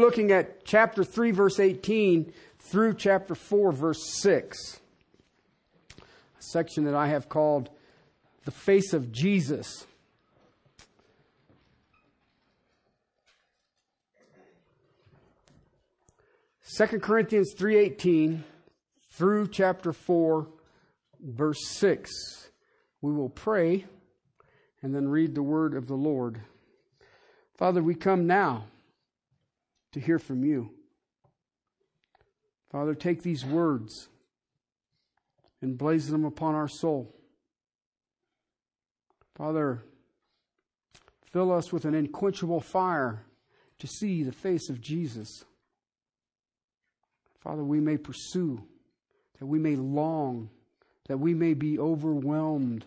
looking 0.00 0.32
at 0.32 0.64
chapter 0.64 1.04
3, 1.04 1.30
verse 1.30 1.60
18 1.60 2.32
through 2.58 2.94
chapter 2.94 3.34
4, 3.34 3.72
verse 3.72 4.20
6. 4.20 4.80
A 5.98 6.02
section 6.38 6.84
that 6.84 6.94
I 6.94 7.08
have 7.08 7.28
called 7.28 7.70
The 8.44 8.50
Face 8.50 8.92
of 8.92 9.12
Jesus. 9.12 9.86
Second 16.62 17.02
Corinthians 17.02 17.52
3:18 17.58 18.44
through 19.10 19.48
chapter 19.48 19.92
4 19.92 20.46
verse 21.20 21.58
6. 21.72 22.10
We 23.02 23.12
will 23.12 23.28
pray 23.28 23.86
and 24.80 24.94
then 24.94 25.08
read 25.08 25.34
the 25.34 25.42
word 25.42 25.74
of 25.74 25.88
the 25.88 25.96
Lord. 25.96 26.40
Father, 27.56 27.82
we 27.82 27.94
come 27.94 28.26
now 28.26 28.66
to 29.92 30.00
hear 30.00 30.18
from 30.18 30.44
you. 30.44 30.70
Father, 32.70 32.94
take 32.94 33.22
these 33.22 33.44
words 33.44 34.08
and 35.60 35.76
blaze 35.76 36.08
them 36.08 36.24
upon 36.24 36.54
our 36.54 36.68
soul. 36.68 37.14
Father, 39.36 39.82
fill 41.32 41.52
us 41.52 41.72
with 41.72 41.84
an 41.84 41.94
unquenchable 41.94 42.60
fire 42.60 43.24
to 43.78 43.86
see 43.86 44.22
the 44.22 44.32
face 44.32 44.68
of 44.68 44.80
Jesus. 44.80 45.44
Father, 47.40 47.64
we 47.64 47.80
may 47.80 47.96
pursue, 47.96 48.62
that 49.38 49.46
we 49.46 49.58
may 49.58 49.76
long, 49.76 50.50
that 51.08 51.18
we 51.18 51.34
may 51.34 51.54
be 51.54 51.78
overwhelmed 51.78 52.84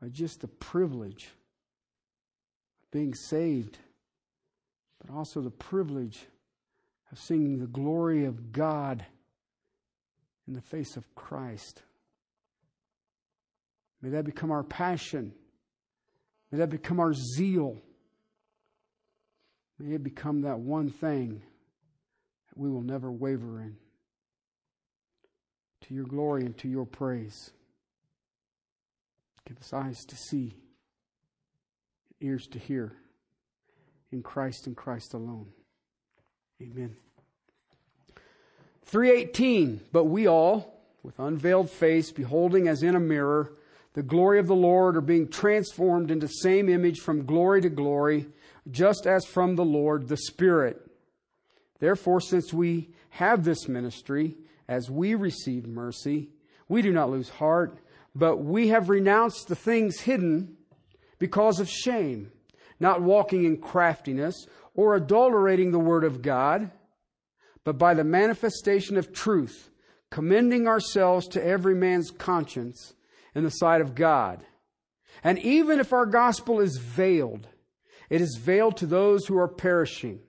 by 0.00 0.08
just 0.08 0.40
the 0.40 0.48
privilege 0.48 1.28
of 2.82 2.90
being 2.90 3.14
saved, 3.14 3.78
but 5.00 5.14
also 5.14 5.40
the 5.40 5.50
privilege 5.50 6.26
of 7.12 7.18
seeing 7.18 7.58
the 7.58 7.66
glory 7.66 8.24
of 8.24 8.52
God 8.52 9.04
in 10.46 10.54
the 10.54 10.60
face 10.60 10.96
of 10.96 11.14
Christ. 11.14 11.82
May 14.00 14.10
that 14.10 14.24
become 14.24 14.50
our 14.50 14.62
passion. 14.62 15.32
May 16.50 16.58
that 16.58 16.70
become 16.70 17.00
our 17.00 17.12
zeal. 17.12 17.76
May 19.78 19.94
it 19.94 20.02
become 20.02 20.42
that 20.42 20.58
one 20.58 20.90
thing 20.90 21.42
that 22.48 22.58
we 22.58 22.70
will 22.70 22.82
never 22.82 23.10
waver 23.10 23.60
in. 23.60 23.76
To 25.82 25.94
your 25.94 26.06
glory 26.06 26.44
and 26.44 26.56
to 26.58 26.68
your 26.68 26.86
praise. 26.86 27.50
Give 29.46 29.58
us 29.58 29.72
eyes 29.72 30.04
to 30.06 30.16
see, 30.16 30.56
ears 32.20 32.46
to 32.48 32.58
hear, 32.58 32.92
in 34.12 34.22
Christ 34.22 34.66
and 34.66 34.76
Christ 34.76 35.14
alone. 35.14 35.46
Amen. 36.62 36.96
318, 38.84 39.80
but 39.92 40.04
we 40.04 40.26
all, 40.26 40.80
with 41.02 41.18
unveiled 41.18 41.70
face, 41.70 42.10
beholding 42.10 42.68
as 42.68 42.82
in 42.82 42.96
a 42.96 43.00
mirror 43.00 43.52
the 43.94 44.02
glory 44.02 44.38
of 44.38 44.46
the 44.46 44.54
Lord, 44.54 44.96
are 44.96 45.02
being 45.02 45.28
transformed 45.28 46.10
into 46.10 46.26
the 46.26 46.32
same 46.32 46.68
image 46.68 47.00
from 47.00 47.26
glory 47.26 47.60
to 47.62 47.68
glory, 47.68 48.26
just 48.70 49.06
as 49.06 49.24
from 49.24 49.56
the 49.56 49.64
Lord 49.64 50.08
the 50.08 50.16
Spirit. 50.16 50.80
Therefore, 51.80 52.20
since 52.20 52.52
we 52.52 52.90
have 53.10 53.44
this 53.44 53.68
ministry, 53.68 54.36
as 54.68 54.90
we 54.90 55.14
receive 55.14 55.66
mercy, 55.66 56.28
we 56.68 56.82
do 56.82 56.92
not 56.92 57.10
lose 57.10 57.28
heart 57.28 57.78
but 58.18 58.38
we 58.38 58.68
have 58.68 58.88
renounced 58.88 59.46
the 59.46 59.54
things 59.54 60.00
hidden 60.00 60.56
because 61.18 61.60
of 61.60 61.68
shame, 61.68 62.32
not 62.80 63.02
walking 63.02 63.44
in 63.44 63.56
craftiness 63.56 64.46
or 64.74 64.94
adulterating 64.94 65.72
the 65.72 65.78
word 65.78 66.04
of 66.04 66.22
God, 66.22 66.70
but 67.64 67.78
by 67.78 67.94
the 67.94 68.04
manifestation 68.04 68.96
of 68.96 69.12
truth, 69.12 69.70
commending 70.10 70.66
ourselves 70.66 71.28
to 71.28 71.44
every 71.44 71.74
man's 71.74 72.10
conscience 72.10 72.94
in 73.34 73.44
the 73.44 73.50
sight 73.50 73.80
of 73.80 73.94
God. 73.94 74.44
And 75.22 75.38
even 75.40 75.80
if 75.80 75.92
our 75.92 76.06
gospel 76.06 76.60
is 76.60 76.78
veiled, 76.78 77.48
it 78.08 78.20
is 78.20 78.38
veiled 78.40 78.76
to 78.78 78.86
those 78.86 79.26
who 79.26 79.36
are 79.36 79.48
perishing, 79.48 80.20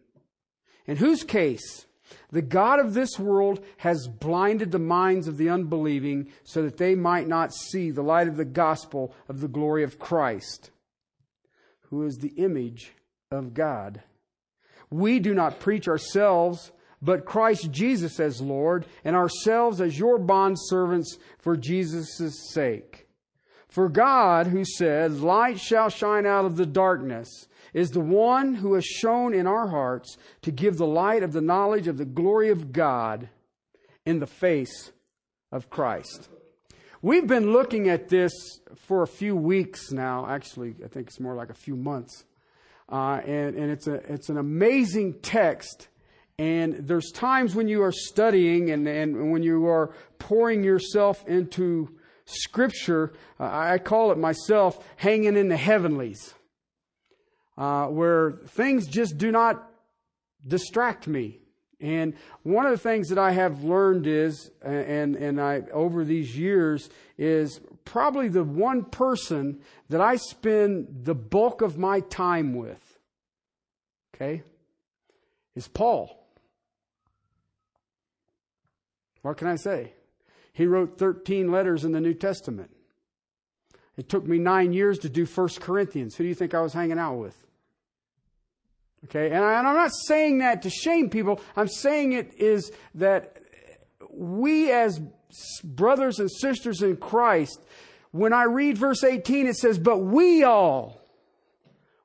in 0.85 0.97
whose 0.97 1.23
case 1.23 1.85
the 2.31 2.41
God 2.41 2.79
of 2.79 2.93
this 2.93 3.19
world 3.19 3.63
has 3.77 4.07
blinded 4.07 4.71
the 4.71 4.79
minds 4.79 5.27
of 5.27 5.37
the 5.37 5.49
unbelieving 5.49 6.31
so 6.43 6.63
that 6.63 6.77
they 6.77 6.95
might 6.95 7.27
not 7.27 7.53
see 7.53 7.91
the 7.91 8.01
light 8.01 8.27
of 8.27 8.37
the 8.37 8.45
gospel 8.45 9.13
of 9.27 9.41
the 9.41 9.47
glory 9.47 9.83
of 9.83 9.99
Christ, 9.99 10.71
who 11.89 12.03
is 12.03 12.17
the 12.17 12.33
image 12.37 12.93
of 13.31 13.53
God. 13.53 14.01
We 14.89 15.19
do 15.19 15.33
not 15.33 15.59
preach 15.59 15.87
ourselves, 15.87 16.71
but 17.01 17.25
Christ 17.25 17.71
Jesus 17.71 18.19
as 18.19 18.41
Lord, 18.41 18.85
and 19.03 19.15
ourselves 19.15 19.79
as 19.81 19.99
your 19.99 20.19
bondservants 20.19 21.17
for 21.37 21.55
Jesus' 21.55 22.51
sake. 22.51 23.07
For 23.67 23.87
God, 23.87 24.47
who 24.47 24.65
said, 24.65 25.19
Light 25.19 25.59
shall 25.59 25.89
shine 25.89 26.25
out 26.25 26.45
of 26.45 26.57
the 26.57 26.65
darkness, 26.65 27.47
is 27.73 27.91
the 27.91 27.99
one 27.99 28.55
who 28.55 28.73
has 28.73 28.85
shown 28.85 29.33
in 29.33 29.45
our 29.45 29.67
hearts 29.67 30.17
to 30.41 30.51
give 30.51 30.77
the 30.77 30.87
light 30.87 31.21
of 31.21 31.33
the 31.33 31.41
knowledge 31.41 31.87
of 31.87 31.97
the 31.97 32.05
glory 32.05 32.49
of 32.49 32.71
God 32.71 33.29
in 34.05 34.19
the 34.19 34.27
face 34.27 34.91
of 35.51 35.69
Christ. 35.69 36.29
We've 37.01 37.25
been 37.25 37.53
looking 37.53 37.87
at 37.87 38.09
this 38.09 38.33
for 38.75 39.03
a 39.03 39.07
few 39.07 39.33
weeks 39.33 39.89
now. 39.91 40.27
Actually, 40.27 40.75
I 40.83 40.89
think 40.89 41.07
it's 41.07 41.19
more 41.19 41.33
like 41.33 41.49
a 41.49 41.53
few 41.53 41.77
months. 41.77 42.25
Uh, 42.91 43.21
and, 43.25 43.55
and 43.55 43.71
it's, 43.71 43.87
a, 43.87 43.93
it's 44.11 44.27
an 44.27 44.37
amazing 44.37 45.13
text. 45.21 45.87
And 46.37 46.73
there's 46.73 47.11
times 47.11 47.55
when 47.55 47.69
you 47.69 47.83
are 47.83 47.93
studying 47.93 48.71
and, 48.71 48.85
and 48.85 49.31
when 49.31 49.43
you 49.43 49.65
are 49.67 49.93
pouring 50.17 50.61
yourself 50.61 51.25
into 51.25 51.97
Scripture, 52.25 53.13
uh, 53.39 53.49
I 53.49 53.77
call 53.77 54.11
it 54.11 54.17
myself 54.17 54.85
hanging 54.97 55.37
in 55.37 55.47
the 55.47 55.57
heavenlies 55.57 56.33
uh, 57.57 57.85
where 57.85 58.41
things 58.47 58.87
just 58.87 59.17
do 59.17 59.31
not 59.31 59.71
distract 60.45 61.07
me. 61.07 61.39
And 61.81 62.13
one 62.43 62.65
of 62.65 62.71
the 62.71 62.77
things 62.77 63.07
that 63.09 63.17
I 63.17 63.31
have 63.31 63.63
learned 63.63 64.05
is, 64.05 64.51
and, 64.61 65.15
and 65.15 65.39
I, 65.39 65.61
over 65.71 66.03
these 66.03 66.37
years, 66.37 66.89
is 67.17 67.61
probably 67.85 68.27
the 68.27 68.43
one 68.43 68.83
person 68.83 69.61
that 69.87 70.01
I 70.01 70.17
spend 70.17 71.05
the 71.05 71.15
bulk 71.15 71.61
of 71.61 71.77
my 71.77 72.01
time 72.01 72.53
with, 72.53 72.99
okay, 74.13 74.43
is 75.55 75.67
Paul. 75.67 76.15
What 79.21 79.37
can 79.37 79.47
I 79.47 79.55
say? 79.55 79.93
He 80.51 80.65
wrote 80.65 80.97
13 80.97 81.51
letters 81.51 81.85
in 81.85 81.93
the 81.93 82.01
New 82.01 82.13
Testament. 82.13 82.71
It 83.95 84.09
took 84.09 84.25
me 84.25 84.37
nine 84.37 84.73
years 84.73 84.99
to 84.99 85.09
do 85.09 85.25
First 85.25 85.61
Corinthians. 85.61 86.15
Who 86.15 86.23
do 86.23 86.27
you 86.27 86.35
think 86.35 86.53
I 86.53 86.61
was 86.61 86.73
hanging 86.73 86.99
out 86.99 87.15
with? 87.15 87.35
Okay, 89.05 89.31
and, 89.31 89.43
I, 89.43 89.59
am 89.59 89.63
not 89.63 89.91
saying 90.07 90.39
that 90.39 90.63
to 90.63 90.69
shame 90.69 91.09
people. 91.09 91.39
I'm 91.55 91.69
saying 91.69 92.11
it 92.11 92.33
is 92.37 92.71
that 92.95 93.37
we 94.11 94.71
as 94.71 94.99
brothers 95.63 96.19
and 96.19 96.29
sisters 96.29 96.81
in 96.81 96.97
Christ, 96.97 97.61
when 98.11 98.33
I 98.33 98.43
read 98.43 98.77
verse 98.77 99.03
18, 99.03 99.47
it 99.47 99.55
says, 99.55 99.79
But 99.79 99.99
we 99.99 100.43
all 100.43 101.01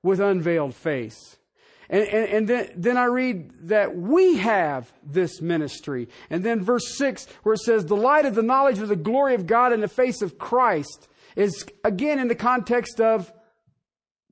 with 0.02 0.20
unveiled 0.20 0.74
face. 0.74 1.36
And, 1.90 2.04
and, 2.04 2.28
and 2.28 2.48
then, 2.48 2.70
then 2.76 2.96
I 2.96 3.04
read 3.04 3.68
that 3.68 3.96
we 3.96 4.36
have 4.38 4.92
this 5.02 5.40
ministry. 5.40 6.08
And 6.30 6.44
then 6.44 6.62
verse 6.62 6.96
6, 6.96 7.26
where 7.42 7.54
it 7.54 7.60
says, 7.60 7.84
The 7.84 7.96
light 7.96 8.24
of 8.24 8.34
the 8.34 8.42
knowledge 8.42 8.78
of 8.78 8.88
the 8.88 8.96
glory 8.96 9.34
of 9.34 9.46
God 9.46 9.72
in 9.72 9.80
the 9.80 9.88
face 9.88 10.22
of 10.22 10.38
Christ, 10.38 11.08
is 11.36 11.64
again 11.82 12.18
in 12.18 12.28
the 12.28 12.34
context 12.34 13.00
of 13.00 13.32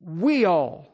we 0.01 0.45
all 0.45 0.92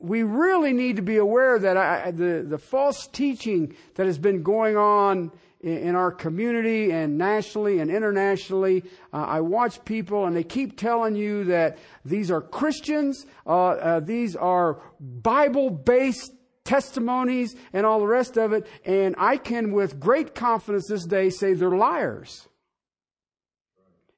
we 0.00 0.22
really 0.22 0.72
need 0.72 0.96
to 0.96 1.02
be 1.02 1.16
aware 1.16 1.58
that 1.58 1.76
I, 1.76 2.10
the, 2.12 2.44
the 2.48 2.58
false 2.58 3.06
teaching 3.08 3.74
that 3.94 4.06
has 4.06 4.18
been 4.18 4.42
going 4.42 4.76
on 4.76 5.32
in, 5.60 5.78
in 5.78 5.94
our 5.96 6.12
community 6.12 6.92
and 6.92 7.18
nationally 7.18 7.80
and 7.80 7.90
internationally, 7.90 8.84
uh, 9.12 9.16
I 9.16 9.40
watch 9.40 9.84
people 9.84 10.26
and 10.26 10.36
they 10.36 10.44
keep 10.44 10.78
telling 10.78 11.16
you 11.16 11.44
that 11.44 11.78
these 12.04 12.30
are 12.30 12.40
Christians, 12.40 13.26
uh, 13.46 13.70
uh, 13.70 14.00
these 14.00 14.36
are 14.36 14.80
Bible 15.00 15.70
based 15.70 16.32
testimonies 16.64 17.56
and 17.72 17.84
all 17.84 17.98
the 17.98 18.06
rest 18.06 18.36
of 18.36 18.52
it, 18.52 18.66
and 18.84 19.16
I 19.18 19.36
can 19.36 19.72
with 19.72 19.98
great 19.98 20.34
confidence 20.34 20.86
this 20.88 21.06
day 21.06 21.30
say 21.30 21.54
they're 21.54 21.70
liars. 21.70 22.46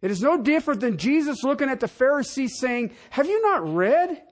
It 0.02 0.10
is 0.10 0.22
no 0.22 0.38
different 0.42 0.80
than 0.80 0.96
Jesus 0.96 1.44
looking 1.44 1.68
at 1.68 1.80
the 1.80 1.88
Pharisees 1.88 2.58
saying, 2.58 2.92
Have 3.10 3.26
you 3.26 3.40
not 3.42 3.74
read? 3.74 4.22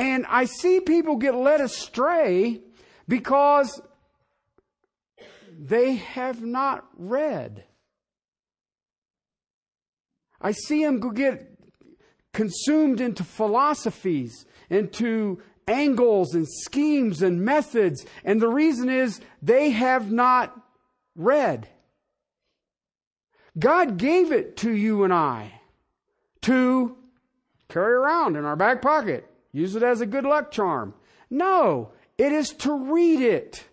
And 0.00 0.24
I 0.30 0.46
see 0.46 0.80
people 0.80 1.16
get 1.16 1.34
led 1.34 1.60
astray 1.60 2.62
because 3.06 3.82
they 5.58 5.96
have 5.96 6.42
not 6.42 6.86
read. 6.96 7.64
I 10.40 10.52
see 10.52 10.82
them 10.82 11.12
get 11.12 11.54
consumed 12.32 13.02
into 13.02 13.24
philosophies, 13.24 14.46
into 14.70 15.42
angles 15.68 16.34
and 16.34 16.48
schemes 16.48 17.20
and 17.20 17.44
methods. 17.44 18.06
And 18.24 18.40
the 18.40 18.48
reason 18.48 18.88
is 18.88 19.20
they 19.42 19.68
have 19.68 20.10
not 20.10 20.58
read. 21.14 21.68
God 23.58 23.98
gave 23.98 24.32
it 24.32 24.56
to 24.58 24.74
you 24.74 25.04
and 25.04 25.12
I 25.12 25.60
to 26.40 26.96
carry 27.68 27.92
around 27.92 28.36
in 28.36 28.46
our 28.46 28.56
back 28.56 28.80
pocket, 28.80 29.29
use 29.52 29.76
it 29.76 29.82
as 29.82 30.00
a 30.00 30.06
good 30.06 30.24
luck 30.24 30.50
charm. 30.50 30.94
No, 31.28 31.92
it 32.18 32.32
is 32.32 32.50
to 32.50 32.72
read 32.72 33.20
it. 33.20 33.64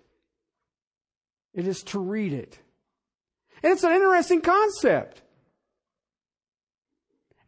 It 1.53 1.68
is 1.68 1.81
to 1.83 2.00
read 2.00 2.33
it. 2.33 2.59
And 3.63 3.74
it's 3.74 3.83
an 3.83 3.94
interesting 3.94 4.41
concept. 4.41 5.24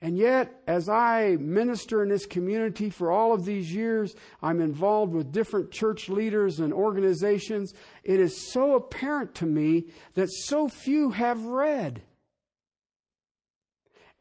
And 0.02 0.18
yet, 0.18 0.62
as 0.66 0.88
I 0.88 1.36
minister 1.40 2.02
in 2.04 2.10
this 2.10 2.26
community 2.26 2.90
for 2.90 3.12
all 3.12 3.34
of 3.34 3.44
these 3.44 3.74
years, 3.74 4.16
I'm 4.42 4.62
involved 4.62 5.14
with 5.14 5.34
different 5.34 5.72
church 5.72 6.08
leaders 6.08 6.60
and 6.60 6.72
organizations. 6.72 7.74
It 8.04 8.20
is 8.20 8.52
so 8.52 8.76
apparent 8.76 9.36
to 9.36 9.46
me 9.46 9.88
that 10.14 10.30
so 10.32 10.70
few 10.70 11.12
have 11.12 11.44
read. 11.46 12.02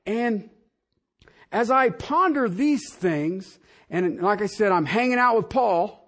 And 0.04 0.50
as 1.52 1.70
I 1.70 1.90
ponder 1.90 2.48
these 2.48 2.92
things, 2.92 3.60
and 3.90 4.20
like 4.20 4.42
I 4.42 4.46
said, 4.46 4.72
I'm 4.72 4.86
hanging 4.86 5.18
out 5.18 5.36
with 5.36 5.48
Paul, 5.48 5.98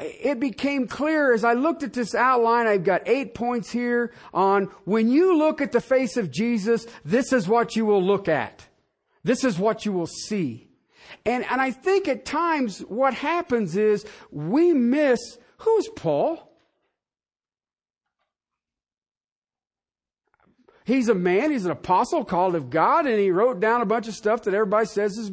it 0.00 0.40
became 0.40 0.88
clear 0.88 1.32
as 1.32 1.44
I 1.44 1.52
looked 1.52 1.84
at 1.84 1.92
this 1.92 2.14
outline, 2.14 2.66
I've 2.66 2.84
got 2.84 3.08
eight 3.08 3.34
points 3.34 3.70
here 3.70 4.12
on 4.32 4.64
when 4.84 5.08
you 5.08 5.38
look 5.38 5.60
at 5.60 5.70
the 5.70 5.80
face 5.80 6.16
of 6.16 6.32
Jesus, 6.32 6.86
this 7.04 7.32
is 7.32 7.46
what 7.46 7.76
you 7.76 7.86
will 7.86 8.02
look 8.02 8.28
at. 8.28 8.66
This 9.22 9.44
is 9.44 9.58
what 9.58 9.86
you 9.86 9.92
will 9.92 10.08
see. 10.08 10.68
And, 11.24 11.44
and 11.48 11.60
I 11.60 11.70
think 11.70 12.08
at 12.08 12.24
times 12.24 12.80
what 12.80 13.14
happens 13.14 13.76
is 13.76 14.04
we 14.32 14.72
miss, 14.72 15.20
who's 15.58 15.88
Paul? 15.94 16.50
He's 20.84 21.08
a 21.08 21.14
man, 21.14 21.50
he's 21.50 21.64
an 21.64 21.70
apostle 21.70 22.24
called 22.24 22.54
of 22.54 22.68
God, 22.68 23.06
and 23.06 23.18
he 23.18 23.30
wrote 23.30 23.58
down 23.60 23.80
a 23.80 23.86
bunch 23.86 24.06
of 24.06 24.14
stuff 24.14 24.42
that 24.42 24.52
everybody 24.52 24.86
says 24.86 25.16
is 25.16 25.30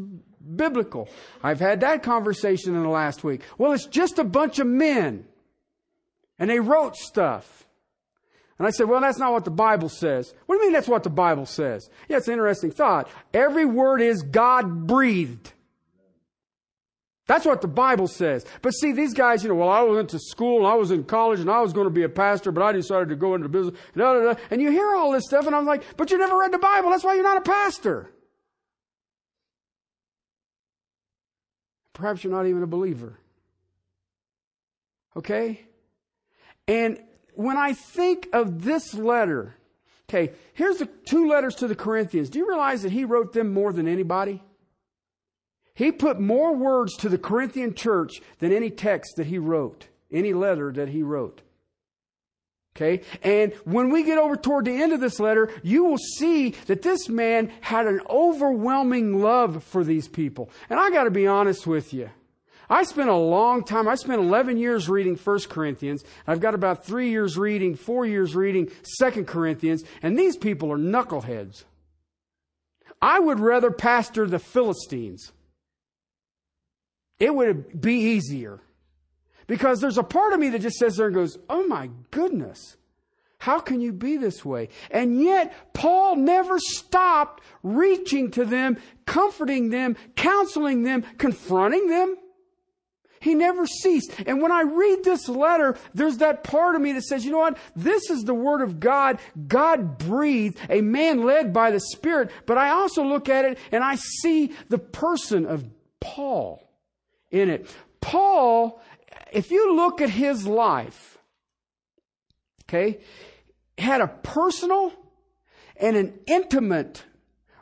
biblical. 0.56 1.10
I've 1.44 1.60
had 1.60 1.82
that 1.82 2.04
conversation 2.04 2.76
in 2.76 2.84
the 2.84 2.90
last 2.90 3.24
week. 3.24 3.42
Well, 3.58 3.72
it's 3.74 3.86
just 3.86 4.20
a 4.20 4.24
bunch 4.24 4.60
of 4.60 4.68
men. 4.68 5.26
And 6.40 6.50
they 6.50 6.60
wrote 6.60 6.96
stuff. 6.96 7.68
And 8.58 8.68
I 8.68 8.72
said, 8.72 8.88
well, 8.88 9.02
that's 9.02 9.18
not 9.18 9.32
what 9.32 9.46
the 9.46 9.52
Bible 9.52 9.90
says. 9.90 10.34
What 10.46 10.56
do 10.56 10.60
you 10.60 10.68
mean 10.68 10.74
that's 10.74 10.88
what 10.88 11.04
the 11.04 11.10
Bible 11.10 11.46
says? 11.48 11.90
Yeah, 12.08 12.18
it's 12.18 12.28
an 12.28 12.34
interesting 12.34 12.72
thought. 12.72 13.10
Every 13.34 13.66
word 13.66 14.02
is 14.02 14.22
God 14.22 14.86
breathed. 14.86 15.54
That's 17.26 17.46
what 17.46 17.62
the 17.62 17.68
Bible 17.68 18.08
says. 18.08 18.46
But 18.62 18.72
see, 18.72 18.92
these 18.92 19.14
guys, 19.14 19.42
you 19.42 19.50
know, 19.50 19.56
well, 19.56 19.70
I 19.70 19.82
went 19.84 20.10
to 20.10 20.20
school 20.20 20.60
and 20.60 20.68
I 20.68 20.76
was 20.76 20.92
in 20.92 21.06
college 21.06 21.40
and 21.40 21.50
I 21.50 21.62
was 21.62 21.74
going 21.74 21.86
to 21.88 21.90
be 21.90 22.04
a 22.04 22.10
pastor, 22.10 22.52
but 22.52 22.62
I 22.62 22.72
decided 22.72 23.10
to 23.10 23.16
go 23.16 23.36
into 23.36 23.48
business. 23.50 23.80
Da, 23.96 24.14
da, 24.14 24.34
da. 24.34 24.40
And 24.52 24.62
you 24.62 24.70
hear 24.70 24.94
all 24.94 25.12
this 25.12 25.26
stuff 25.26 25.48
and 25.48 25.56
I'm 25.56 25.66
like, 25.66 25.84
but 25.98 26.12
you 26.12 26.18
never 26.18 26.38
read 26.38 26.52
the 26.52 26.60
Bible. 26.60 26.90
That's 26.90 27.04
why 27.04 27.16
you're 27.16 27.24
not 27.24 27.38
a 27.38 27.50
pastor. 27.50 28.12
Perhaps 32.01 32.24
you're 32.24 32.33
not 32.33 32.48
even 32.48 32.63
a 32.63 32.68
believer. 32.68 33.19
Okay? 35.15 35.62
And 36.68 37.00
when 37.36 37.57
I 37.57 37.74
think 37.74 38.27
of 38.33 38.63
this 38.63 38.95
letter, 38.95 39.53
okay, 40.09 40.33
here's 40.53 40.77
the 40.77 40.88
two 41.06 41.27
letters 41.27 41.53
to 41.57 41.68
the 41.68 41.75
Corinthians. 41.75 42.31
Do 42.31 42.39
you 42.39 42.50
realize 42.50 42.81
that 42.81 42.92
he 42.92 43.06
wrote 43.06 43.33
them 43.33 43.53
more 43.53 43.71
than 43.71 43.88
anybody? 43.88 44.42
He 45.75 45.92
put 45.92 46.19
more 46.19 46.56
words 46.56 46.98
to 46.98 47.07
the 47.07 47.19
Corinthian 47.19 47.75
church 47.75 48.19
than 48.39 48.51
any 48.51 48.71
text 48.71 49.18
that 49.18 49.27
he 49.27 49.38
wrote, 49.38 49.86
any 50.12 50.33
letter 50.33 50.71
that 50.71 50.89
he 50.89 51.03
wrote. 51.03 51.44
Okay? 52.76 53.04
And 53.22 53.54
when 53.66 53.90
we 53.90 54.04
get 54.04 54.18
over 54.18 54.36
toward 54.36 54.66
the 54.66 54.82
end 54.82 54.94
of 54.94 55.00
this 55.02 55.20
letter, 55.20 55.50
you 55.62 55.84
will 55.84 55.98
see 55.98 56.52
that 56.68 56.82
this 56.82 57.10
man 57.10 57.52
had 57.62 57.86
an 57.86 58.02
overwhelming 58.10 59.22
love 59.22 59.64
for 59.64 59.84
these 59.84 60.08
people. 60.08 60.50
And 60.70 60.80
I 60.80 60.90
gotta 60.90 61.12
be 61.12 61.28
honest 61.28 61.68
with 61.68 61.94
you. 61.94 62.10
I 62.70 62.84
spent 62.84 63.10
a 63.10 63.16
long 63.16 63.66
time, 63.66 63.90
I 63.90 63.96
spent 63.96 64.22
11 64.22 64.58
years 64.58 64.88
reading 64.88 65.18
1 65.18 65.40
Corinthians. 65.50 66.06
I've 66.26 66.40
got 66.40 66.56
about 66.56 66.86
three 66.86 67.10
years 67.10 67.38
reading, 67.38 67.76
four 67.76 68.06
years 68.06 68.34
reading 68.34 68.72
2 68.98 69.26
Corinthians, 69.26 69.84
and 70.02 70.18
these 70.18 70.38
people 70.38 70.72
are 70.72 70.78
knuckleheads. 70.78 71.66
I 73.02 73.20
would 73.20 73.42
rather 73.42 73.72
pastor 73.72 74.26
the 74.26 74.40
Philistines. 74.40 75.34
It 77.20 77.36
would 77.36 77.82
be 77.82 77.96
easier. 77.96 78.62
Because 79.48 79.82
there's 79.82 79.98
a 79.98 80.04
part 80.04 80.34
of 80.34 80.40
me 80.40 80.50
that 80.50 80.62
just 80.62 80.78
says 80.78 80.98
there 80.98 81.08
and 81.08 81.16
goes, 81.16 81.38
oh 81.50 81.68
my 81.68 81.90
goodness. 82.12 82.78
How 83.38 83.60
can 83.60 83.82
you 83.82 83.92
be 83.92 84.18
this 84.18 84.46
way? 84.46 84.70
And 84.92 85.20
yet, 85.20 85.74
Paul 85.74 86.16
never 86.16 86.60
stopped 86.60 87.42
reaching 87.64 88.30
to 88.32 88.46
them, 88.46 88.78
comforting 89.08 89.72
them, 89.72 89.98
counseling 90.16 90.84
them, 90.84 91.04
confronting 91.18 91.88
them. 91.88 92.18
He 93.20 93.34
never 93.34 93.66
ceased. 93.66 94.13
And 94.27 94.42
when 94.42 94.51
I 94.51 94.62
read 94.62 95.04
this 95.04 95.27
letter, 95.27 95.75
there's 95.94 96.18
that 96.18 96.44
part 96.44 96.75
of 96.75 96.82
me 96.82 96.92
that 96.94 97.04
says, 97.04 97.24
you 97.25 97.32
know 97.32 97.39
what? 97.39 97.58
This 97.75 98.10
is 98.10 98.24
the 98.24 98.34
Word 98.34 98.62
of 98.62 98.80
God. 98.80 99.20
God 99.48 99.98
breathed, 99.98 100.60
a 100.70 100.82
man 100.82 101.24
led 101.24 101.54
by 101.54 101.72
the 101.72 101.80
Spirit. 101.80 102.32
But 102.46 102.58
I 102.58 102.70
also 102.70 103.04
look 103.04 103.30
at 103.30 103.46
it 103.46 103.60
and 103.72 103.84
I 103.84 103.96
see 103.96 104.54
the 104.70 104.80
person 104.80 105.46
of 105.46 105.63
Paul 106.00 106.68
in 107.30 107.50
it. 107.50 107.68
Paul 108.01 108.82
if 109.32 109.52
you 109.52 109.76
look 109.76 110.02
at 110.02 110.10
his 110.10 110.46
life, 110.46 111.18
okay, 112.64 113.00
had 113.78 114.02
a 114.02 114.08
personal 114.08 114.92
and 115.78 115.96
an 115.96 116.20
intimate 116.28 117.04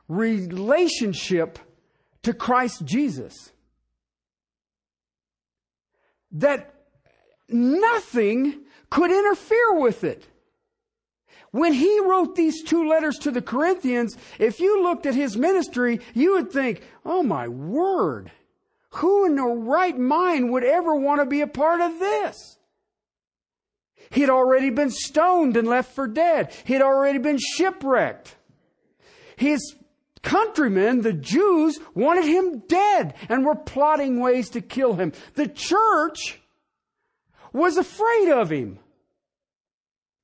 relationship 0.08 1.60
to 2.24 2.34
Christ 2.34 2.84
Jesus. 2.86 3.52
That 6.32 6.74
nothing 7.48 8.66
could 8.90 9.12
interfere 9.12 9.80
with 9.80 10.04
it. 10.04 10.28
When 11.52 11.74
he 11.74 12.00
wrote 12.02 12.36
these 12.36 12.64
two 12.64 12.88
letters 12.88 13.18
to 13.20 13.32
the 13.32 13.42
Corinthians, 13.42 14.16
if 14.38 14.60
you 14.60 14.84
looked 14.84 15.06
at 15.08 15.16
his 15.16 15.36
ministry, 15.36 16.00
you 16.14 16.34
would 16.34 16.52
think, 16.52 16.84
oh 17.06 17.24
my 17.24 17.48
word. 17.48 18.32
Who 18.91 19.25
in 19.25 19.36
their 19.36 19.46
right 19.46 19.98
mind 19.98 20.51
would 20.51 20.63
ever 20.63 20.96
want 20.96 21.22
to 21.22 21.25
be 21.25 21.41
a 21.41 21.48
part 21.48 21.81
of 21.81 22.00
this? 22.00 22.58
He 24.12 24.22
had 24.22 24.29
already 24.29 24.72
been 24.72 24.89
stoned 24.89 25.55
and 25.55 25.67
left 25.67 25.93
for 25.93 26.08
dead. 26.08 26.51
He 26.65 26.74
had 26.74 26.81
already 26.81 27.19
been 27.19 27.38
shipwrecked. 27.38 28.36
His 29.36 29.75
countrymen, 30.24 31.01
the 31.01 31.13
Jews, 31.13 31.79
wanted 31.93 32.25
him 32.25 32.63
dead 32.67 33.13
and 33.29 33.46
were 33.46 33.55
plotting 33.55 34.19
ways 34.19 34.50
to 34.51 34.62
kill 34.62 34.96
him. 34.96 35.13
The 35.36 35.48
church 35.48 36.41
was 37.53 37.77
afraid 37.77 38.29
of 38.29 38.50
him. 38.50 38.79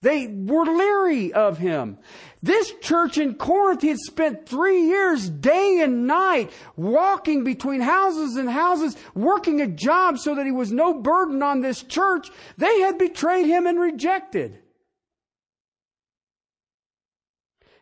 They 0.02 0.28
were 0.28 0.66
leery 0.66 1.34
of 1.34 1.58
him. 1.58 1.98
This 2.44 2.74
church 2.82 3.18
in 3.18 3.36
Corinth 3.36 3.82
had 3.82 3.98
spent 3.98 4.48
three 4.48 4.84
years, 4.84 5.30
day 5.30 5.82
and 5.82 6.06
night, 6.06 6.52
walking 6.76 7.44
between 7.44 7.82
houses 7.82 8.36
and 8.36 8.50
houses, 8.50 8.96
working 9.16 9.62
a 9.62 9.68
job 9.68 10.20
so 10.20 10.36
that 10.36 10.46
he 10.46 10.52
was 10.52 10.72
no 10.72 10.94
burden 10.94 11.42
on 11.42 11.62
this 11.62 11.82
church. 11.82 12.30
They 12.58 12.82
had 12.82 13.00
betrayed 13.00 13.48
him 13.48 13.66
and 13.66 13.80
rejected. 13.80 14.60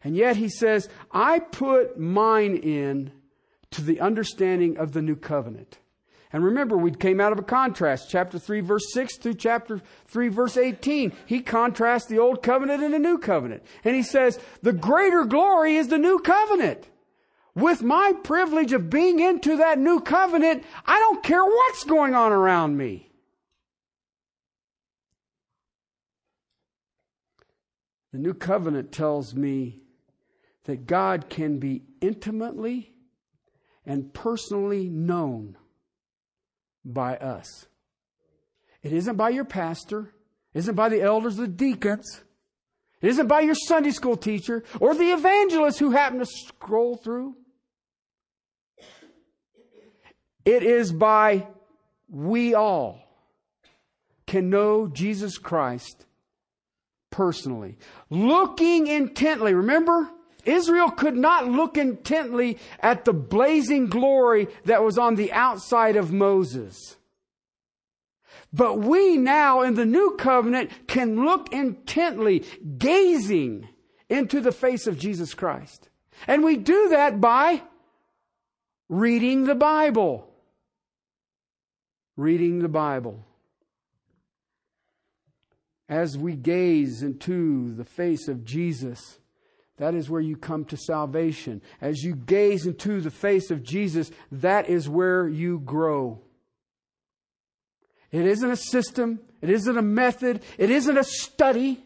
And 0.04 0.16
yet 0.16 0.38
he 0.38 0.50
says, 0.50 0.90
I 1.12 1.40
put 1.40 2.00
mine 2.00 2.56
in 2.56 3.12
to 3.72 3.82
the 3.82 4.00
understanding 4.00 4.78
of 4.78 4.92
the 4.92 5.02
new 5.02 5.16
covenant. 5.16 5.80
And 6.34 6.44
remember, 6.44 6.76
we 6.76 6.90
came 6.90 7.22
out 7.22 7.32
of 7.32 7.38
a 7.38 7.44
contrast, 7.44 8.10
chapter 8.10 8.40
3, 8.40 8.62
verse 8.62 8.92
6 8.92 9.18
through 9.18 9.36
chapter 9.36 9.80
3, 10.08 10.30
verse 10.30 10.58
18. 10.58 11.14
He 11.28 11.42
contrasts 11.42 12.08
the 12.08 12.18
old 12.18 12.42
covenant 12.42 12.82
and 12.82 12.92
the 12.92 13.00
new 13.00 13.20
covenant. 13.20 13.62
And 13.84 13.96
he 13.96 14.02
says, 14.02 14.40
the 14.64 14.74
greater 14.74 15.26
glory 15.26 15.76
is 15.76 15.90
the 15.90 16.00
new 16.00 16.18
covenant. 16.18 16.90
With 17.54 17.84
my 17.84 18.14
privilege 18.24 18.74
of 18.74 18.90
being 18.90 19.20
into 19.20 19.58
that 19.58 19.78
new 19.78 20.00
covenant, 20.00 20.64
I 20.88 20.98
don't 20.98 21.22
care 21.22 21.46
what's 21.46 21.84
going 21.84 22.16
on 22.16 22.32
around 22.32 22.78
me. 22.78 23.12
The 28.12 28.18
new 28.18 28.34
covenant 28.34 28.92
tells 28.92 29.36
me 29.36 29.82
that 30.64 30.88
God 30.88 31.30
can 31.30 31.60
be 31.60 31.84
intimately 32.02 32.92
and 33.86 34.12
personally 34.16 34.90
known 34.90 35.58
by 36.86 37.18
us. 37.18 37.68
It 38.82 38.94
isn't 38.94 39.16
by 39.16 39.30
your 39.30 39.46
pastor. 39.46 40.14
It 40.54 40.60
isn't 40.60 40.76
by 40.76 40.90
the 40.90 41.02
elders, 41.02 41.38
the 41.38 41.48
deacons. 41.48 42.24
It 43.02 43.10
isn't 43.10 43.28
by 43.28 43.42
your 43.42 43.56
Sunday 43.56 43.92
school 43.92 44.18
teacher 44.18 44.64
or 44.80 44.96
the 44.96 45.12
evangelist 45.12 45.80
who 45.80 45.92
happened 45.92 46.22
to 46.22 46.26
scroll 46.26 46.96
through. 46.98 47.36
It 50.46 50.64
is 50.64 50.92
by 50.92 51.48
we 52.10 52.54
all 52.54 53.00
can 54.28 54.50
know 54.50 54.88
Jesus 54.88 55.38
Christ 55.38 56.06
personally. 57.10 57.78
Looking 58.10 58.88
intently. 58.88 59.54
Remember? 59.54 60.10
Israel 60.46 60.92
could 60.92 61.16
not 61.16 61.48
look 61.48 61.78
intently 61.78 62.58
at 62.80 63.06
the 63.06 63.14
blazing 63.14 63.88
glory 63.88 64.48
that 64.66 64.84
was 64.84 64.98
on 64.98 65.16
the 65.16 65.32
outside 65.32 65.96
of 65.96 66.12
Moses. 66.12 66.98
But 68.52 68.80
we 68.80 69.18
now 69.18 69.62
in 69.62 69.74
the 69.74 69.86
new 69.86 70.16
covenant 70.18 70.70
can 70.88 71.26
look 71.26 71.52
intently, 71.52 72.46
gazing 72.78 73.68
into 74.10 74.42
the 74.42 74.52
face 74.52 74.86
of 74.86 75.00
Jesus 75.00 75.34
Christ. 75.34 75.90
And 76.28 76.44
we 76.44 76.58
do 76.58 76.90
that 76.90 77.20
by 77.20 77.64
reading 78.90 79.46
the 79.46 79.56
Bible. 79.56 80.30
Reading 82.16 82.60
the 82.60 82.70
Bible. 82.70 83.26
As 85.90 86.16
we 86.16 86.36
gaze 86.36 87.02
into 87.02 87.74
the 87.74 87.84
face 87.84 88.28
of 88.28 88.46
Jesus, 88.46 89.20
that 89.78 89.96
is 89.96 90.10
where 90.10 90.22
you 90.22 90.38
come 90.38 90.66
to 90.66 90.78
salvation. 90.78 91.62
As 91.82 92.04
you 92.04 92.16
gaze 92.16 92.66
into 92.66 93.02
the 93.02 93.12
face 93.12 93.50
of 93.50 93.64
Jesus, 93.64 94.12
that 94.32 94.70
is 94.70 94.88
where 94.88 95.28
you 95.28 95.60
grow. 95.60 96.22
It 98.12 98.28
isn't 98.28 98.52
a 98.52 98.56
system. 98.56 99.20
It 99.42 99.50
isn't 99.50 99.78
a 99.78 99.82
method. 99.82 100.44
It 100.58 100.70
isn't 100.70 100.98
a 100.98 101.04
study. 101.04 101.84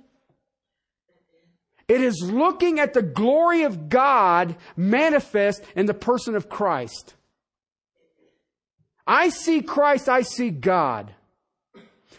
It 1.88 2.02
is 2.02 2.22
looking 2.22 2.80
at 2.80 2.94
the 2.94 3.02
glory 3.02 3.64
of 3.64 3.88
God 3.88 4.58
manifest 4.76 5.64
in 5.76 5.86
the 5.86 5.94
person 5.94 6.36
of 6.36 6.50
Christ. 6.50 7.16
I 9.08 9.30
see 9.30 9.62
Christ, 9.62 10.10
I 10.10 10.24
see 10.24 10.50
God. 10.50 11.14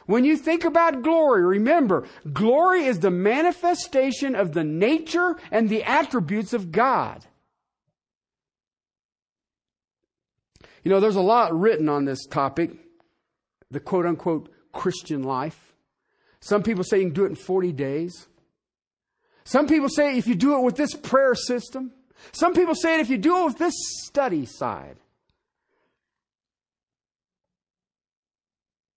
When 0.09 0.25
you 0.25 0.38
think 0.38 0.65
about 0.65 1.03
glory, 1.03 1.45
remember, 1.45 2.09
glory 2.33 2.87
is 2.87 3.00
the 3.00 3.11
manifestation 3.11 4.35
of 4.35 4.55
the 4.55 4.65
nature 4.65 5.37
and 5.50 5.69
the 5.69 5.85
attributes 5.85 6.55
of 6.55 6.73
God. 6.73 7.27
You 10.83 10.91
know, 10.91 10.99
there's 10.99 11.17
a 11.17 11.21
lot 11.21 11.55
written 11.55 11.91
on 11.91 12.07
this 12.07 12.25
topic, 12.25 12.71
the 13.71 13.81
quote 13.81 14.07
unquote 14.07 14.50
Christian 14.73 15.25
life. 15.25 15.75
Some 16.41 16.62
people 16.62 16.85
say 16.85 17.00
you 17.00 17.05
can 17.05 17.12
do 17.12 17.27
it 17.27 17.31
in 17.31 17.35
40 17.35 17.73
days. 17.73 18.29
Some 19.45 19.67
people 19.67 19.91
say 19.91 20.17
if 20.17 20.27
you 20.27 20.35
do 20.35 20.57
it 20.57 20.62
with 20.62 20.77
this 20.77 20.95
prayer 20.95 21.35
system. 21.35 21.93
Some 22.33 22.55
people 22.55 22.75
say 22.75 22.99
if 23.00 23.11
you 23.11 23.19
do 23.19 23.43
it 23.43 23.45
with 23.45 23.59
this 23.59 23.75
study 24.07 24.47
side. 24.47 24.97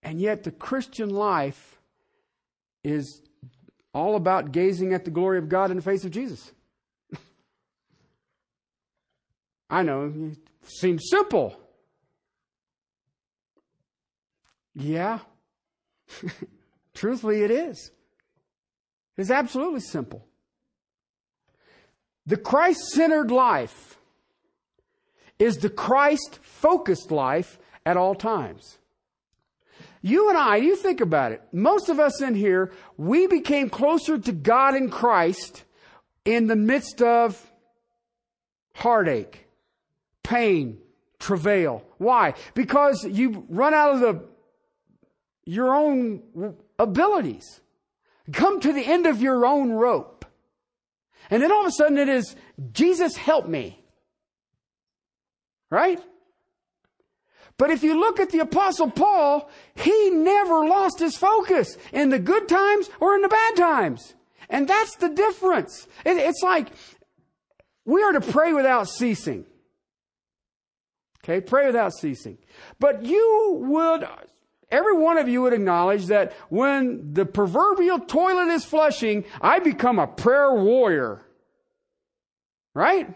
And 0.02 0.20
yet, 0.20 0.42
the 0.42 0.50
Christian 0.50 1.10
life 1.10 1.80
is 2.82 3.22
all 3.94 4.16
about 4.16 4.52
gazing 4.52 4.92
at 4.94 5.04
the 5.04 5.10
glory 5.10 5.38
of 5.38 5.48
God 5.48 5.70
in 5.70 5.76
the 5.76 5.82
face 5.82 6.04
of 6.04 6.10
Jesus. 6.10 6.52
I 9.70 9.82
know, 9.82 10.12
it 10.32 10.38
seems 10.68 11.04
simple. 11.08 11.58
Yeah. 14.74 15.20
Truthfully, 16.94 17.42
it 17.42 17.50
is. 17.50 17.90
It's 19.16 19.30
absolutely 19.30 19.80
simple. 19.80 20.26
The 22.26 22.36
Christ 22.36 22.80
centered 22.90 23.30
life 23.30 23.98
is 25.38 25.56
the 25.56 25.70
Christ 25.70 26.38
focused 26.42 27.10
life 27.10 27.58
at 27.84 27.96
all 27.96 28.14
times. 28.14 28.78
You 30.02 30.28
and 30.28 30.36
I, 30.36 30.56
you 30.56 30.74
think 30.74 31.00
about 31.00 31.30
it. 31.30 31.42
Most 31.52 31.88
of 31.88 32.00
us 32.00 32.20
in 32.20 32.34
here, 32.34 32.72
we 32.96 33.28
became 33.28 33.70
closer 33.70 34.18
to 34.18 34.32
God 34.32 34.74
in 34.74 34.90
Christ 34.90 35.64
in 36.24 36.48
the 36.48 36.56
midst 36.56 37.00
of 37.00 37.40
heartache, 38.74 39.46
pain, 40.24 40.78
travail. 41.20 41.84
Why? 41.98 42.34
Because 42.54 43.04
you 43.04 43.46
run 43.48 43.74
out 43.74 43.94
of 43.94 44.00
the, 44.00 44.24
your 45.44 45.72
own 45.72 46.56
abilities. 46.80 47.60
Come 48.32 48.60
to 48.60 48.72
the 48.72 48.84
end 48.84 49.06
of 49.06 49.22
your 49.22 49.46
own 49.46 49.70
rope. 49.70 50.24
And 51.30 51.42
then 51.42 51.52
all 51.52 51.62
of 51.62 51.68
a 51.68 51.72
sudden 51.72 51.96
it 51.96 52.08
is, 52.08 52.34
Jesus 52.72 53.16
help 53.16 53.46
me. 53.46 53.78
Right? 55.70 56.00
But 57.58 57.70
if 57.70 57.82
you 57.82 57.98
look 57.98 58.18
at 58.18 58.30
the 58.30 58.40
apostle 58.40 58.90
Paul, 58.90 59.50
he 59.74 60.10
never 60.10 60.66
lost 60.66 60.98
his 60.98 61.16
focus 61.16 61.76
in 61.92 62.10
the 62.10 62.18
good 62.18 62.48
times 62.48 62.90
or 63.00 63.14
in 63.14 63.22
the 63.22 63.28
bad 63.28 63.56
times. 63.56 64.14
And 64.48 64.66
that's 64.66 64.96
the 64.96 65.08
difference. 65.08 65.86
it's 66.04 66.42
like 66.42 66.68
we 67.84 68.02
are 68.02 68.12
to 68.12 68.20
pray 68.20 68.52
without 68.52 68.88
ceasing. 68.88 69.46
Okay, 71.24 71.40
pray 71.40 71.66
without 71.66 71.92
ceasing. 71.92 72.38
But 72.80 73.04
you 73.04 73.58
would, 73.60 74.06
every 74.70 74.96
one 74.96 75.18
of 75.18 75.28
you 75.28 75.42
would 75.42 75.52
acknowledge 75.52 76.06
that 76.06 76.32
when 76.48 77.14
the 77.14 77.24
proverbial 77.24 78.00
toilet 78.00 78.48
is 78.48 78.64
flushing, 78.64 79.24
I 79.40 79.60
become 79.60 79.98
a 79.98 80.06
prayer 80.06 80.52
warrior. 80.52 81.24
Right? 82.74 83.14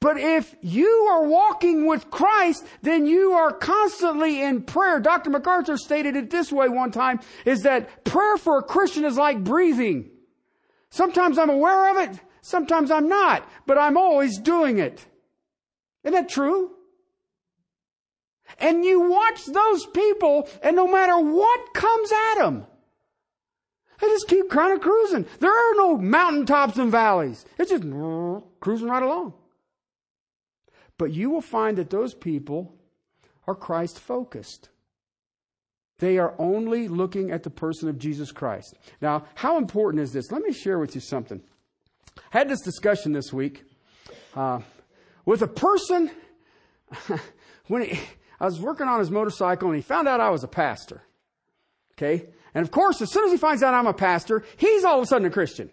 But 0.00 0.18
if 0.18 0.54
you 0.60 0.88
are 1.10 1.26
walking 1.26 1.86
with 1.86 2.10
Christ, 2.10 2.64
then 2.82 3.06
you 3.06 3.32
are 3.32 3.52
constantly 3.52 4.40
in 4.40 4.62
prayer. 4.62 5.00
Dr. 5.00 5.30
MacArthur 5.30 5.76
stated 5.76 6.14
it 6.14 6.30
this 6.30 6.52
way 6.52 6.68
one 6.68 6.92
time, 6.92 7.18
is 7.44 7.62
that 7.62 8.04
prayer 8.04 8.36
for 8.36 8.58
a 8.58 8.62
Christian 8.62 9.04
is 9.04 9.16
like 9.16 9.42
breathing. 9.42 10.10
Sometimes 10.90 11.36
I'm 11.36 11.50
aware 11.50 11.90
of 11.90 12.08
it, 12.08 12.20
sometimes 12.42 12.90
I'm 12.90 13.08
not, 13.08 13.48
but 13.66 13.76
I'm 13.76 13.96
always 13.96 14.38
doing 14.38 14.78
it. 14.78 15.04
Isn't 16.04 16.14
that 16.14 16.28
true? 16.28 16.70
And 18.60 18.84
you 18.84 19.00
watch 19.00 19.44
those 19.46 19.84
people, 19.86 20.48
and 20.62 20.76
no 20.76 20.86
matter 20.86 21.18
what 21.18 21.74
comes 21.74 22.10
at 22.12 22.34
them, 22.36 22.66
they 24.00 24.06
just 24.06 24.28
keep 24.28 24.48
kind 24.48 24.72
of 24.72 24.80
cruising. 24.80 25.26
There 25.40 25.50
are 25.50 25.74
no 25.74 25.98
mountaintops 25.98 26.78
and 26.78 26.90
valleys. 26.90 27.44
It's 27.58 27.70
just 27.70 27.82
cruising 28.60 28.88
right 28.88 29.02
along. 29.02 29.34
But 30.98 31.12
you 31.12 31.30
will 31.30 31.40
find 31.40 31.78
that 31.78 31.90
those 31.90 32.12
people 32.12 32.74
are 33.46 33.54
Christ 33.54 33.98
focused. 33.98 34.68
They 35.98 36.18
are 36.18 36.34
only 36.38 36.86
looking 36.88 37.30
at 37.30 37.42
the 37.42 37.50
person 37.50 37.88
of 37.88 37.98
Jesus 37.98 38.30
Christ. 38.30 38.76
Now, 39.00 39.24
how 39.34 39.56
important 39.58 40.02
is 40.02 40.12
this? 40.12 40.30
Let 40.30 40.42
me 40.42 40.52
share 40.52 40.78
with 40.78 40.94
you 40.94 41.00
something. 41.00 41.40
I 42.32 42.38
had 42.38 42.48
this 42.48 42.60
discussion 42.60 43.12
this 43.12 43.32
week 43.32 43.64
uh, 44.34 44.60
with 45.24 45.42
a 45.42 45.48
person. 45.48 46.10
when 47.68 47.82
he, 47.82 48.00
I 48.40 48.44
was 48.44 48.60
working 48.60 48.86
on 48.86 48.98
his 48.98 49.10
motorcycle 49.10 49.68
and 49.68 49.76
he 49.76 49.82
found 49.82 50.08
out 50.08 50.20
I 50.20 50.30
was 50.30 50.44
a 50.44 50.48
pastor. 50.48 51.02
Okay? 51.96 52.26
And 52.54 52.64
of 52.64 52.70
course, 52.70 53.00
as 53.02 53.12
soon 53.12 53.24
as 53.26 53.32
he 53.32 53.38
finds 53.38 53.62
out 53.62 53.74
I'm 53.74 53.86
a 53.86 53.92
pastor, 53.92 54.44
he's 54.56 54.84
all 54.84 54.98
of 54.98 55.04
a 55.04 55.06
sudden 55.06 55.26
a 55.26 55.30
Christian. 55.30 55.70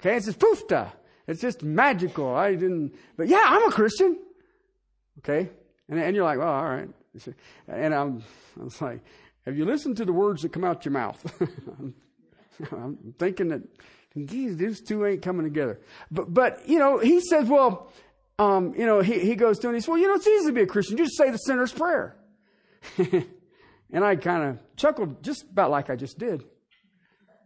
Okay? 0.00 0.16
It's 0.16 0.26
just 0.26 0.38
poofta. 0.38 0.92
It's 1.30 1.40
just 1.40 1.62
magical. 1.62 2.34
I 2.34 2.56
didn't, 2.56 2.92
but 3.16 3.28
yeah, 3.28 3.44
I'm 3.46 3.68
a 3.68 3.70
Christian. 3.70 4.18
Okay. 5.18 5.48
And, 5.88 6.00
and 6.00 6.16
you're 6.16 6.24
like, 6.24 6.40
well, 6.40 6.48
all 6.48 6.64
right. 6.64 6.88
And 7.68 7.94
I'm, 7.94 8.24
I 8.60 8.64
was 8.64 8.82
like, 8.82 9.00
have 9.46 9.56
you 9.56 9.64
listened 9.64 9.96
to 9.98 10.04
the 10.04 10.12
words 10.12 10.42
that 10.42 10.52
come 10.52 10.64
out 10.64 10.84
your 10.84 10.90
mouth? 10.90 11.24
I'm 12.72 13.14
thinking 13.16 13.48
that 13.48 13.62
geez, 14.26 14.56
these 14.56 14.80
two 14.80 15.06
ain't 15.06 15.22
coming 15.22 15.44
together. 15.44 15.80
But, 16.10 16.34
but, 16.34 16.68
you 16.68 16.80
know, 16.80 16.98
he 16.98 17.20
says, 17.20 17.48
well, 17.48 17.92
um, 18.40 18.74
you 18.76 18.84
know, 18.84 19.00
he, 19.00 19.20
he 19.20 19.36
goes 19.36 19.60
to 19.60 19.68
and 19.68 19.76
he 19.76 19.80
says, 19.80 19.88
well, 19.88 19.98
you 19.98 20.08
know, 20.08 20.14
it's 20.14 20.26
easy 20.26 20.46
to 20.48 20.52
be 20.52 20.62
a 20.62 20.66
Christian. 20.66 20.98
You 20.98 21.04
just 21.04 21.16
say 21.16 21.30
the 21.30 21.36
sinner's 21.36 21.72
prayer. 21.72 22.16
and 22.98 24.04
I 24.04 24.16
kind 24.16 24.50
of 24.50 24.76
chuckled 24.76 25.22
just 25.22 25.44
about 25.44 25.70
like 25.70 25.90
I 25.90 25.96
just 25.96 26.18
did. 26.18 26.42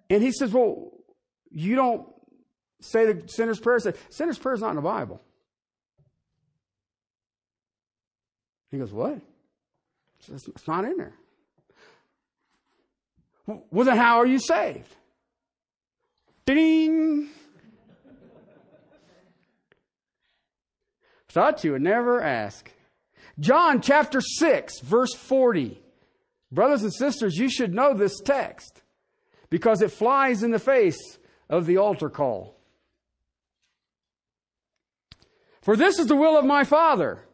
And 0.09 0.23
he 0.23 0.33
says, 0.33 0.53
well, 0.53 0.93
you 1.51 1.77
don't 1.77 2.14
say 2.81 3.13
the 3.13 3.29
sinner's 3.29 3.61
prayer. 3.61 3.79
Say, 3.79 3.95
sinner's 4.11 4.39
prayer 4.39 4.55
is 4.55 4.61
not 4.61 4.71
in 4.71 4.77
the 4.77 4.83
Bible. 4.83 5.21
He 8.71 8.79
goes, 8.79 8.93
what? 8.93 9.21
It's 10.29 10.67
not 10.67 10.85
in 10.85 10.97
there. 10.97 11.15
Well, 13.47 13.85
then 13.85 13.97
how 13.97 14.19
are 14.19 14.27
you 14.27 14.39
saved? 14.39 14.97
Ding! 16.47 17.29
Thought 21.29 21.65
you 21.65 21.73
would 21.73 21.83
never 21.83 22.23
ask. 22.23 22.71
John 23.39 23.81
chapter 23.81 24.21
6, 24.21 24.81
verse 24.81 25.13
40. 25.15 25.81
Brothers 26.53 26.85
and 26.85 26.95
sisters, 26.95 27.37
you 27.37 27.51
should 27.51 27.75
know 27.75 27.93
this 27.93 28.21
text 28.21 28.83
because 29.51 29.83
it 29.83 29.91
flies 29.91 30.43
in 30.43 30.53
the 30.53 30.59
face 30.59 31.19
of 31.51 31.67
the 31.67 31.77
altar 31.77 32.09
call. 32.09 32.54
For 35.65 35.77
this 35.77 35.99
is 35.99 36.09
the 36.09 36.15
will 36.15 36.37
of 36.39 36.45
my 36.45 36.65
Father, 36.65 37.25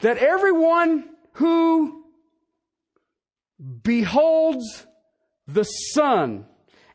that 0.00 0.18
everyone 0.18 1.10
who 1.32 2.04
beholds 3.82 4.86
the 5.48 5.64
Son 5.64 6.46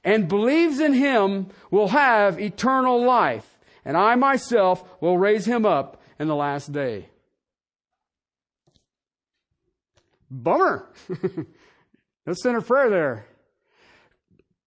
and 0.06 0.30
believes 0.30 0.80
in 0.80 0.94
him 0.94 1.48
will 1.70 1.90
have 1.90 2.40
eternal 2.40 3.04
life, 3.04 3.60
and 3.84 3.98
I 3.98 4.16
myself 4.16 5.02
will 5.02 5.18
raise 5.18 5.46
him 5.46 5.66
up 5.66 6.02
in 6.18 6.30
the 6.30 6.36
last 6.36 6.72
day. 6.72 7.10
Bummer. 10.32 10.88
no 12.26 12.34
center 12.34 12.62
prayer 12.62 12.90
there. 12.90 13.26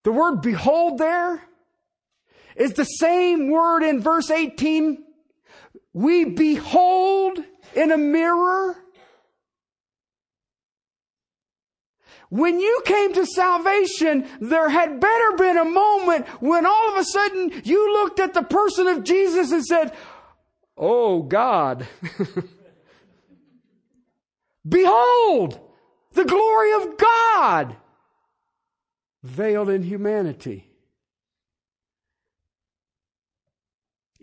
The 0.02 0.12
word 0.12 0.42
behold 0.42 0.99
there 0.99 1.42
is 2.54 2.75
the 2.75 2.85
same 2.85 3.50
word 3.50 3.83
in 3.83 4.02
verse 4.02 4.31
18. 4.31 5.07
We 5.92 6.25
behold 6.25 7.40
in 7.75 7.92
a 7.92 7.99
mirror 7.99 8.82
When 12.32 12.58
you 12.61 12.80
came 12.87 13.12
to 13.12 13.26
salvation, 13.26 14.26
there 14.40 14.70
had 14.70 15.00
better 15.00 15.37
been 15.37 15.58
a 15.58 15.66
moment 15.66 16.26
when 16.40 16.64
all 16.64 16.90
of 16.90 16.96
a 16.96 17.04
sudden 17.04 17.52
you 17.62 17.92
looked 17.92 18.20
at 18.20 18.32
the 18.32 18.42
person 18.42 18.88
of 18.88 19.04
Jesus 19.04 19.52
and 19.52 19.62
said, 19.62 19.94
Oh 20.78 21.25
God. 21.25 21.87
Behold, 24.66 25.61
the 26.14 26.25
glory 26.25 26.72
of 26.72 26.96
God 26.96 27.76
veiled 29.22 29.68
in 29.68 29.82
humanity. 29.82 30.71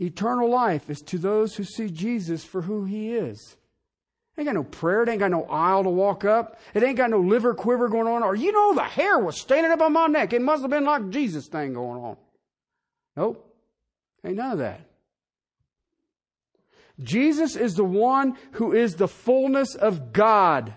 Eternal 0.01 0.49
life 0.49 0.89
is 0.89 1.01
to 1.01 1.17
those 1.17 1.55
who 1.55 1.63
see 1.63 1.89
Jesus 1.89 2.43
for 2.43 2.61
who 2.61 2.85
he 2.85 3.13
is. 3.13 3.57
Ain't 4.37 4.45
got 4.45 4.55
no 4.55 4.63
prayer. 4.63 5.03
It 5.03 5.09
ain't 5.09 5.19
got 5.19 5.31
no 5.31 5.43
aisle 5.43 5.83
to 5.83 5.89
walk 5.89 6.23
up. 6.23 6.57
It 6.73 6.81
ain't 6.81 6.95
got 6.95 7.09
no 7.09 7.19
liver 7.19 7.53
quiver 7.53 7.89
going 7.89 8.07
on. 8.07 8.23
Or 8.23 8.35
you 8.35 8.53
know 8.53 8.73
the 8.73 8.83
hair 8.83 9.19
was 9.19 9.39
standing 9.39 9.71
up 9.71 9.81
on 9.81 9.91
my 9.91 10.07
neck. 10.07 10.31
It 10.31 10.41
must 10.41 10.61
have 10.61 10.71
been 10.71 10.85
like 10.85 11.09
Jesus 11.09 11.47
thing 11.47 11.73
going 11.73 12.01
on. 12.01 12.17
Nope. 13.17 13.53
Ain't 14.23 14.37
none 14.37 14.53
of 14.53 14.59
that. 14.59 14.81
Jesus 17.01 17.57
is 17.57 17.75
the 17.75 17.83
one 17.83 18.37
who 18.53 18.71
is 18.71 18.95
the 18.95 19.07
fullness 19.09 19.75
of 19.75 20.13
God. 20.13 20.73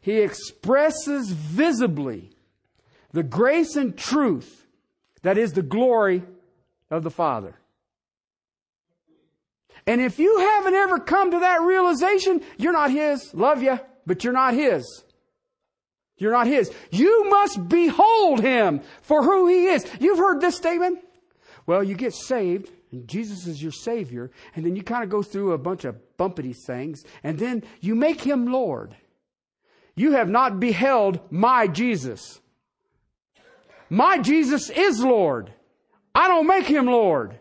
He 0.00 0.20
expresses 0.20 1.30
visibly 1.30 2.30
the 3.12 3.24
grace 3.24 3.74
and 3.74 3.96
truth 3.96 4.66
that 5.22 5.36
is 5.36 5.52
the 5.52 5.62
glory 5.62 6.22
of 6.90 7.02
the 7.02 7.10
Father. 7.10 7.56
And 9.86 10.00
if 10.00 10.18
you 10.18 10.38
haven't 10.38 10.74
ever 10.74 10.98
come 10.98 11.30
to 11.30 11.40
that 11.40 11.62
realization, 11.62 12.42
you're 12.56 12.72
not 12.72 12.90
His. 12.90 13.32
Love 13.34 13.62
you, 13.62 13.78
but 14.06 14.24
you're 14.24 14.32
not 14.32 14.54
His. 14.54 15.04
You're 16.16 16.32
not 16.32 16.46
His. 16.46 16.72
You 16.90 17.30
must 17.30 17.68
behold 17.68 18.40
Him 18.40 18.80
for 19.02 19.22
who 19.22 19.48
He 19.48 19.66
is. 19.66 19.86
You've 20.00 20.18
heard 20.18 20.40
this 20.40 20.56
statement? 20.56 20.98
Well, 21.66 21.82
you 21.82 21.94
get 21.94 22.14
saved, 22.14 22.70
and 22.92 23.06
Jesus 23.06 23.46
is 23.46 23.62
your 23.62 23.72
Savior, 23.72 24.30
and 24.56 24.64
then 24.64 24.74
you 24.74 24.82
kind 24.82 25.04
of 25.04 25.10
go 25.10 25.22
through 25.22 25.52
a 25.52 25.58
bunch 25.58 25.84
of 25.84 25.96
bumpity 26.18 26.56
things, 26.56 27.04
and 27.22 27.38
then 27.38 27.62
you 27.80 27.94
make 27.94 28.20
Him 28.20 28.46
Lord. 28.46 28.96
You 29.94 30.12
have 30.12 30.28
not 30.28 30.60
beheld 30.60 31.20
my 31.30 31.66
Jesus. 31.66 32.40
My 33.90 34.18
Jesus 34.18 34.70
is 34.70 35.02
Lord. 35.02 35.52
I 36.14 36.28
don't 36.28 36.46
make 36.46 36.66
Him 36.66 36.86
Lord. 36.86 37.38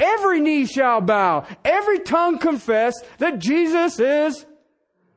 Every 0.00 0.40
knee 0.40 0.64
shall 0.66 1.02
bow, 1.02 1.46
every 1.64 2.00
tongue 2.00 2.38
confess 2.38 2.94
that 3.18 3.38
Jesus 3.38 4.00
is 4.00 4.46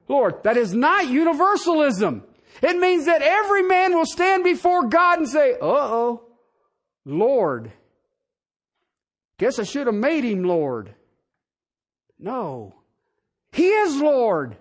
Lord. 0.09 0.43
That 0.43 0.57
is 0.57 0.73
not 0.73 1.07
universalism. 1.07 2.23
It 2.61 2.77
means 2.77 3.05
that 3.05 3.21
every 3.21 3.63
man 3.63 3.95
will 3.95 4.05
stand 4.05 4.43
before 4.43 4.87
God 4.87 5.19
and 5.19 5.29
say, 5.29 5.53
uh 5.53 5.57
oh, 5.61 6.27
Lord. 7.05 7.71
Guess 9.39 9.59
I 9.59 9.63
should 9.63 9.87
have 9.87 9.95
made 9.95 10.23
him 10.23 10.43
Lord. 10.43 10.93
No. 12.19 12.75
He 13.51 13.67
is 13.67 13.99
Lord. 13.99 14.57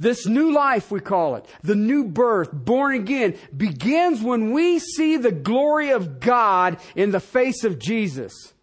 This 0.00 0.26
new 0.26 0.50
life, 0.50 0.90
we 0.90 0.98
call 1.00 1.36
it, 1.36 1.44
the 1.62 1.74
new 1.74 2.04
birth, 2.04 2.50
born 2.52 2.94
again, 2.94 3.36
begins 3.54 4.22
when 4.22 4.50
we 4.50 4.78
see 4.78 5.18
the 5.18 5.30
glory 5.30 5.90
of 5.90 6.20
God 6.20 6.78
in 6.96 7.10
the 7.10 7.20
face 7.20 7.64
of 7.64 7.78
Jesus. 7.78 8.54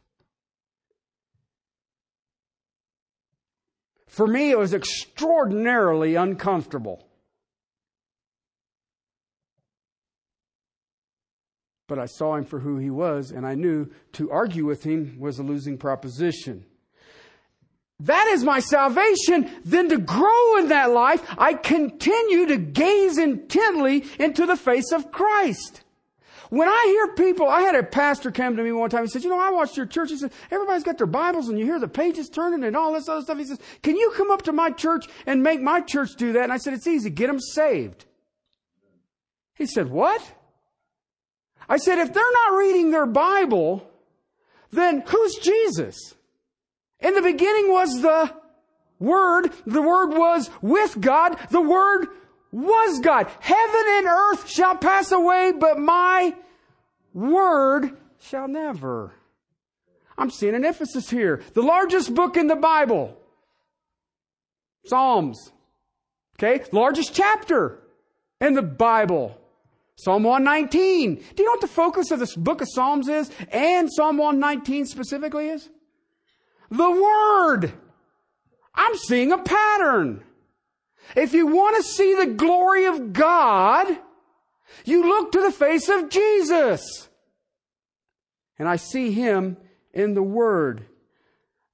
For 4.08 4.26
me, 4.26 4.50
it 4.50 4.58
was 4.58 4.74
extraordinarily 4.74 6.16
uncomfortable. 6.16 7.08
But 11.88 12.00
I 12.00 12.08
saw 12.08 12.36
him 12.36 12.46
for 12.46 12.62
who 12.62 12.80
he 12.80 12.90
was, 12.90 13.30
and 13.30 13.46
I 13.46 13.54
knew 13.54 13.92
to 14.14 14.32
argue 14.32 14.66
with 14.66 14.84
him 14.84 15.18
was 15.20 15.38
a 15.38 15.44
losing 15.44 15.78
proposition 15.78 16.66
that 18.02 18.28
is 18.28 18.44
my 18.44 18.60
salvation, 18.60 19.50
then 19.66 19.90
to 19.90 19.98
grow 19.98 20.58
in 20.58 20.70
that 20.70 20.92
life, 20.92 21.24
I 21.38 21.54
continue 21.54 22.48
to 22.48 22.58
gaze 22.58 23.18
intently 23.18 24.06
into 24.20 24.46
the 24.46 24.56
face 24.56 24.92
of 24.92 25.12
Christ. 25.12 25.84
When 26.50 26.68
I 26.70 26.84
hear 26.88 27.16
people, 27.16 27.50
I 27.50 27.62
had 27.62 27.76
a 27.76 27.84
pastor 27.84 28.32
come 28.32 28.56
to 28.56 28.64
me 28.64 28.72
one 28.72 28.90
time. 28.90 29.04
He 29.04 29.10
said, 29.10 29.24
you 29.24 29.30
know, 29.30 29.40
I 29.40 29.50
watched 29.50 29.76
your 29.76 29.86
church. 29.86 30.12
He 30.12 30.18
said, 30.18 30.32
everybody's 30.50 30.84
got 30.84 30.98
their 30.98 31.08
Bibles 31.08 31.50
and 31.50 31.60
you 31.60 31.66
hear 31.66 31.80
the 31.80 31.90
pages 31.90 32.30
turning 32.30 32.64
and 32.64 32.78
all 32.78 32.94
this 32.94 33.10
other 33.10 33.22
stuff. 33.22 33.38
He 33.38 33.46
says, 33.46 33.60
can 33.82 33.98
you 33.98 34.14
come 34.16 34.32
up 34.32 34.44
to 34.44 34.54
my 34.54 34.70
church 34.70 35.08
and 35.26 35.44
make 35.44 35.60
my 35.60 35.82
church 35.82 36.16
do 36.16 36.34
that? 36.34 36.44
And 36.44 36.54
I 36.54 36.58
said, 36.58 36.74
it's 36.74 36.88
easy. 36.88 37.10
Get 37.10 37.28
them 37.28 37.40
saved. 37.40 38.06
He 39.56 39.66
said, 39.66 39.90
what? 39.90 40.22
I 41.68 41.78
said, 41.78 41.98
if 41.98 42.14
they're 42.14 42.24
not 42.46 42.58
reading 42.58 42.92
their 42.92 43.08
Bible, 43.08 43.90
then 44.72 45.04
who's 45.06 45.36
Jesus? 45.36 46.16
In 47.00 47.14
the 47.14 47.22
beginning 47.22 47.72
was 47.72 48.02
the 48.02 48.34
Word. 49.00 49.52
The 49.66 49.82
Word 49.82 50.18
was 50.18 50.50
with 50.62 51.00
God. 51.00 51.38
The 51.52 51.62
Word 51.62 52.08
was 52.52 53.00
God. 53.00 53.28
Heaven 53.40 53.84
and 53.88 54.08
earth 54.08 54.50
shall 54.50 54.76
pass 54.76 55.12
away, 55.12 55.54
but 55.58 55.78
my 55.80 56.36
Word 57.14 57.98
shall 58.20 58.48
never. 58.48 59.14
I'm 60.18 60.32
seeing 60.32 60.56
an 60.56 60.66
emphasis 60.66 61.10
here. 61.10 61.44
The 61.54 61.62
largest 61.62 62.16
book 62.16 62.38
in 62.38 62.48
the 62.48 62.56
Bible. 62.56 63.16
Psalms. 64.86 65.52
Okay? 66.40 66.64
Largest 66.72 67.14
chapter 67.14 67.80
in 68.42 68.54
the 68.54 68.64
Bible. 68.64 69.40
Psalm 69.96 70.24
119. 70.24 71.16
Do 71.16 71.22
you 71.38 71.46
know 71.46 71.52
what 71.52 71.62
the 71.62 71.68
focus 71.68 72.12
of 72.12 72.20
this 72.20 72.36
book 72.36 72.62
of 72.62 72.68
Psalms 72.72 73.08
is? 73.08 73.32
And 73.52 73.92
Psalm 73.92 74.18
119 74.18 74.86
specifically 74.86 75.50
is? 75.50 75.70
The 76.70 76.92
Word. 76.92 77.74
I'm 78.74 78.96
seeing 78.96 79.32
a 79.32 79.38
pattern. 79.38 80.24
If 81.16 81.34
you 81.34 81.48
want 81.48 81.78
to 81.78 81.84
see 81.84 82.16
the 82.16 82.28
glory 82.28 82.86
of 82.86 83.14
God, 83.14 83.98
you 84.86 85.08
look 85.08 85.32
to 85.32 85.42
the 85.42 85.52
face 85.52 85.90
of 85.90 86.10
Jesus. 86.10 87.10
And 88.60 88.68
I 88.68 88.76
see 88.76 89.12
Him 89.12 89.58
in 89.94 90.14
the 90.14 90.24
Word. 90.24 90.86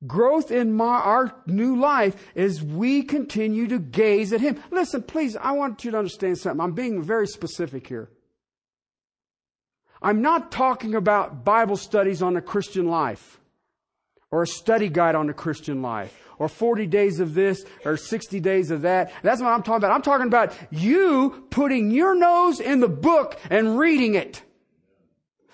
Growth 0.05 0.51
in 0.51 0.73
my, 0.73 0.97
our 0.99 1.33
new 1.45 1.79
life 1.79 2.15
is 2.35 2.61
we 2.61 3.03
continue 3.03 3.67
to 3.67 3.79
gaze 3.79 4.33
at 4.33 4.41
Him. 4.41 4.61
Listen, 4.69 5.01
please, 5.01 5.35
I 5.37 5.51
want 5.53 5.85
you 5.85 5.91
to 5.91 5.97
understand 5.97 6.37
something. 6.37 6.61
I'm 6.61 6.73
being 6.73 7.01
very 7.01 7.27
specific 7.27 7.87
here. 7.87 8.09
I'm 10.01 10.21
not 10.21 10.51
talking 10.51 10.95
about 10.95 11.45
Bible 11.45 11.77
studies 11.77 12.21
on 12.21 12.33
the 12.33 12.41
Christian 12.41 12.87
life 12.87 13.39
or 14.33 14.41
a 14.41 14.47
study 14.47 14.89
guide 14.89 15.13
on 15.13 15.27
the 15.27 15.33
Christian 15.33 15.83
life, 15.83 16.11
or 16.39 16.49
40 16.49 16.87
days 16.87 17.19
of 17.19 17.35
this, 17.35 17.63
or 17.85 17.95
60 17.95 18.39
days 18.39 18.71
of 18.71 18.81
that. 18.81 19.13
That's 19.21 19.39
what 19.39 19.49
I'm 19.49 19.61
talking 19.61 19.85
about. 19.85 19.91
I'm 19.91 20.01
talking 20.01 20.25
about 20.25 20.55
you 20.71 21.45
putting 21.51 21.91
your 21.91 22.15
nose 22.15 22.59
in 22.59 22.79
the 22.79 22.89
book 22.89 23.39
and 23.51 23.77
reading 23.77 24.15
it. 24.15 24.41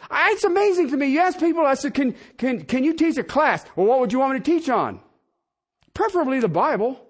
It's 0.09 0.45
amazing 0.45 0.91
to 0.91 0.97
me. 0.97 1.07
You 1.07 1.19
ask 1.19 1.37
people, 1.37 1.65
I 1.65 1.73
said, 1.73 1.93
can, 1.93 2.15
can, 2.37 2.63
can 2.63 2.85
you 2.85 2.93
teach 2.93 3.17
a 3.17 3.23
class? 3.23 3.65
Well, 3.75 3.85
what 3.85 3.99
would 3.99 4.13
you 4.13 4.19
want 4.19 4.31
me 4.31 4.39
to 4.39 4.45
teach 4.45 4.69
on? 4.69 5.01
Preferably 5.93 6.39
the 6.39 6.47
Bible. 6.47 7.05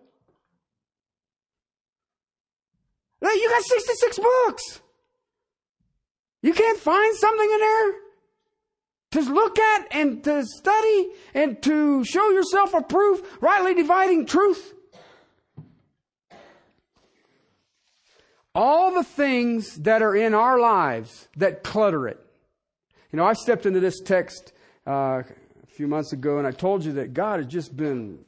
You 3.22 3.50
got 3.50 3.62
66 3.62 4.18
books. 4.18 4.82
You 6.42 6.54
can't 6.54 6.80
find 6.80 7.16
something 7.16 7.52
in 7.52 7.60
there? 7.60 8.09
To 9.12 9.22
look 9.22 9.58
at 9.58 9.88
and 9.92 10.24
to 10.24 10.46
study 10.46 11.10
and 11.34 11.62
to 11.64 12.04
show 12.04 12.30
yourself 12.30 12.74
approved, 12.74 13.26
rightly 13.42 13.74
dividing 13.74 14.26
truth. 14.26 14.74
All 18.54 18.94
the 18.94 19.04
things 19.04 19.76
that 19.80 20.02
are 20.02 20.16
in 20.16 20.34
our 20.34 20.60
lives 20.60 21.28
that 21.38 21.64
clutter 21.64 22.08
it. 22.08 22.20
You 23.12 23.18
know, 23.18 23.26
I 23.26 23.34
stepped 23.34 23.66
into 23.66 23.80
this 23.80 24.00
text 24.02 24.54
uh, 24.86 25.24
a 25.24 25.68
few 25.68 25.88
months 25.88 26.14
ago, 26.14 26.38
and 26.38 26.48
I 26.48 26.52
told 26.52 26.84
you 26.84 26.94
that 26.94 27.14
God 27.14 27.40
had 27.40 27.50
just 27.50 27.76
been. 27.76 28.26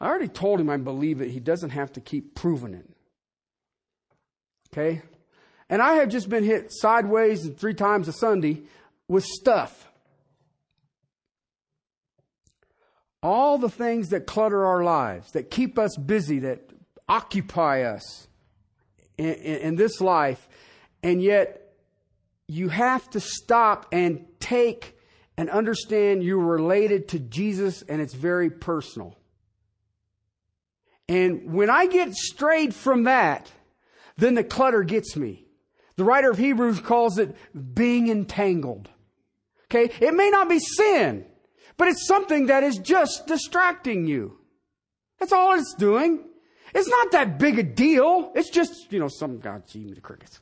I 0.00 0.06
already 0.06 0.28
told 0.28 0.60
him 0.60 0.70
I 0.70 0.76
believe 0.76 1.20
it. 1.20 1.30
He 1.30 1.40
doesn't 1.40 1.70
have 1.70 1.92
to 1.94 2.00
keep 2.00 2.34
proving 2.34 2.74
it. 2.74 2.88
Okay? 4.72 5.02
And 5.68 5.82
I 5.82 5.94
have 5.94 6.08
just 6.08 6.28
been 6.28 6.44
hit 6.44 6.68
sideways 6.70 7.44
and 7.44 7.58
three 7.58 7.74
times 7.74 8.08
a 8.08 8.12
Sunday 8.12 8.62
with 9.08 9.24
stuff. 9.24 9.90
All 13.22 13.58
the 13.58 13.70
things 13.70 14.10
that 14.10 14.26
clutter 14.26 14.64
our 14.64 14.84
lives, 14.84 15.32
that 15.32 15.50
keep 15.50 15.78
us 15.78 15.96
busy, 15.96 16.40
that 16.40 16.70
occupy 17.08 17.82
us 17.82 18.28
in, 19.18 19.26
in, 19.26 19.56
in 19.58 19.76
this 19.76 20.00
life, 20.00 20.48
and 21.02 21.22
yet 21.22 21.74
you 22.48 22.68
have 22.68 23.08
to 23.10 23.20
stop 23.20 23.86
and 23.92 24.24
take 24.38 24.96
and 25.36 25.50
understand 25.50 26.22
you're 26.22 26.38
related 26.38 27.08
to 27.08 27.18
Jesus 27.18 27.82
and 27.82 28.00
it's 28.00 28.14
very 28.14 28.50
personal. 28.50 29.18
And 31.08 31.52
when 31.52 31.70
I 31.70 31.86
get 31.86 32.14
strayed 32.14 32.74
from 32.74 33.04
that, 33.04 33.50
then 34.16 34.34
the 34.34 34.44
clutter 34.44 34.82
gets 34.82 35.16
me. 35.16 35.44
The 35.96 36.04
writer 36.04 36.30
of 36.30 36.38
Hebrews 36.38 36.80
calls 36.80 37.18
it 37.18 37.36
being 37.74 38.08
entangled. 38.08 38.90
Okay? 39.70 39.92
It 40.00 40.14
may 40.14 40.30
not 40.30 40.48
be 40.48 40.58
sin, 40.58 41.24
but 41.76 41.88
it's 41.88 42.06
something 42.06 42.46
that 42.46 42.62
is 42.62 42.78
just 42.78 43.26
distracting 43.26 44.06
you. 44.06 44.38
That's 45.18 45.32
all 45.32 45.58
it's 45.58 45.74
doing. 45.74 46.24
It's 46.74 46.88
not 46.88 47.12
that 47.12 47.38
big 47.38 47.58
a 47.58 47.62
deal. 47.62 48.32
It's 48.34 48.50
just, 48.50 48.92
you 48.92 48.98
know, 48.98 49.08
some 49.08 49.38
God, 49.38 49.66
gee 49.66 49.84
me 49.84 49.94
the 49.94 50.00
crickets. 50.00 50.40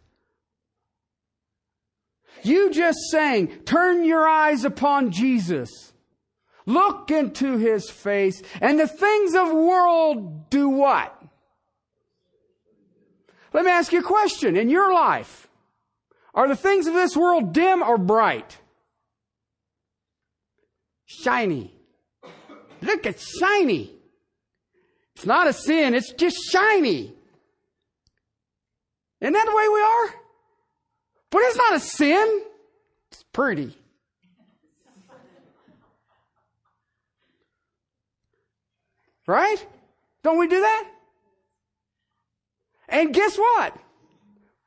You 2.42 2.70
just 2.70 2.98
saying, 3.10 3.62
turn 3.64 4.04
your 4.04 4.28
eyes 4.28 4.64
upon 4.64 5.10
Jesus. 5.10 5.92
Look 6.66 7.10
into 7.10 7.58
his 7.58 7.88
face 7.90 8.42
and 8.60 8.78
the 8.78 8.88
things 8.88 9.34
of 9.34 9.52
world 9.52 10.50
do 10.50 10.68
what? 10.68 11.14
Let 13.52 13.64
me 13.64 13.70
ask 13.70 13.92
you 13.92 14.00
a 14.00 14.02
question. 14.02 14.56
In 14.56 14.68
your 14.68 14.92
life, 14.92 15.48
are 16.34 16.48
the 16.48 16.56
things 16.56 16.87
of 16.87 16.94
this 16.94 17.16
world 17.16 17.52
dim 17.52 17.82
or 17.82 17.96
bright? 17.96 18.58
Shiny. 21.06 21.74
Look, 22.80 23.06
it's 23.06 23.38
shiny. 23.38 23.92
It's 25.14 25.26
not 25.26 25.46
a 25.46 25.52
sin, 25.52 25.94
it's 25.94 26.12
just 26.12 26.36
shiny. 26.50 27.14
Isn't 29.20 29.32
that 29.32 29.46
the 29.46 29.56
way 29.56 29.68
we 29.68 29.80
are? 29.80 30.14
But 31.30 31.42
it's 31.42 31.56
not 31.56 31.74
a 31.74 31.80
sin. 31.80 32.42
It's 33.10 33.22
pretty. 33.32 33.76
Right? 39.26 39.66
Don't 40.22 40.38
we 40.38 40.46
do 40.48 40.60
that? 40.60 40.90
And 42.88 43.14
guess 43.14 43.38
what? 43.38 43.76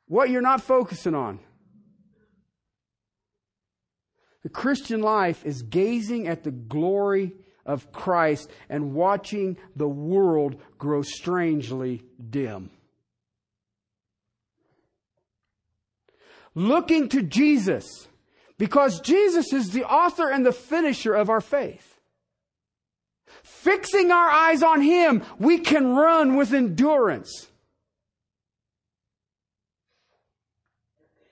What 0.08 0.30
you're 0.30 0.41
not 0.41 0.62
focusing 0.62 1.13
on. 1.13 1.39
The 4.43 4.50
Christian 4.50 5.02
life 5.02 5.45
is 5.45 5.62
gazing 5.62 6.28
at 6.28 6.43
the 6.43 6.52
glory 6.52 7.34
of 7.65 7.91
Christ 7.91 8.50
and 8.69 8.93
watching 8.93 9.58
the 9.76 9.89
world 9.89 10.56
grow 10.78 11.02
strangely 11.02 12.04
dim. 12.30 12.69
Looking 16.56 17.10
to 17.10 17.21
Jesus 17.21 18.08
because 18.58 19.02
Jesus 19.02 19.54
is 19.54 19.71
the 19.71 19.84
author 19.84 20.30
and 20.30 20.45
the 20.45 20.52
finisher 20.52 21.13
of 21.13 21.30
our 21.30 21.41
faith. 21.41 22.00
Fixing 23.43 24.12
our 24.12 24.30
eyes 24.30 24.63
on 24.63 24.82
Him, 24.82 25.23
we 25.38 25.60
can 25.60 25.95
run 25.95 26.36
with 26.36 26.54
endurance. 26.54 27.47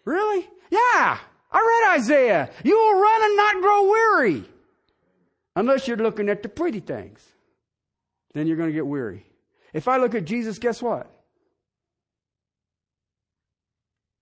Really? 0.03 0.47
Yeah. 0.69 1.17
I 1.55 1.59
read 1.59 2.01
Isaiah. 2.01 2.49
You 2.65 2.77
will 2.77 2.99
run 2.99 3.23
and 3.23 3.37
not 3.37 3.61
grow 3.61 3.89
weary. 3.89 4.43
Unless 5.55 5.87
you're 5.87 5.95
looking 5.95 6.27
at 6.27 6.43
the 6.43 6.49
pretty 6.49 6.81
things. 6.81 7.25
Then 8.33 8.45
you're 8.45 8.57
going 8.57 8.67
to 8.67 8.73
get 8.73 8.85
weary. 8.85 9.25
If 9.71 9.87
I 9.87 9.95
look 9.95 10.15
at 10.15 10.25
Jesus, 10.25 10.59
guess 10.59 10.81
what? 10.81 11.09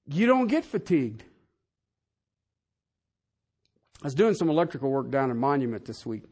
You 0.06 0.28
don't 0.28 0.46
get 0.46 0.64
fatigued. 0.64 1.24
I 4.04 4.06
was 4.06 4.14
doing 4.14 4.36
some 4.36 4.50
electrical 4.50 4.92
work 4.92 5.10
down 5.10 5.32
in 5.32 5.38
Monument 5.38 5.86
this 5.86 6.06
week, 6.06 6.26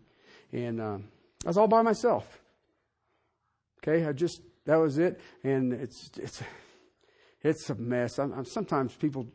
and 0.51 0.79
uh, 0.79 0.97
I 1.45 1.47
was 1.47 1.57
all 1.57 1.67
by 1.67 1.81
myself. 1.81 2.41
Okay, 3.79 4.05
I 4.05 4.11
just 4.11 4.41
that 4.65 4.75
was 4.75 4.99
it, 4.99 5.19
and 5.43 5.73
it's 5.73 6.11
it's 6.17 6.43
it's 7.41 7.69
a 7.69 7.75
mess. 7.75 8.19
I'm, 8.19 8.33
I'm, 8.33 8.45
sometimes 8.45 8.93
people 8.93 9.25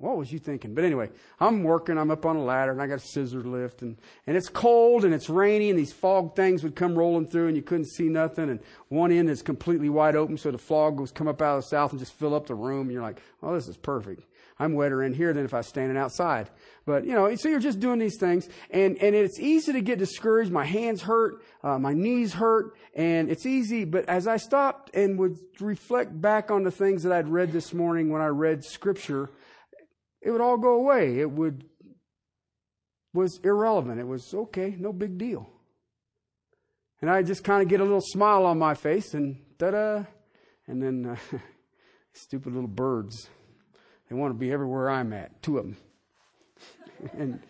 what 0.00 0.16
was 0.16 0.32
you 0.32 0.38
thinking? 0.38 0.74
But 0.74 0.84
anyway, 0.84 1.10
I'm 1.40 1.62
working, 1.62 1.98
I'm 1.98 2.10
up 2.10 2.24
on 2.24 2.36
a 2.36 2.42
ladder 2.42 2.72
and 2.72 2.80
I 2.80 2.86
got 2.86 2.98
a 2.98 3.00
scissor 3.00 3.42
lift 3.42 3.82
and, 3.82 3.96
and 4.26 4.36
it's 4.36 4.48
cold 4.48 5.04
and 5.04 5.12
it's 5.12 5.28
rainy 5.28 5.70
and 5.70 5.78
these 5.78 5.92
fog 5.92 6.36
things 6.36 6.62
would 6.62 6.76
come 6.76 6.96
rolling 6.96 7.26
through 7.26 7.48
and 7.48 7.56
you 7.56 7.62
couldn't 7.62 7.86
see 7.86 8.08
nothing 8.08 8.50
and 8.50 8.60
one 8.88 9.10
end 9.10 9.28
is 9.28 9.42
completely 9.42 9.88
wide 9.88 10.16
open 10.16 10.36
so 10.36 10.50
the 10.50 10.58
fog 10.58 11.00
was 11.00 11.10
come 11.10 11.28
up 11.28 11.42
out 11.42 11.58
of 11.58 11.64
the 11.64 11.68
south 11.68 11.90
and 11.90 11.98
just 11.98 12.12
fill 12.12 12.34
up 12.34 12.46
the 12.46 12.54
room 12.54 12.82
and 12.82 12.92
you're 12.92 13.02
like, 13.02 13.20
oh, 13.42 13.54
this 13.54 13.68
is 13.68 13.76
perfect. 13.76 14.24
I'm 14.60 14.74
wetter 14.74 15.02
in 15.02 15.12
here 15.12 15.32
than 15.32 15.44
if 15.44 15.54
I 15.54 15.58
was 15.58 15.68
standing 15.68 15.96
outside. 15.96 16.50
But, 16.84 17.04
you 17.04 17.12
know, 17.12 17.32
so 17.36 17.48
you're 17.48 17.60
just 17.60 17.80
doing 17.80 17.98
these 17.98 18.18
things 18.18 18.48
and, 18.70 18.96
and 18.98 19.14
it's 19.14 19.38
easy 19.38 19.72
to 19.72 19.80
get 19.80 19.98
discouraged. 19.98 20.50
My 20.50 20.64
hands 20.64 21.02
hurt, 21.02 21.42
uh, 21.62 21.78
my 21.78 21.92
knees 21.92 22.32
hurt 22.34 22.74
and 22.94 23.30
it's 23.30 23.46
easy. 23.46 23.84
But 23.84 24.08
as 24.08 24.26
I 24.26 24.36
stopped 24.36 24.94
and 24.94 25.18
would 25.18 25.38
reflect 25.60 26.20
back 26.20 26.50
on 26.50 26.64
the 26.64 26.70
things 26.70 27.02
that 27.04 27.12
I'd 27.12 27.28
read 27.28 27.52
this 27.52 27.72
morning 27.72 28.10
when 28.10 28.20
I 28.20 28.26
read 28.26 28.64
scripture, 28.64 29.30
it 30.20 30.30
would 30.30 30.40
all 30.40 30.56
go 30.56 30.74
away. 30.74 31.20
It 31.20 31.30
would 31.30 31.64
was 33.14 33.38
irrelevant. 33.42 33.98
It 33.98 34.06
was 34.06 34.32
okay, 34.34 34.76
no 34.78 34.92
big 34.92 35.18
deal. 35.18 35.48
And 37.00 37.10
I 37.10 37.22
just 37.22 37.44
kind 37.44 37.62
of 37.62 37.68
get 37.68 37.80
a 37.80 37.84
little 37.84 38.00
smile 38.00 38.44
on 38.44 38.58
my 38.58 38.74
face 38.74 39.14
and 39.14 39.38
da-da, 39.56 40.04
and 40.66 40.82
then 40.82 41.06
uh, 41.06 41.38
stupid 42.12 42.52
little 42.52 42.68
birds. 42.68 43.28
They 44.08 44.16
want 44.16 44.32
to 44.32 44.38
be 44.38 44.52
everywhere 44.52 44.90
I'm 44.90 45.12
at, 45.12 45.42
two 45.42 45.58
of 45.58 45.64
them. 45.64 45.76
and 47.18 47.40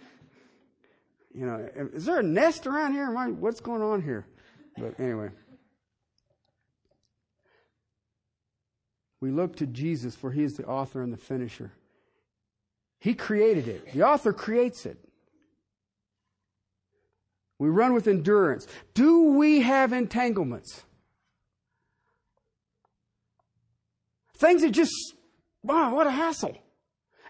you 1.34 1.46
know, 1.46 1.68
is 1.92 2.04
there 2.04 2.18
a 2.18 2.22
nest 2.22 2.66
around 2.66 2.92
here? 2.92 3.14
I, 3.16 3.28
what's 3.28 3.60
going 3.60 3.82
on 3.82 4.02
here? 4.02 4.26
But 4.76 4.98
anyway. 4.98 5.30
We 9.20 9.30
look 9.30 9.56
to 9.56 9.66
Jesus 9.66 10.14
for 10.14 10.30
he 10.30 10.44
is 10.44 10.54
the 10.54 10.64
author 10.64 11.02
and 11.02 11.12
the 11.12 11.16
finisher. 11.16 11.72
He 13.00 13.14
created 13.14 13.68
it. 13.68 13.92
The 13.92 14.02
author 14.02 14.32
creates 14.32 14.84
it. 14.86 14.98
We 17.58 17.68
run 17.68 17.92
with 17.92 18.06
endurance. 18.06 18.66
Do 18.94 19.32
we 19.32 19.60
have 19.60 19.92
entanglements? 19.92 20.84
Things 24.36 24.62
that 24.62 24.70
just, 24.70 24.94
wow, 25.62 25.94
what 25.94 26.06
a 26.06 26.10
hassle. 26.10 26.56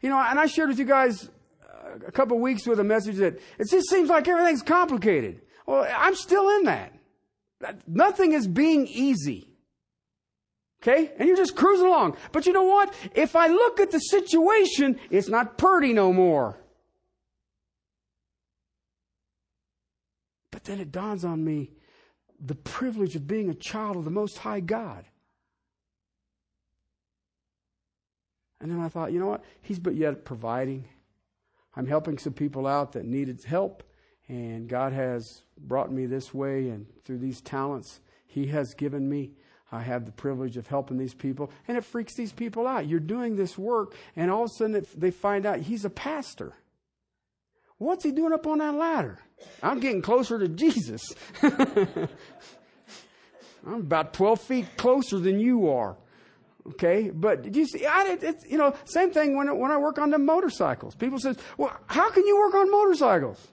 You 0.02 0.10
know, 0.10 0.18
and 0.18 0.38
I 0.38 0.46
shared 0.46 0.68
with 0.68 0.78
you 0.78 0.84
guys 0.84 1.30
uh, 1.62 2.06
a 2.06 2.12
couple 2.12 2.38
weeks 2.38 2.66
with 2.66 2.78
a 2.78 2.84
message 2.84 3.16
that 3.16 3.40
it 3.58 3.70
just 3.70 3.88
seems 3.88 4.10
like 4.10 4.28
everything's 4.28 4.62
complicated. 4.62 5.40
Well, 5.66 5.86
I'm 5.96 6.14
still 6.14 6.48
in 6.56 6.64
that. 6.64 6.92
Nothing 7.86 8.32
is 8.32 8.46
being 8.46 8.86
easy. 8.86 9.47
Okay? 10.82 11.12
And 11.18 11.26
you're 11.26 11.36
just 11.36 11.56
cruising 11.56 11.86
along. 11.86 12.16
But 12.32 12.46
you 12.46 12.52
know 12.52 12.62
what? 12.62 12.94
If 13.14 13.34
I 13.34 13.48
look 13.48 13.80
at 13.80 13.90
the 13.90 13.98
situation, 13.98 14.98
it's 15.10 15.28
not 15.28 15.58
pretty 15.58 15.92
no 15.92 16.12
more. 16.12 16.58
But 20.50 20.64
then 20.64 20.80
it 20.80 20.92
dawns 20.92 21.24
on 21.24 21.44
me 21.44 21.70
the 22.40 22.54
privilege 22.54 23.16
of 23.16 23.26
being 23.26 23.50
a 23.50 23.54
child 23.54 23.96
of 23.96 24.04
the 24.04 24.10
Most 24.10 24.38
High 24.38 24.60
God. 24.60 25.04
And 28.60 28.70
then 28.70 28.80
I 28.80 28.88
thought, 28.88 29.12
you 29.12 29.20
know 29.20 29.26
what? 29.26 29.44
He's 29.62 29.78
but 29.78 29.94
yet 29.94 30.24
providing. 30.24 30.84
I'm 31.76 31.86
helping 31.86 32.18
some 32.18 32.32
people 32.32 32.66
out 32.66 32.92
that 32.92 33.04
needed 33.04 33.42
help, 33.44 33.84
and 34.26 34.68
God 34.68 34.92
has 34.92 35.42
brought 35.56 35.92
me 35.92 36.06
this 36.06 36.34
way, 36.34 36.70
and 36.70 36.86
through 37.04 37.18
these 37.18 37.40
talents 37.40 38.00
He 38.26 38.46
has 38.48 38.74
given 38.74 39.08
me. 39.08 39.32
I 39.70 39.82
have 39.82 40.06
the 40.06 40.12
privilege 40.12 40.56
of 40.56 40.66
helping 40.66 40.96
these 40.96 41.14
people. 41.14 41.50
And 41.66 41.76
it 41.76 41.84
freaks 41.84 42.14
these 42.14 42.32
people 42.32 42.66
out. 42.66 42.86
You're 42.86 43.00
doing 43.00 43.36
this 43.36 43.58
work, 43.58 43.94
and 44.16 44.30
all 44.30 44.44
of 44.44 44.50
a 44.50 44.54
sudden 44.54 44.86
they 44.96 45.10
find 45.10 45.44
out 45.44 45.60
he's 45.60 45.84
a 45.84 45.90
pastor. 45.90 46.54
What's 47.76 48.02
he 48.04 48.10
doing 48.10 48.32
up 48.32 48.46
on 48.46 48.58
that 48.58 48.74
ladder? 48.74 49.18
I'm 49.62 49.78
getting 49.78 50.02
closer 50.02 50.38
to 50.38 50.48
Jesus. 50.48 51.14
I'm 51.42 52.08
about 53.66 54.12
12 54.14 54.40
feet 54.40 54.66
closer 54.76 55.18
than 55.18 55.38
you 55.38 55.68
are. 55.68 55.96
Okay, 56.70 57.10
but 57.10 57.54
you 57.54 57.66
see, 57.66 57.86
I, 57.86 58.18
it's, 58.20 58.44
you 58.46 58.58
know, 58.58 58.74
same 58.84 59.10
thing 59.10 59.36
when, 59.36 59.58
when 59.58 59.70
I 59.70 59.78
work 59.78 59.98
on 59.98 60.10
the 60.10 60.18
motorcycles. 60.18 60.94
People 60.94 61.18
say, 61.18 61.34
well, 61.56 61.74
how 61.86 62.10
can 62.10 62.26
you 62.26 62.36
work 62.38 62.54
on 62.54 62.70
motorcycles? 62.70 63.48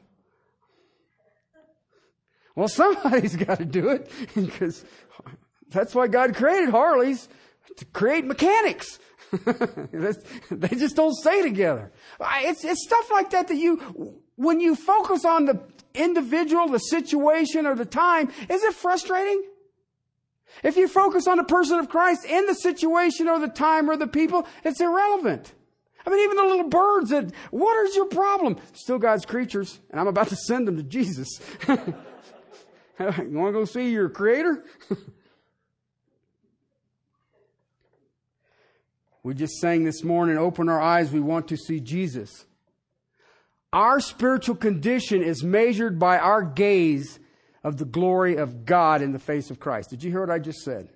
Well, 2.56 2.68
somebody's 2.70 3.36
got 3.36 3.60
to 3.60 3.66
do 3.66 3.90
it 3.90 4.10
because 4.36 4.84
that's 5.76 5.94
why 5.94 6.08
God 6.08 6.36
created 6.36 6.70
Harleys 6.70 7.28
to 7.78 7.86
create 7.86 8.26
mechanics. 8.26 8.98
they 10.52 10.70
just 10.70 10.96
don't 10.96 11.14
stay 11.14 11.42
together. 11.42 11.92
It's, 12.20 12.64
it's 12.64 12.84
stuff 12.84 13.12
like 13.12 13.32
that 13.32 13.50
that 13.50 13.58
you, 13.58 14.22
when 14.38 14.62
you 14.62 14.76
focus 14.76 15.26
on 15.26 15.46
the 15.46 15.62
individual, 15.94 16.68
the 16.68 16.80
situation, 16.80 17.66
or 17.66 17.76
the 17.76 17.86
time, 17.86 18.32
is 18.50 18.64
it 18.64 18.74
frustrating? 18.74 19.44
If 20.64 20.78
you 20.78 20.88
focus 20.88 21.28
on 21.28 21.38
the 21.38 21.44
person 21.44 21.80
of 21.80 21.90
Christ 21.90 22.26
in 22.26 22.46
the 22.46 22.56
situation 22.56 23.28
or 23.28 23.40
the 23.40 23.50
time 23.50 23.90
or 23.90 23.98
the 23.98 24.08
people, 24.08 24.48
it's 24.64 24.80
irrelevant. 24.80 25.54
I 26.06 26.10
mean, 26.10 26.20
even 26.20 26.38
the 26.38 26.44
little 26.44 26.70
birds 26.70 27.10
that, 27.10 27.34
what 27.52 27.86
is 27.88 27.96
your 27.96 28.06
problem? 28.06 28.58
Still 28.74 29.00
God's 29.00 29.26
creatures, 29.26 29.80
and 29.90 30.00
I'm 30.00 30.08
about 30.08 30.30
to 30.30 30.36
send 30.36 30.68
them 30.68 30.78
to 30.78 30.84
Jesus. 30.84 31.28
you 31.68 31.76
want 32.98 33.50
to 33.50 33.52
go 33.52 33.66
see 33.66 33.90
your 33.90 34.10
creator? 34.10 34.64
we 39.26 39.34
just 39.34 39.60
sang 39.60 39.84
this 39.84 40.04
morning, 40.04 40.38
open 40.38 40.70
our 40.70 40.80
eyes, 40.80 41.12
we 41.12 41.20
want 41.20 41.48
to 41.48 41.58
see 41.58 41.80
Jesus. 41.80 42.46
Our 43.74 44.00
spiritual 44.00 44.54
condition 44.54 45.24
is 45.24 45.44
measured 45.44 45.98
by 45.98 46.20
our 46.20 46.44
gaze 46.44 47.20
of 47.64 47.78
the 47.78 47.86
glory 47.86 48.36
of 48.36 48.68
God 48.68 49.02
in 49.02 49.14
the 49.14 49.20
face 49.20 49.50
of 49.50 49.60
Christ. 49.60 49.90
Did 49.90 50.04
you 50.04 50.12
hear 50.12 50.20
what 50.20 50.30
I 50.30 50.38
just 50.38 50.60
said? 50.60 50.90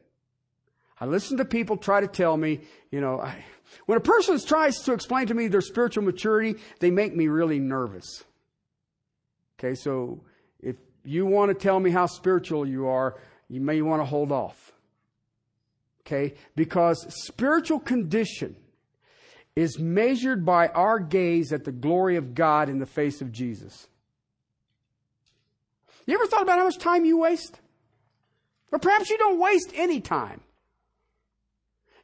I 1.02 1.08
listen 1.08 1.38
to 1.38 1.46
people 1.46 1.76
try 1.76 2.02
to 2.02 2.08
tell 2.08 2.38
me, 2.38 2.60
you 2.92 3.02
know, 3.02 3.20
I, 3.20 3.44
when 3.88 3.98
a 3.98 4.02
person 4.02 4.40
tries 4.40 4.78
to 4.82 4.94
explain 4.94 5.26
to 5.26 5.34
me 5.34 5.48
their 5.48 5.60
spiritual 5.60 6.04
maturity, 6.04 6.54
they 6.82 6.92
make 6.92 7.16
me 7.16 7.30
really 7.30 7.58
nervous. 7.58 8.24
Okay, 9.58 9.74
so 9.74 10.22
if 10.62 10.76
you 11.04 11.26
want 11.26 11.50
to 11.50 11.56
tell 11.56 11.80
me 11.80 11.90
how 11.90 12.06
spiritual 12.06 12.68
you 12.68 12.90
are, 12.90 13.18
you 13.50 13.60
may 13.60 13.82
want 13.82 14.04
to 14.04 14.06
hold 14.06 14.32
off. 14.32 14.72
Okay, 16.12 16.34
because 16.56 17.06
spiritual 17.24 17.80
condition 17.80 18.56
is 19.56 19.78
measured 19.78 20.44
by 20.44 20.70
our 20.70 21.00
gaze 21.00 21.54
at 21.54 21.66
the 21.66 21.72
glory 21.72 22.16
of 22.16 22.34
God 22.34 22.68
in 22.68 22.80
the 22.80 22.88
face 22.88 23.22
of 23.22 23.32
Jesus. 23.32 23.88
You 26.08 26.16
ever 26.16 26.26
thought 26.26 26.42
about 26.42 26.58
how 26.58 26.64
much 26.64 26.80
time 26.80 27.06
you 27.06 27.20
waste? 27.20 27.60
Or 28.72 28.80
perhaps 28.80 29.12
you 29.12 29.20
don't 29.20 29.40
waste 29.40 29.72
any 29.76 30.02
time. 30.02 30.42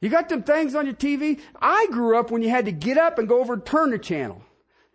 You 0.01 0.09
got 0.09 0.29
them 0.29 0.43
things 0.43 0.75
on 0.75 0.85
your 0.85 0.93
TV. 0.93 1.39
I 1.59 1.87
grew 1.89 2.15
up 2.19 2.29
when 2.29 2.43
you 2.43 2.49
had 2.51 2.65
to 2.65 2.71
get 2.71 2.99
up 2.99 3.17
and 3.17 3.27
go 3.27 3.39
over 3.39 3.53
and 3.53 3.65
turn 3.65 3.89
the 3.89 3.97
channel. 3.97 4.43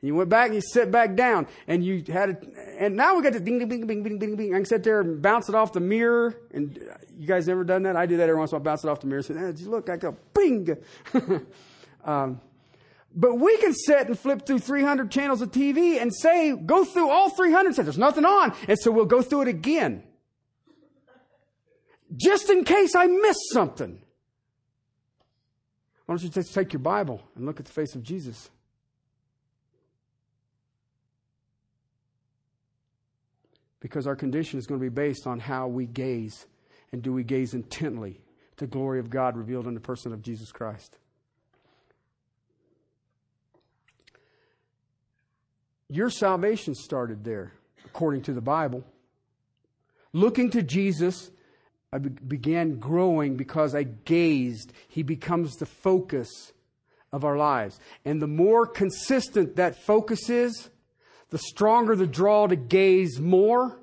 You 0.02 0.14
went 0.14 0.30
back 0.30 0.46
and 0.46 0.54
you 0.54 0.62
sit 0.62 0.90
back 0.90 1.14
down 1.14 1.46
and 1.66 1.84
you 1.84 2.02
had 2.08 2.30
it, 2.30 2.54
and 2.78 2.96
now 2.96 3.16
we 3.16 3.22
got 3.22 3.34
this 3.34 3.42
ding, 3.42 3.58
ding, 3.58 3.68
ding, 3.68 3.86
ding, 3.86 4.02
ding, 4.02 4.18
ding, 4.18 4.36
ding. 4.36 4.54
I 4.54 4.58
can 4.58 4.64
sit 4.64 4.82
there 4.82 5.00
and 5.00 5.20
bounce 5.20 5.48
it 5.50 5.54
off 5.54 5.72
the 5.72 5.80
mirror. 5.80 6.34
And 6.52 6.78
you 7.18 7.26
guys 7.26 7.46
never 7.46 7.64
done 7.64 7.82
that? 7.82 7.96
I 7.96 8.06
do 8.06 8.16
that 8.16 8.28
every 8.28 8.38
once 8.38 8.52
in 8.52 8.56
a 8.56 8.58
while, 8.58 8.64
bounce 8.64 8.84
it 8.84 8.88
off 8.88 9.00
the 9.00 9.06
mirror. 9.06 9.18
And 9.28 9.56
say, 9.56 9.64
hey, 9.64 9.70
look, 9.70 9.90
I 9.90 9.98
go, 9.98 10.16
bing. 10.32 10.74
um, 12.04 12.40
but 13.14 13.34
we 13.34 13.58
can 13.58 13.74
sit 13.74 14.06
and 14.06 14.18
flip 14.18 14.46
through 14.46 14.60
300 14.60 15.10
channels 15.10 15.42
of 15.42 15.50
TV 15.50 16.00
and 16.00 16.14
say, 16.14 16.56
go 16.56 16.84
through 16.84 17.10
all 17.10 17.28
300 17.28 17.66
and 17.66 17.76
say, 17.76 17.82
there's 17.82 17.98
nothing 17.98 18.24
on. 18.24 18.54
And 18.68 18.78
so 18.78 18.90
we'll 18.90 19.04
go 19.04 19.20
through 19.20 19.42
it 19.42 19.48
again. 19.48 20.02
Just 22.16 22.48
in 22.48 22.64
case 22.64 22.94
I 22.94 23.06
miss 23.06 23.36
something. 23.52 24.00
Why 26.06 26.14
don't 26.14 26.22
you 26.22 26.30
just 26.30 26.54
take 26.54 26.72
your 26.72 26.80
Bible 26.80 27.22
and 27.36 27.44
look 27.44 27.60
at 27.60 27.66
the 27.66 27.72
face 27.72 27.94
of 27.94 28.02
Jesus? 28.02 28.50
Because 33.80 34.06
our 34.06 34.16
condition 34.16 34.58
is 34.58 34.66
going 34.66 34.78
to 34.78 34.84
be 34.84 34.88
based 34.94 35.26
on 35.26 35.40
how 35.40 35.66
we 35.66 35.86
gaze. 35.86 36.46
And 36.92 37.02
do 37.02 37.12
we 37.12 37.24
gaze 37.24 37.54
intently 37.54 38.20
to 38.56 38.66
the 38.66 38.70
glory 38.70 39.00
of 39.00 39.10
God 39.10 39.36
revealed 39.36 39.66
in 39.66 39.74
the 39.74 39.80
person 39.80 40.12
of 40.12 40.22
Jesus 40.22 40.52
Christ? 40.52 40.96
Your 45.88 46.10
salvation 46.10 46.74
started 46.74 47.24
there, 47.24 47.52
according 47.84 48.22
to 48.22 48.32
the 48.32 48.40
Bible. 48.40 48.84
Looking 50.12 50.50
to 50.50 50.62
Jesus 50.62 51.30
I 51.92 51.98
began 51.98 52.78
growing 52.78 53.36
because 53.36 53.74
I 53.74 53.82
gazed. 53.82 54.72
He 54.88 55.02
becomes 55.02 55.56
the 55.56 55.66
focus 55.66 56.52
of 57.12 57.24
our 57.24 57.36
lives. 57.36 57.80
And 58.04 58.22
the 58.22 58.28
more 58.28 58.64
consistent 58.64 59.56
that 59.56 59.82
focus 59.82 60.30
is, 60.30 60.70
the 61.30 61.38
stronger 61.38 61.96
the 61.96 62.06
draw 62.06 62.46
to 62.46 62.56
gaze 62.56 63.18
more. 63.18 63.76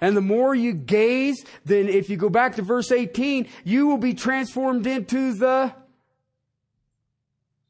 And 0.00 0.16
the 0.16 0.20
more 0.20 0.54
you 0.54 0.72
gaze, 0.72 1.44
then 1.64 1.88
if 1.88 2.10
you 2.10 2.16
go 2.16 2.28
back 2.28 2.56
to 2.56 2.62
verse 2.62 2.90
18, 2.90 3.48
you 3.64 3.86
will 3.86 3.98
be 3.98 4.14
transformed 4.14 4.86
into 4.86 5.32
the 5.32 5.72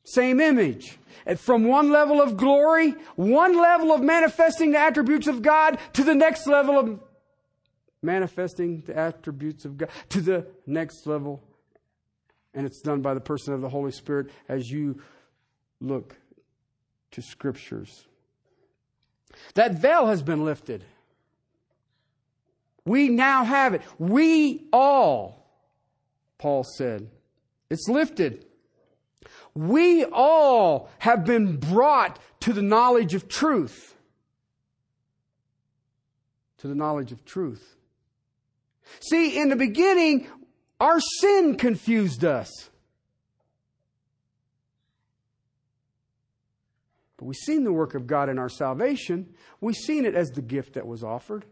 same 0.04 0.40
image. 0.40 0.98
And 1.26 1.38
from 1.38 1.64
one 1.64 1.90
level 1.90 2.20
of 2.20 2.36
glory, 2.36 2.94
one 3.16 3.56
level 3.56 3.92
of 3.92 4.00
manifesting 4.00 4.72
the 4.72 4.78
attributes 4.78 5.26
of 5.26 5.42
God 5.42 5.78
to 5.92 6.04
the 6.04 6.14
next 6.14 6.46
level 6.46 6.78
of 6.78 7.00
manifesting 8.02 8.80
the 8.80 8.96
attributes 8.96 9.64
of 9.64 9.78
God 9.78 9.90
to 10.08 10.20
the 10.20 10.46
next 10.66 11.06
level. 11.06 11.42
And 12.54 12.66
it's 12.66 12.80
done 12.80 13.00
by 13.00 13.14
the 13.14 13.20
person 13.20 13.54
of 13.54 13.60
the 13.60 13.68
Holy 13.68 13.92
Spirit 13.92 14.30
as 14.48 14.70
you 14.70 15.00
look 15.80 16.16
to 17.12 17.22
scriptures. 17.22 18.06
That 19.54 19.74
veil 19.74 20.06
has 20.06 20.22
been 20.22 20.44
lifted. 20.44 20.84
We 22.84 23.08
now 23.08 23.44
have 23.44 23.74
it. 23.74 23.82
We 23.98 24.66
all, 24.72 25.46
Paul 26.38 26.64
said, 26.64 27.08
it's 27.70 27.88
lifted. 27.88 28.44
We 29.54 30.04
all 30.04 30.90
have 30.98 31.24
been 31.24 31.56
brought 31.56 32.18
to 32.40 32.52
the 32.52 32.62
knowledge 32.62 33.14
of 33.14 33.28
truth. 33.28 33.94
To 36.58 36.68
the 36.68 36.74
knowledge 36.74 37.12
of 37.12 37.24
truth. 37.24 37.76
See, 39.00 39.38
in 39.40 39.48
the 39.48 39.56
beginning, 39.56 40.26
our 40.80 41.00
sin 41.20 41.56
confused 41.56 42.24
us. 42.24 42.70
But 47.22 47.26
we've 47.26 47.36
seen 47.36 47.62
the 47.62 47.72
work 47.72 47.94
of 47.94 48.08
God 48.08 48.28
in 48.28 48.36
our 48.36 48.48
salvation. 48.48 49.32
We've 49.60 49.76
seen 49.76 50.06
it 50.06 50.16
as 50.16 50.32
the 50.32 50.42
gift 50.42 50.72
that 50.72 50.88
was 50.88 51.04
offered. 51.04 51.44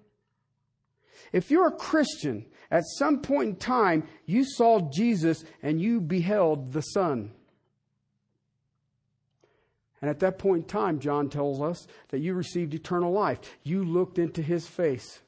If 1.33 1.49
you're 1.49 1.69
a 1.69 1.71
Christian, 1.71 2.47
at 2.73 2.83
some 2.99 3.21
point 3.21 3.49
in 3.51 3.55
time, 3.55 4.03
you 4.27 4.43
saw 4.45 4.91
Jesus 4.91 5.45
and 5.63 5.81
you 5.81 6.01
beheld 6.01 6.73
the 6.73 6.81
Son. 6.81 7.31
And 10.01 10.11
at 10.11 10.19
that 10.19 10.41
point 10.41 10.63
in 10.63 10.69
time, 10.69 10.99
John 10.99 11.29
tells 11.29 11.63
us 11.63 11.87
that 12.09 12.19
you 12.19 12.35
received 12.35 12.75
eternal 12.75 13.13
life. 13.13 13.39
You 13.63 13.85
looked 13.85 14.19
into 14.19 14.43
his 14.43 14.67
face. 14.67 15.21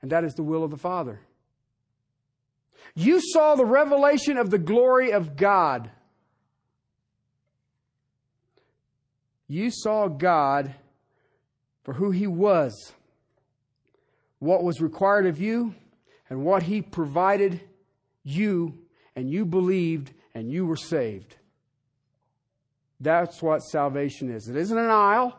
And 0.00 0.10
that 0.10 0.24
is 0.24 0.34
the 0.34 0.42
will 0.42 0.64
of 0.64 0.72
the 0.72 0.76
Father. 0.76 1.20
You 2.96 3.20
saw 3.22 3.54
the 3.54 3.64
revelation 3.64 4.36
of 4.36 4.50
the 4.50 4.58
glory 4.58 5.12
of 5.12 5.36
God. 5.36 5.92
You 9.52 9.70
saw 9.70 10.08
God 10.08 10.74
for 11.82 11.92
who 11.92 12.10
He 12.10 12.26
was, 12.26 12.94
what 14.38 14.64
was 14.64 14.80
required 14.80 15.26
of 15.26 15.38
you, 15.38 15.74
and 16.30 16.42
what 16.42 16.62
He 16.62 16.80
provided 16.80 17.60
you, 18.24 18.78
and 19.14 19.30
you 19.30 19.44
believed, 19.44 20.14
and 20.34 20.50
you 20.50 20.64
were 20.64 20.78
saved. 20.78 21.36
That's 22.98 23.42
what 23.42 23.58
salvation 23.58 24.30
is. 24.30 24.48
It 24.48 24.56
isn't 24.56 24.78
an 24.78 24.88
aisle. 24.88 25.38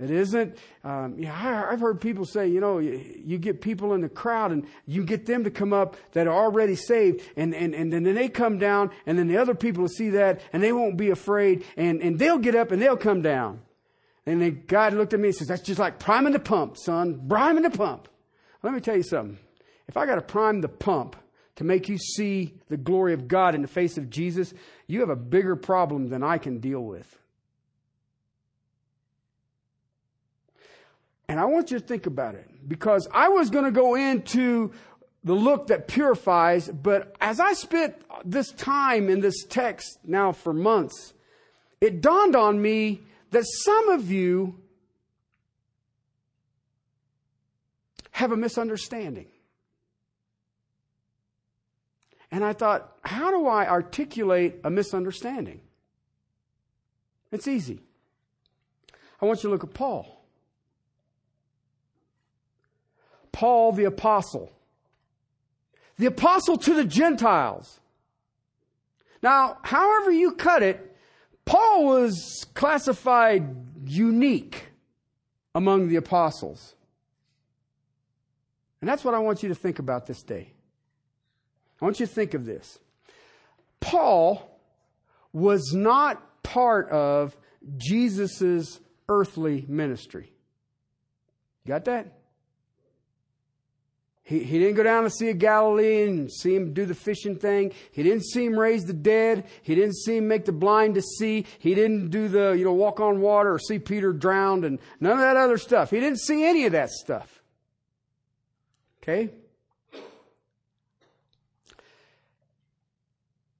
It 0.00 0.10
isn't, 0.10 0.58
um, 0.82 1.16
yeah, 1.18 1.68
I've 1.70 1.78
heard 1.78 2.00
people 2.00 2.24
say, 2.24 2.48
you 2.48 2.58
know, 2.60 2.78
you, 2.78 3.22
you, 3.24 3.38
get 3.38 3.60
people 3.60 3.94
in 3.94 4.00
the 4.00 4.08
crowd 4.08 4.50
and 4.50 4.66
you 4.86 5.04
get 5.04 5.24
them 5.24 5.44
to 5.44 5.52
come 5.52 5.72
up 5.72 5.96
that 6.12 6.26
are 6.26 6.34
already 6.34 6.74
saved 6.74 7.22
and, 7.36 7.54
and, 7.54 7.76
and 7.76 7.92
then 7.92 8.02
they 8.02 8.28
come 8.28 8.58
down 8.58 8.90
and 9.06 9.16
then 9.16 9.28
the 9.28 9.36
other 9.36 9.54
people 9.54 9.82
will 9.82 9.88
see 9.88 10.10
that 10.10 10.40
and 10.52 10.60
they 10.60 10.72
won't 10.72 10.96
be 10.96 11.10
afraid 11.10 11.64
and, 11.76 12.02
and 12.02 12.18
they'll 12.18 12.38
get 12.38 12.56
up 12.56 12.72
and 12.72 12.82
they'll 12.82 12.96
come 12.96 13.22
down. 13.22 13.60
And 14.26 14.42
then 14.42 14.64
God 14.66 14.94
looked 14.94 15.14
at 15.14 15.20
me 15.20 15.28
and 15.28 15.36
says, 15.36 15.46
that's 15.46 15.62
just 15.62 15.78
like 15.78 16.00
priming 16.00 16.32
the 16.32 16.40
pump, 16.40 16.76
son, 16.76 17.26
priming 17.28 17.62
the 17.62 17.70
pump. 17.70 18.08
Let 18.64 18.72
me 18.72 18.80
tell 18.80 18.96
you 18.96 19.04
something. 19.04 19.38
If 19.86 19.96
I 19.96 20.06
got 20.06 20.16
to 20.16 20.22
prime 20.22 20.60
the 20.60 20.68
pump 20.68 21.14
to 21.56 21.62
make 21.62 21.88
you 21.88 21.98
see 21.98 22.54
the 22.66 22.76
glory 22.76 23.12
of 23.12 23.28
God 23.28 23.54
in 23.54 23.62
the 23.62 23.68
face 23.68 23.96
of 23.96 24.10
Jesus, 24.10 24.54
you 24.88 25.00
have 25.00 25.10
a 25.10 25.16
bigger 25.16 25.54
problem 25.54 26.08
than 26.08 26.24
I 26.24 26.38
can 26.38 26.58
deal 26.58 26.80
with. 26.80 27.16
And 31.28 31.40
I 31.40 31.46
want 31.46 31.70
you 31.70 31.78
to 31.78 31.84
think 31.84 32.06
about 32.06 32.34
it 32.34 32.48
because 32.68 33.08
I 33.12 33.28
was 33.28 33.50
going 33.50 33.64
to 33.64 33.70
go 33.70 33.94
into 33.94 34.72
the 35.24 35.34
look 35.34 35.68
that 35.68 35.88
purifies, 35.88 36.68
but 36.68 37.16
as 37.20 37.40
I 37.40 37.54
spent 37.54 37.96
this 38.24 38.52
time 38.52 39.08
in 39.08 39.20
this 39.20 39.44
text 39.44 39.98
now 40.04 40.32
for 40.32 40.52
months, 40.52 41.14
it 41.80 42.02
dawned 42.02 42.36
on 42.36 42.60
me 42.60 43.00
that 43.30 43.44
some 43.46 43.88
of 43.88 44.10
you 44.10 44.60
have 48.10 48.32
a 48.32 48.36
misunderstanding. 48.36 49.26
And 52.30 52.44
I 52.44 52.52
thought, 52.52 52.96
how 53.02 53.30
do 53.30 53.46
I 53.46 53.68
articulate 53.68 54.56
a 54.62 54.70
misunderstanding? 54.70 55.60
It's 57.32 57.48
easy. 57.48 57.80
I 59.20 59.26
want 59.26 59.42
you 59.42 59.48
to 59.48 59.52
look 59.52 59.64
at 59.64 59.72
Paul. 59.72 60.13
Paul 63.34 63.72
the 63.72 63.84
Apostle. 63.84 64.52
The 65.98 66.06
Apostle 66.06 66.56
to 66.58 66.72
the 66.72 66.84
Gentiles. 66.84 67.80
Now, 69.22 69.58
however 69.62 70.12
you 70.12 70.32
cut 70.32 70.62
it, 70.62 70.96
Paul 71.44 71.84
was 71.84 72.46
classified 72.54 73.56
unique 73.84 74.68
among 75.54 75.88
the 75.88 75.96
apostles. 75.96 76.74
And 78.80 78.88
that's 78.88 79.04
what 79.04 79.14
I 79.14 79.18
want 79.18 79.42
you 79.42 79.48
to 79.48 79.54
think 79.54 79.78
about 79.78 80.06
this 80.06 80.22
day. 80.22 80.52
I 81.80 81.84
want 81.84 81.98
you 82.00 82.06
to 82.06 82.12
think 82.12 82.34
of 82.34 82.46
this. 82.46 82.78
Paul 83.80 84.58
was 85.32 85.72
not 85.74 86.42
part 86.42 86.88
of 86.90 87.36
Jesus' 87.76 88.78
earthly 89.08 89.64
ministry. 89.68 90.32
Got 91.66 91.86
that? 91.86 92.23
He, 94.24 94.42
he 94.42 94.58
didn't 94.58 94.76
go 94.76 94.82
down 94.82 95.04
to 95.04 95.10
Sea 95.10 95.30
of 95.30 95.38
Galilee 95.38 96.04
and 96.04 96.32
see 96.32 96.54
him 96.54 96.72
do 96.72 96.86
the 96.86 96.94
fishing 96.94 97.36
thing. 97.36 97.72
He 97.92 98.02
didn't 98.02 98.24
see 98.24 98.46
him 98.46 98.58
raise 98.58 98.84
the 98.84 98.94
dead. 98.94 99.46
He 99.62 99.74
didn't 99.74 99.96
see 99.96 100.16
him 100.16 100.28
make 100.28 100.46
the 100.46 100.52
blind 100.52 100.94
to 100.94 101.02
see. 101.02 101.44
He 101.58 101.74
didn't 101.74 102.08
do 102.08 102.28
the, 102.28 102.52
you 102.52 102.64
know, 102.64 102.72
walk 102.72 103.00
on 103.00 103.20
water 103.20 103.52
or 103.52 103.58
see 103.58 103.78
Peter 103.78 104.14
drowned 104.14 104.64
and 104.64 104.78
none 104.98 105.12
of 105.12 105.18
that 105.18 105.36
other 105.36 105.58
stuff. 105.58 105.90
He 105.90 106.00
didn't 106.00 106.20
see 106.20 106.44
any 106.44 106.64
of 106.64 106.72
that 106.72 106.88
stuff. 106.88 107.42
Okay? 109.02 109.30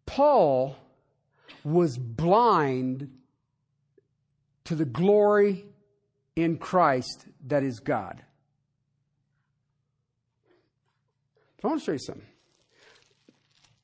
Paul 0.06 0.76
was 1.62 1.98
blind 1.98 3.10
to 4.64 4.74
the 4.74 4.86
glory 4.86 5.66
in 6.36 6.56
Christ 6.56 7.26
that 7.48 7.62
is 7.62 7.80
God. 7.80 8.22
I 11.64 11.68
want 11.68 11.80
to 11.80 11.84
show 11.84 11.92
you 11.92 11.98
something. 11.98 12.26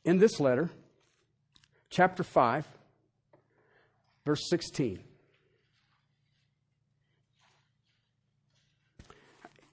In 0.04 0.18
this 0.18 0.38
letter, 0.38 0.68
chapter 1.88 2.22
5, 2.22 2.66
verse 4.26 4.48
16, 4.50 5.00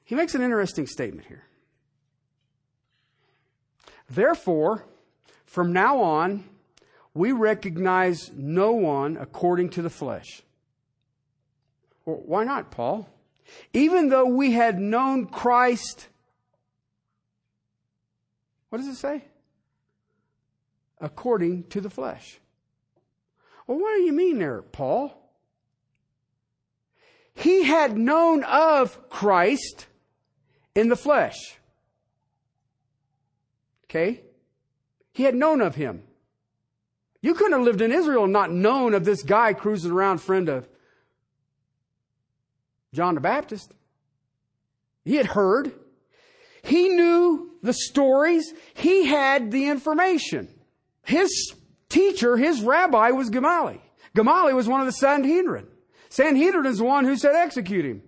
he 0.05 0.15
makes 0.15 0.35
an 0.35 0.41
interesting 0.41 0.87
statement 0.87 1.27
here. 1.27 1.43
Therefore, 4.09 4.85
from 5.45 5.73
now 5.73 5.99
on, 6.01 6.45
we 7.13 7.33
recognize 7.33 8.31
no 8.33 8.71
one 8.71 9.17
according 9.17 9.71
to 9.71 9.81
the 9.81 9.89
flesh. 9.89 10.43
Well, 12.05 12.21
why 12.25 12.45
not, 12.45 12.71
Paul? 12.71 13.09
Even 13.73 14.07
though 14.07 14.27
we 14.27 14.53
had 14.53 14.79
known 14.79 15.25
Christ 15.25 16.07
what 18.77 18.83
does 18.83 18.93
it 18.93 18.99
say? 18.99 19.23
According 21.01 21.63
to 21.69 21.81
the 21.81 21.89
flesh. 21.89 22.39
Well, 23.65 23.79
what 23.79 23.95
do 23.95 24.03
you 24.03 24.13
mean 24.13 24.37
there, 24.37 24.61
Paul? 24.61 25.19
He 27.33 27.63
had 27.63 27.97
known 27.97 28.43
of 28.43 29.09
Christ 29.09 29.87
in 30.75 30.89
the 30.89 30.95
flesh. 30.95 31.57
Okay? 33.85 34.21
He 35.11 35.23
had 35.23 35.33
known 35.33 35.59
of 35.59 35.73
him. 35.73 36.03
You 37.19 37.33
couldn't 37.33 37.53
have 37.53 37.63
lived 37.63 37.81
in 37.81 37.91
Israel 37.91 38.25
and 38.25 38.33
not 38.33 38.51
known 38.51 38.93
of 38.93 39.05
this 39.05 39.23
guy 39.23 39.53
cruising 39.53 39.91
around, 39.91 40.19
friend 40.19 40.49
of 40.49 40.69
John 42.93 43.15
the 43.15 43.21
Baptist. 43.21 43.73
He 45.03 45.15
had 45.15 45.25
heard. 45.25 45.71
He 46.67 46.89
knew 46.89 47.51
the 47.63 47.71
stories. 47.71 48.53
He 48.73 49.05
had 49.05 49.51
the 49.51 49.69
information. 49.69 50.49
His 51.03 51.53
teacher, 51.87 52.35
his 52.35 52.61
rabbi 52.61 53.11
was 53.11 53.29
Gamaliel. 53.29 53.81
Gamaliel 54.13 54.53
was 54.53 54.67
one 54.67 54.81
of 54.81 54.85
the 54.85 54.91
Sanhedrin. 54.91 55.65
Sanhedrin 56.09 56.65
is 56.65 56.79
the 56.79 56.83
one 56.83 57.05
who 57.05 57.15
said 57.15 57.35
execute 57.35 57.85
him. 57.85 58.01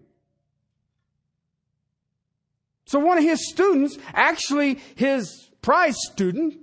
So 2.85 2.99
one 2.99 3.17
of 3.17 3.23
his 3.23 3.49
students, 3.49 3.97
actually 4.13 4.79
his 4.95 5.49
prize 5.61 5.95
student, 6.11 6.55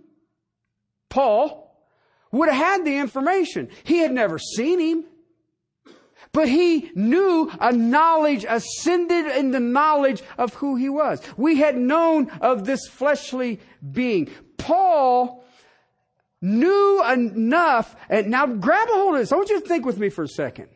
Paul, 1.08 1.80
would 2.30 2.50
have 2.50 2.62
had 2.62 2.84
the 2.84 2.98
information. 2.98 3.70
He 3.84 3.98
had 3.98 4.12
never 4.12 4.38
seen 4.38 4.80
him. 4.80 5.04
But 6.36 6.50
he 6.50 6.90
knew 6.94 7.50
a 7.60 7.72
knowledge, 7.72 8.44
ascended 8.46 9.24
in 9.38 9.52
the 9.52 9.58
knowledge 9.58 10.22
of 10.36 10.52
who 10.52 10.76
he 10.76 10.90
was. 10.90 11.22
We 11.38 11.56
had 11.56 11.78
known 11.78 12.28
of 12.42 12.66
this 12.66 12.86
fleshly 12.88 13.58
being. 13.90 14.28
Paul 14.58 15.42
knew 16.42 17.02
enough, 17.10 17.96
and 18.10 18.26
now 18.26 18.44
grab 18.44 18.86
a 18.86 18.92
hold 18.92 19.14
of 19.14 19.20
this. 19.22 19.32
I 19.32 19.36
want 19.36 19.48
you 19.48 19.62
to 19.62 19.66
think 19.66 19.86
with 19.86 19.96
me 19.96 20.10
for 20.10 20.24
a 20.24 20.28
second. 20.28 20.68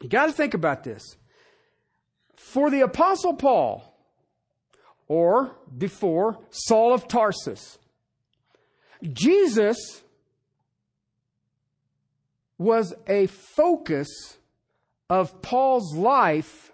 You 0.00 0.08
got 0.08 0.26
to 0.26 0.32
think 0.32 0.54
about 0.54 0.84
this. 0.84 1.16
For 2.36 2.70
the 2.70 2.82
apostle 2.82 3.34
Paul, 3.34 3.92
or 5.08 5.50
before 5.76 6.38
Saul 6.50 6.94
of 6.94 7.08
Tarsus, 7.08 7.76
Jesus 9.02 10.04
was 12.58 12.92
a 13.06 13.26
focus 13.26 14.08
of 15.08 15.40
Paul's 15.40 15.94
life 15.94 16.72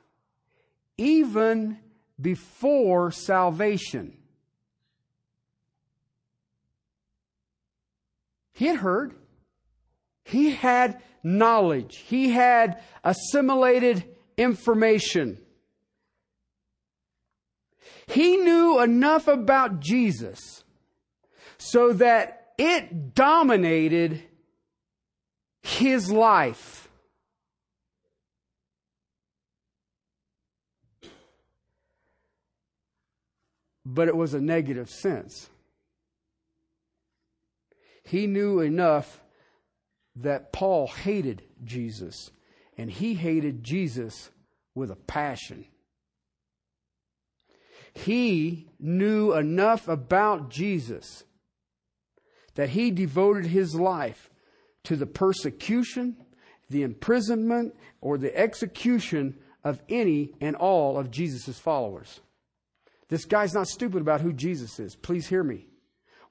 even 0.97 1.79
before 2.21 3.11
salvation. 3.11 4.17
He 8.55 8.67
had 8.67 8.77
heard. 8.77 9.15
He 10.25 10.53
had 10.53 11.03
knowledge. 11.23 11.99
He 11.99 12.31
had 12.31 12.83
assimilated 13.03 14.05
information. 14.37 15.39
He 18.07 18.37
knew 18.37 18.81
enough 18.81 19.29
about 19.29 19.81
Jesus 19.81 20.65
so 21.59 21.93
that 21.95 22.53
it 22.59 23.15
dominated 23.15 24.23
his 25.85 26.11
life. 26.11 26.89
But 33.85 34.09
it 34.09 34.17
was 34.17 34.33
a 34.33 34.41
negative 34.41 34.89
sense. 34.89 35.51
He 38.03 38.27
knew 38.27 38.61
enough 38.61 39.21
that 40.17 40.53
Paul 40.53 40.87
hated 40.87 41.43
Jesus, 41.63 42.31
and 42.79 42.91
he 42.91 43.15
hated 43.15 43.63
Jesus 43.63 44.31
with 44.75 44.91
a 44.91 44.97
passion. 44.97 45.67
He 47.93 48.69
knew 48.81 49.35
enough 49.35 49.87
about 49.87 50.49
Jesus 50.51 51.25
that 52.55 52.71
he 52.71 52.91
devoted 52.91 53.47
his 53.47 53.75
life 53.75 54.31
to 54.85 54.97
the 54.97 55.07
persecution, 55.07 56.17
the 56.71 56.83
imprisonment, 56.83 57.75
or 58.01 58.19
the 58.19 58.37
execution 58.37 59.37
of 59.63 59.83
any 59.89 60.33
and 60.41 60.57
all 60.57 60.99
of 60.99 61.11
Jesus' 61.11 61.59
followers. 61.59 62.21
This 63.09 63.25
guy's 63.25 63.55
not 63.55 63.69
stupid 63.69 64.01
about 64.01 64.21
who 64.21 64.33
Jesus 64.33 64.79
is. 64.79 64.97
Please 64.97 65.27
hear 65.27 65.43
me. 65.43 65.67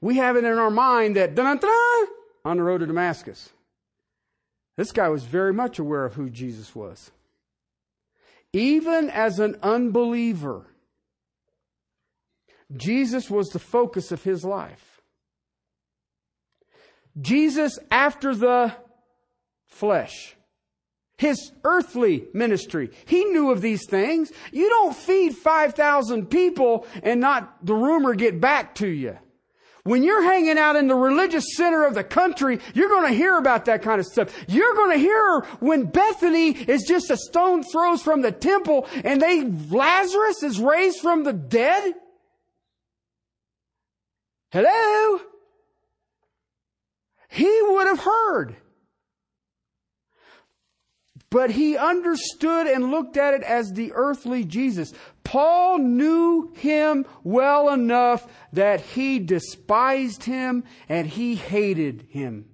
We 0.01 0.17
have 0.17 0.35
it 0.35 0.43
in 0.43 0.57
our 0.57 0.71
mind 0.71 1.15
that 1.15 1.37
on 1.37 2.57
the 2.57 2.63
road 2.63 2.79
to 2.79 2.85
Damascus. 2.85 3.49
This 4.75 4.91
guy 4.91 5.09
was 5.09 5.23
very 5.23 5.53
much 5.53 5.79
aware 5.79 6.05
of 6.05 6.15
who 6.15 6.29
Jesus 6.29 6.75
was. 6.75 7.11
Even 8.51 9.09
as 9.09 9.39
an 9.39 9.57
unbeliever, 9.63 10.67
Jesus 12.75 13.29
was 13.29 13.49
the 13.49 13.59
focus 13.59 14.11
of 14.11 14.23
his 14.23 14.43
life. 14.43 14.92
Jesus 17.19 17.77
after 17.91 18.35
the 18.35 18.73
flesh. 19.67 20.35
His 21.17 21.51
earthly 21.63 22.25
ministry. 22.33 22.89
He 23.05 23.25
knew 23.25 23.51
of 23.51 23.61
these 23.61 23.87
things. 23.87 24.31
You 24.51 24.69
don't 24.69 24.95
feed 24.95 25.35
5,000 25.35 26.27
people 26.27 26.87
and 27.03 27.21
not 27.21 27.65
the 27.65 27.75
rumor 27.75 28.15
get 28.15 28.41
back 28.41 28.75
to 28.75 28.87
you. 28.87 29.17
When 29.85 30.01
you're 30.01 30.23
hanging 30.23 30.57
out 30.57 30.77
in 30.77 30.87
the 30.87 30.95
religious 30.95 31.43
center 31.55 31.85
of 31.85 31.93
the 31.93 32.05
country, 32.05 32.59
you're 32.73 32.87
going 32.87 33.11
to 33.11 33.17
hear 33.17 33.37
about 33.37 33.65
that 33.65 33.81
kind 33.81 33.99
of 33.99 34.05
stuff. 34.05 34.33
You're 34.47 34.73
going 34.75 34.91
to 34.91 34.97
hear 34.97 35.41
when 35.59 35.85
Bethany 35.85 36.51
is 36.51 36.83
just 36.83 37.11
a 37.11 37.17
stone 37.17 37.63
throws 37.63 38.01
from 38.01 38.21
the 38.21 38.31
temple 38.31 38.87
and 39.03 39.21
they, 39.21 39.43
Lazarus 39.43 40.41
is 40.41 40.57
raised 40.57 40.99
from 40.99 41.23
the 41.23 41.33
dead. 41.33 41.95
Hello? 44.51 45.19
He 47.33 47.61
would 47.63 47.87
have 47.87 47.99
heard. 47.99 48.55
But 51.31 51.49
he 51.49 51.75
understood 51.75 52.67
and 52.67 52.91
looked 52.91 53.17
at 53.17 53.33
it 53.33 53.41
as 53.41 53.73
the 53.73 53.91
earthly 53.95 54.43
Jesus. 54.43 54.93
Paul 55.23 55.79
knew 55.79 56.53
him 56.53 57.07
well 57.23 57.69
enough 57.69 58.27
that 58.53 58.81
he 58.81 59.17
despised 59.17 60.25
him 60.25 60.63
and 60.87 61.07
he 61.07 61.33
hated 61.33 62.05
him. 62.09 62.45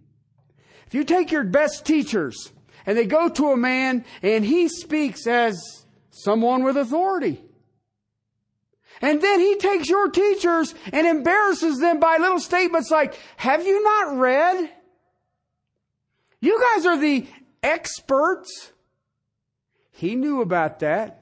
If 0.87 0.93
you 0.93 1.03
take 1.03 1.29
your 1.33 1.43
best 1.43 1.85
teachers 1.85 2.53
and 2.85 2.97
they 2.97 3.05
go 3.05 3.27
to 3.27 3.51
a 3.51 3.57
man 3.57 4.05
and 4.21 4.45
he 4.45 4.69
speaks 4.69 5.27
as 5.27 5.61
someone 6.09 6.63
with 6.63 6.77
authority. 6.77 7.43
And 9.01 9.21
then 9.21 9.39
he 9.39 9.55
takes 9.55 9.89
your 9.89 10.09
teachers 10.09 10.75
and 10.91 11.07
embarrasses 11.07 11.79
them 11.79 11.99
by 11.99 12.17
little 12.17 12.39
statements 12.39 12.91
like, 12.91 13.17
have 13.37 13.65
you 13.65 13.81
not 13.81 14.17
read? 14.17 14.69
You 16.41 16.59
guys 16.59 16.85
are 16.85 16.97
the 16.97 17.27
experts. 17.63 18.71
He 19.91 20.15
knew 20.15 20.41
about 20.41 20.79
that. 20.79 21.15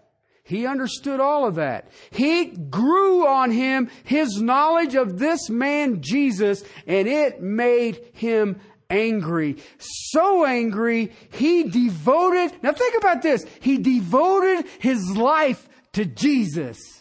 He 0.43 0.65
understood 0.65 1.19
all 1.19 1.45
of 1.45 1.55
that. 1.55 1.89
He 2.09 2.45
grew 2.45 3.27
on 3.27 3.51
him 3.51 3.89
his 4.05 4.41
knowledge 4.41 4.95
of 4.95 5.19
this 5.19 5.49
man 5.49 6.01
Jesus 6.01 6.63
and 6.85 7.07
it 7.07 7.41
made 7.41 7.99
him 8.13 8.61
angry. 8.89 9.57
So 9.77 10.45
angry, 10.45 11.11
he 11.31 11.63
devoted, 11.63 12.53
now 12.63 12.71
think 12.71 12.95
about 12.97 13.21
this, 13.21 13.45
he 13.59 13.77
devoted 13.77 14.65
his 14.79 15.05
life 15.17 15.67
to 15.93 16.05
Jesus. 16.05 16.96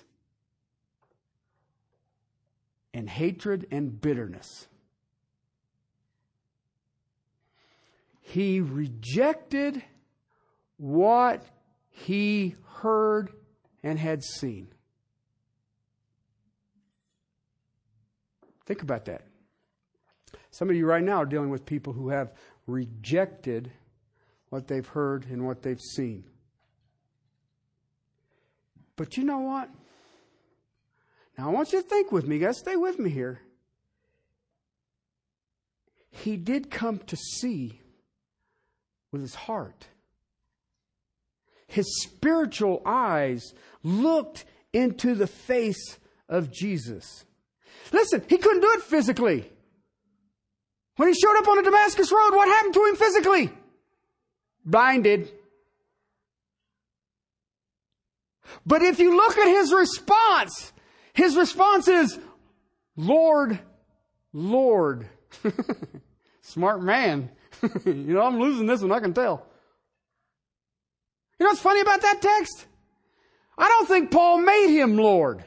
And 2.96 3.10
hatred 3.10 3.66
and 3.70 4.00
bitterness. 4.00 4.68
He 8.22 8.62
rejected 8.62 9.82
what 10.78 11.44
he 11.90 12.54
heard 12.76 13.34
and 13.82 13.98
had 13.98 14.24
seen. 14.24 14.68
Think 18.64 18.80
about 18.80 19.04
that. 19.04 19.26
Some 20.50 20.70
of 20.70 20.76
you 20.76 20.86
right 20.86 21.04
now 21.04 21.18
are 21.18 21.26
dealing 21.26 21.50
with 21.50 21.66
people 21.66 21.92
who 21.92 22.08
have 22.08 22.32
rejected 22.66 23.70
what 24.48 24.68
they've 24.68 24.88
heard 24.88 25.26
and 25.26 25.44
what 25.44 25.60
they've 25.60 25.78
seen. 25.78 26.24
But 28.96 29.18
you 29.18 29.24
know 29.24 29.40
what? 29.40 29.68
Now 31.38 31.48
I 31.48 31.52
want 31.52 31.72
you 31.72 31.82
to 31.82 31.88
think 31.88 32.12
with 32.12 32.26
me, 32.26 32.38
guys. 32.38 32.58
Stay 32.58 32.76
with 32.76 32.98
me 32.98 33.10
here. 33.10 33.40
He 36.10 36.36
did 36.36 36.70
come 36.70 36.98
to 37.06 37.16
see 37.16 37.80
with 39.12 39.20
his 39.20 39.34
heart. 39.34 39.86
His 41.66 42.02
spiritual 42.02 42.80
eyes 42.86 43.52
looked 43.82 44.44
into 44.72 45.14
the 45.14 45.26
face 45.26 45.98
of 46.28 46.50
Jesus. 46.50 47.24
Listen, 47.92 48.22
he 48.28 48.38
couldn't 48.38 48.62
do 48.62 48.72
it 48.72 48.82
physically. 48.82 49.50
When 50.96 51.08
he 51.08 51.14
showed 51.14 51.36
up 51.36 51.48
on 51.48 51.56
the 51.56 51.62
Damascus 51.62 52.10
Road, 52.10 52.30
what 52.32 52.48
happened 52.48 52.74
to 52.74 52.84
him 52.86 52.96
physically? 52.96 53.50
Blinded. 54.64 55.30
But 58.64 58.82
if 58.82 58.98
you 58.98 59.14
look 59.14 59.36
at 59.36 59.48
his 59.48 59.72
response, 59.72 60.72
his 61.16 61.36
response 61.36 61.88
is, 61.88 62.18
Lord, 62.94 63.58
Lord. 64.32 65.08
Smart 66.42 66.82
man. 66.82 67.30
you 67.84 67.94
know, 67.94 68.22
I'm 68.22 68.38
losing 68.38 68.66
this 68.66 68.82
one, 68.82 68.92
I 68.92 69.00
can 69.00 69.14
tell. 69.14 69.46
You 71.38 71.44
know 71.44 71.50
what's 71.50 71.60
funny 71.60 71.80
about 71.80 72.02
that 72.02 72.20
text? 72.20 72.66
I 73.58 73.68
don't 73.68 73.88
think 73.88 74.10
Paul 74.10 74.38
made 74.38 74.68
him 74.68 74.96
Lord. 74.96 75.42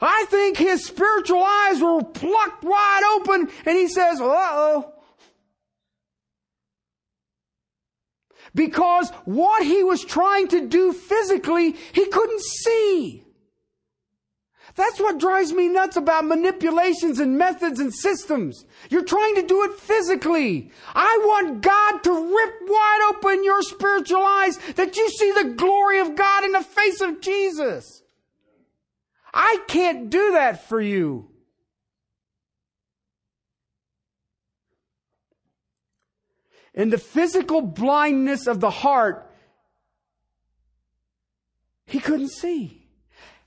I 0.00 0.26
think 0.28 0.58
his 0.58 0.86
spiritual 0.86 1.42
eyes 1.42 1.82
were 1.82 2.04
plucked 2.04 2.62
wide 2.62 3.02
open 3.16 3.50
and 3.66 3.76
he 3.76 3.88
says, 3.88 4.20
uh 4.20 4.24
oh. 4.26 4.92
Because 8.54 9.10
what 9.24 9.64
he 9.64 9.84
was 9.84 10.04
trying 10.04 10.48
to 10.48 10.66
do 10.66 10.92
physically, 10.92 11.76
he 11.92 12.06
couldn't 12.06 12.42
see. 12.42 13.24
That's 14.74 15.00
what 15.00 15.18
drives 15.18 15.52
me 15.52 15.68
nuts 15.68 15.96
about 15.96 16.26
manipulations 16.26 17.18
and 17.18 17.36
methods 17.36 17.80
and 17.80 17.92
systems. 17.92 18.64
You're 18.90 19.04
trying 19.04 19.34
to 19.34 19.42
do 19.42 19.64
it 19.64 19.74
physically. 19.74 20.70
I 20.94 21.18
want 21.24 21.62
God 21.62 22.04
to 22.04 22.12
rip 22.12 22.54
wide 22.62 23.10
open 23.10 23.42
your 23.42 23.62
spiritual 23.62 24.22
eyes 24.22 24.56
that 24.76 24.96
you 24.96 25.08
see 25.10 25.32
the 25.32 25.54
glory 25.56 25.98
of 25.98 26.14
God 26.14 26.44
in 26.44 26.52
the 26.52 26.62
face 26.62 27.00
of 27.00 27.20
Jesus. 27.20 28.02
I 29.34 29.58
can't 29.66 30.10
do 30.10 30.32
that 30.32 30.68
for 30.68 30.80
you. 30.80 31.28
In 36.74 36.90
the 36.90 36.98
physical 36.98 37.60
blindness 37.62 38.46
of 38.46 38.60
the 38.60 38.70
heart, 38.70 39.30
he 41.86 41.98
couldn't 41.98 42.30
see. 42.30 42.86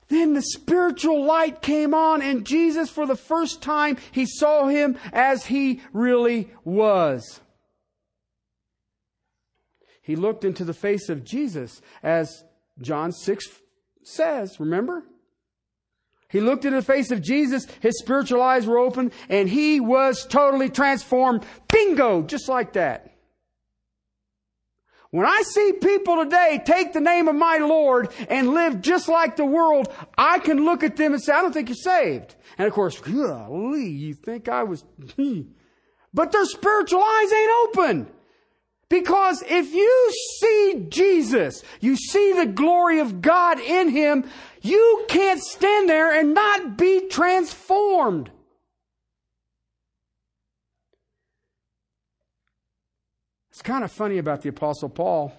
Then 0.08 0.34
the 0.34 0.42
spiritual 0.42 1.24
light 1.24 1.62
came 1.62 1.94
on 1.94 2.22
and 2.22 2.46
Jesus, 2.46 2.90
for 2.90 3.06
the 3.06 3.16
first 3.16 3.62
time, 3.62 3.98
he 4.12 4.26
saw 4.26 4.68
him 4.68 4.98
as 5.14 5.46
he 5.46 5.82
really 5.94 6.50
was. 6.66 7.40
He 10.02 10.16
looked 10.18 10.44
into 10.44 10.66
the 10.66 10.74
face 10.74 11.08
of 11.08 11.24
Jesus 11.24 11.82
as 12.04 12.44
John 12.82 13.14
6 13.14 13.46
says, 14.04 14.60
remember? 14.60 15.06
He 16.28 16.42
looked 16.42 16.66
into 16.66 16.78
the 16.78 16.86
face 16.86 17.12
of 17.12 17.22
Jesus, 17.22 17.68
his 17.82 18.00
spiritual 18.00 18.42
eyes 18.42 18.66
were 18.66 18.80
open, 18.80 19.12
and 19.30 19.48
he 19.48 19.80
was 19.80 20.26
totally 20.26 20.70
transformed. 20.70 21.46
Bingo! 21.68 22.24
Just 22.24 22.50
like 22.50 22.74
that. 22.74 23.11
When 25.12 25.26
I 25.26 25.44
see 25.46 25.74
people 25.74 26.24
today 26.24 26.62
take 26.66 26.94
the 26.94 27.02
name 27.02 27.28
of 27.28 27.36
my 27.36 27.58
Lord 27.58 28.14
and 28.30 28.54
live 28.54 28.82
just 28.82 29.10
like 29.10 29.36
the 29.36 29.46
world, 29.46 29.94
I 30.18 30.40
can 30.40 30.64
look 30.64 30.84
at 30.84 30.96
them 30.96 31.14
and 31.14 31.22
say, 31.22 31.34
I 31.34 31.42
don't 31.42 31.54
think 31.54 31.68
you're 31.68 31.76
saved. 31.76 32.36
And 32.58 32.66
of 32.66 32.74
course, 32.74 32.98
golly, 33.00 33.90
you 33.90 34.14
think 34.14 34.48
I 34.48 34.64
was, 34.64 34.86
but 36.14 36.32
their 36.32 36.46
spiritual 36.46 37.04
eyes 37.04 37.34
ain't 37.34 37.52
open. 37.64 38.08
Because 38.88 39.42
if 39.48 39.74
you 39.74 40.12
see 40.40 40.86
Jesus, 40.90 41.64
you 41.82 41.96
see 41.98 42.34
the 42.34 42.46
glory 42.46 43.00
of 43.00 43.22
God 43.22 43.60
in 43.60 43.90
Him, 43.90 44.30
you 44.62 45.06
can't 45.08 45.42
stand 45.42 45.90
there 45.90 46.18
and 46.18 46.34
not 46.34 46.78
be 46.78 47.08
transformed. 47.10 48.32
It's 53.62 53.68
kind 53.68 53.84
of 53.84 53.92
funny 53.92 54.18
about 54.18 54.42
the 54.42 54.50
Apostle 54.50 54.90
Paul. 54.90 55.32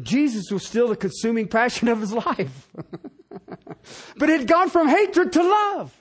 Jesus 0.00 0.52
was 0.52 0.64
still 0.64 0.86
the 0.86 0.94
consuming 0.94 1.48
passion 1.48 1.88
of 1.88 2.00
his 2.00 2.12
life. 2.12 2.68
but 4.16 4.30
it 4.30 4.38
had 4.38 4.46
gone 4.46 4.70
from 4.70 4.86
hatred 4.86 5.32
to 5.32 5.42
love. 5.42 6.00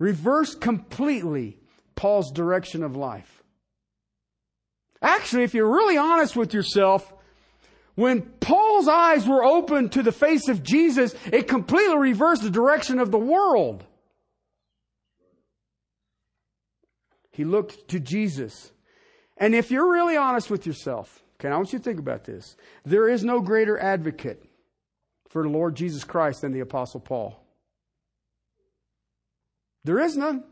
Reversed 0.00 0.60
completely 0.60 1.60
Paul's 1.94 2.32
direction 2.32 2.82
of 2.82 2.96
life. 2.96 3.44
Actually, 5.00 5.44
if 5.44 5.54
you're 5.54 5.72
really 5.72 5.96
honest 5.96 6.34
with 6.34 6.52
yourself, 6.52 7.14
when 7.94 8.22
Paul's 8.22 8.88
eyes 8.88 9.24
were 9.24 9.44
open 9.44 9.88
to 9.90 10.02
the 10.02 10.10
face 10.10 10.48
of 10.48 10.64
Jesus, 10.64 11.14
it 11.32 11.46
completely 11.46 11.96
reversed 11.96 12.42
the 12.42 12.50
direction 12.50 12.98
of 12.98 13.12
the 13.12 13.18
world. 13.20 13.86
He 17.30 17.44
looked 17.44 17.88
to 17.88 18.00
Jesus. 18.00 18.72
And 19.36 19.54
if 19.54 19.70
you're 19.70 19.90
really 19.90 20.16
honest 20.16 20.50
with 20.50 20.66
yourself, 20.66 21.22
okay, 21.38 21.48
I 21.48 21.56
want 21.56 21.72
you 21.72 21.78
to 21.78 21.84
think 21.84 21.98
about 21.98 22.24
this. 22.24 22.56
There 22.84 23.08
is 23.08 23.24
no 23.24 23.40
greater 23.40 23.78
advocate 23.78 24.44
for 25.28 25.42
the 25.42 25.48
Lord 25.48 25.76
Jesus 25.76 26.04
Christ 26.04 26.42
than 26.42 26.52
the 26.52 26.60
Apostle 26.60 27.00
Paul. 27.00 27.40
There 29.84 30.00
is 30.00 30.16
none. 30.16 30.44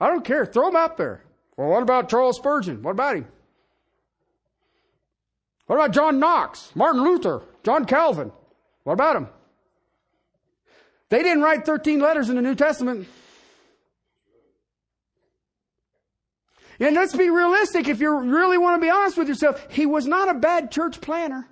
I 0.00 0.08
don't 0.08 0.24
care. 0.24 0.46
Throw 0.46 0.68
him 0.68 0.76
out 0.76 0.96
there. 0.96 1.22
Well, 1.56 1.68
what 1.68 1.82
about 1.82 2.08
Charles 2.08 2.36
Spurgeon? 2.36 2.82
What 2.82 2.92
about 2.92 3.16
him? 3.16 3.26
What 5.66 5.76
about 5.76 5.92
John 5.92 6.20
Knox, 6.20 6.70
Martin 6.74 7.02
Luther, 7.02 7.42
John 7.64 7.86
Calvin? 7.86 8.30
What 8.84 8.92
about 8.92 9.14
them? 9.14 9.28
They 11.08 11.22
didn't 11.22 11.42
write 11.42 11.66
13 11.66 11.98
letters 11.98 12.30
in 12.30 12.36
the 12.36 12.42
New 12.42 12.54
Testament. 12.54 13.08
And 16.78 16.94
let's 16.94 17.16
be 17.16 17.30
realistic. 17.30 17.88
If 17.88 18.00
you 18.00 18.16
really 18.18 18.58
want 18.58 18.80
to 18.80 18.84
be 18.84 18.90
honest 18.90 19.16
with 19.16 19.28
yourself, 19.28 19.66
he 19.70 19.86
was 19.86 20.06
not 20.06 20.28
a 20.28 20.34
bad 20.34 20.70
church 20.70 21.00
planner. 21.00 21.48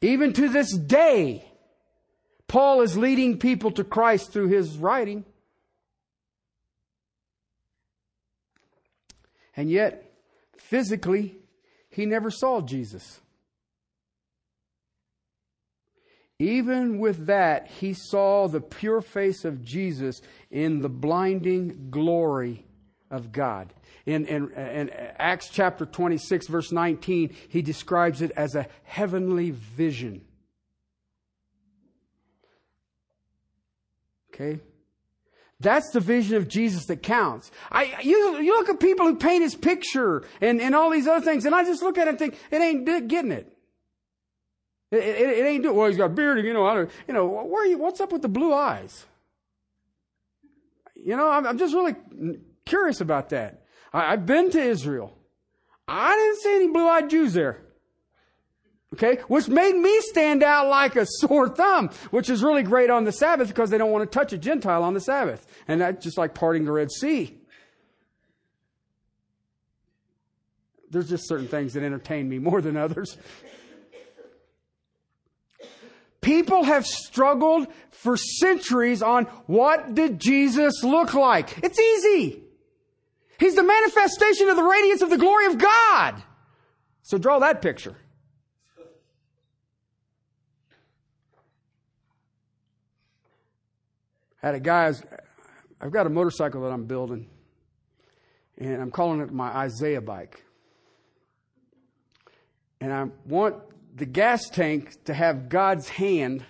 Even 0.00 0.32
to 0.34 0.48
this 0.48 0.76
day, 0.76 1.44
Paul 2.46 2.82
is 2.82 2.96
leading 2.96 3.38
people 3.38 3.70
to 3.72 3.84
Christ 3.84 4.32
through 4.32 4.48
his 4.48 4.76
writing. 4.76 5.24
And 9.56 9.70
yet, 9.70 10.12
physically, 10.56 11.36
he 11.90 12.06
never 12.06 12.30
saw 12.30 12.60
Jesus. 12.60 13.20
Even 16.38 16.98
with 16.98 17.26
that, 17.26 17.66
he 17.66 17.92
saw 17.92 18.46
the 18.46 18.60
pure 18.60 19.00
face 19.00 19.44
of 19.44 19.64
Jesus 19.64 20.22
in 20.50 20.80
the 20.80 20.88
blinding 20.88 21.88
glory 21.90 22.64
of 23.10 23.32
God. 23.32 23.74
In, 24.06 24.24
in, 24.26 24.50
in, 24.52 24.90
Acts 25.18 25.50
chapter 25.50 25.84
26, 25.84 26.46
verse 26.46 26.70
19, 26.70 27.34
he 27.48 27.60
describes 27.60 28.22
it 28.22 28.30
as 28.36 28.54
a 28.54 28.68
heavenly 28.84 29.50
vision. 29.50 30.24
Okay? 34.32 34.60
That's 35.58 35.90
the 35.90 35.98
vision 35.98 36.36
of 36.36 36.46
Jesus 36.46 36.86
that 36.86 37.02
counts. 37.02 37.50
I, 37.72 37.98
you, 38.02 38.38
you 38.38 38.56
look 38.56 38.68
at 38.68 38.78
people 38.78 39.06
who 39.06 39.16
paint 39.16 39.42
his 39.42 39.56
picture 39.56 40.24
and, 40.40 40.60
and 40.60 40.76
all 40.76 40.90
these 40.90 41.08
other 41.08 41.24
things, 41.24 41.44
and 41.44 41.54
I 41.54 41.64
just 41.64 41.82
look 41.82 41.98
at 41.98 42.06
it 42.06 42.10
and 42.10 42.18
think, 42.18 42.38
it 42.52 42.62
ain't 42.62 43.08
getting 43.08 43.32
it. 43.32 43.57
It, 44.90 44.98
it, 44.98 45.38
it 45.38 45.46
ain't 45.46 45.62
doing, 45.62 45.76
well, 45.76 45.88
he's 45.88 45.98
got 45.98 46.14
beard, 46.14 46.44
you 46.44 46.54
know, 46.54 46.66
I 46.66 46.74
don't, 46.74 46.90
you 47.06 47.14
know, 47.14 47.26
where 47.26 47.66
you, 47.66 47.78
what's 47.78 48.00
up 48.00 48.12
with 48.12 48.22
the 48.22 48.28
blue 48.28 48.54
eyes? 48.54 49.04
You 50.94 51.16
know, 51.16 51.28
I'm, 51.28 51.46
I'm 51.46 51.58
just 51.58 51.74
really 51.74 51.94
curious 52.64 53.00
about 53.00 53.28
that. 53.30 53.64
I, 53.92 54.12
I've 54.12 54.26
been 54.26 54.50
to 54.50 54.60
Israel. 54.60 55.16
I 55.86 56.14
didn't 56.14 56.40
see 56.40 56.54
any 56.54 56.68
blue-eyed 56.68 57.10
Jews 57.10 57.32
there. 57.34 57.58
Okay, 58.94 59.16
which 59.28 59.48
made 59.48 59.76
me 59.76 60.00
stand 60.00 60.42
out 60.42 60.68
like 60.68 60.96
a 60.96 61.06
sore 61.20 61.48
thumb, 61.48 61.90
which 62.10 62.30
is 62.30 62.42
really 62.42 62.62
great 62.62 62.88
on 62.88 63.04
the 63.04 63.12
Sabbath 63.12 63.48
because 63.48 63.68
they 63.68 63.76
don't 63.76 63.90
want 63.90 64.10
to 64.10 64.18
touch 64.18 64.32
a 64.32 64.38
Gentile 64.38 64.82
on 64.82 64.94
the 64.94 65.00
Sabbath. 65.00 65.46
And 65.66 65.82
that's 65.82 66.02
just 66.02 66.16
like 66.16 66.34
parting 66.34 66.64
the 66.64 66.72
Red 66.72 66.90
Sea. 66.90 67.38
There's 70.90 71.10
just 71.10 71.28
certain 71.28 71.48
things 71.48 71.74
that 71.74 71.82
entertain 71.82 72.30
me 72.30 72.38
more 72.38 72.62
than 72.62 72.78
others. 72.78 73.18
People 76.48 76.64
have 76.64 76.86
struggled 76.86 77.66
for 77.90 78.16
centuries 78.16 79.02
on 79.02 79.24
what 79.44 79.94
did 79.94 80.18
Jesus 80.18 80.82
look 80.82 81.12
like? 81.12 81.62
It's 81.62 81.78
easy. 81.78 82.42
He's 83.38 83.54
the 83.54 83.62
manifestation 83.62 84.48
of 84.48 84.56
the 84.56 84.62
radiance 84.62 85.02
of 85.02 85.10
the 85.10 85.18
glory 85.18 85.44
of 85.44 85.58
God. 85.58 86.22
So 87.02 87.18
draw 87.18 87.38
that 87.40 87.60
picture. 87.60 87.94
had 94.38 94.54
a 94.54 94.60
guy, 94.60 94.90
I've 95.82 95.92
got 95.92 96.06
a 96.06 96.10
motorcycle 96.10 96.62
that 96.62 96.72
I'm 96.72 96.86
building, 96.86 97.28
and 98.56 98.80
I'm 98.80 98.90
calling 98.90 99.20
it 99.20 99.30
my 99.30 99.48
Isaiah 99.48 100.00
bike. 100.00 100.42
And 102.80 102.90
I 102.90 103.08
want 103.26 103.56
the 103.98 104.06
gas 104.06 104.48
tank 104.48 105.04
to 105.04 105.14
have 105.14 105.48
God's 105.48 105.88
hand 105.88 106.44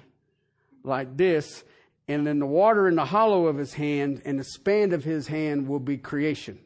like 0.85 1.17
this, 1.17 1.65
and 2.07 2.27
then 2.27 2.39
the 2.39 2.47
water 2.47 2.89
in 2.89 2.95
the 2.95 3.05
hollow 3.05 3.47
of 3.47 3.57
his 3.57 3.75
hand 3.75 4.23
and 4.25 4.39
the 4.39 4.45
span 4.45 4.93
of 4.93 5.05
his 5.05 5.27
hand 5.27 5.69
will 5.69 5.81
be 5.81 5.99
creation. 5.99 6.59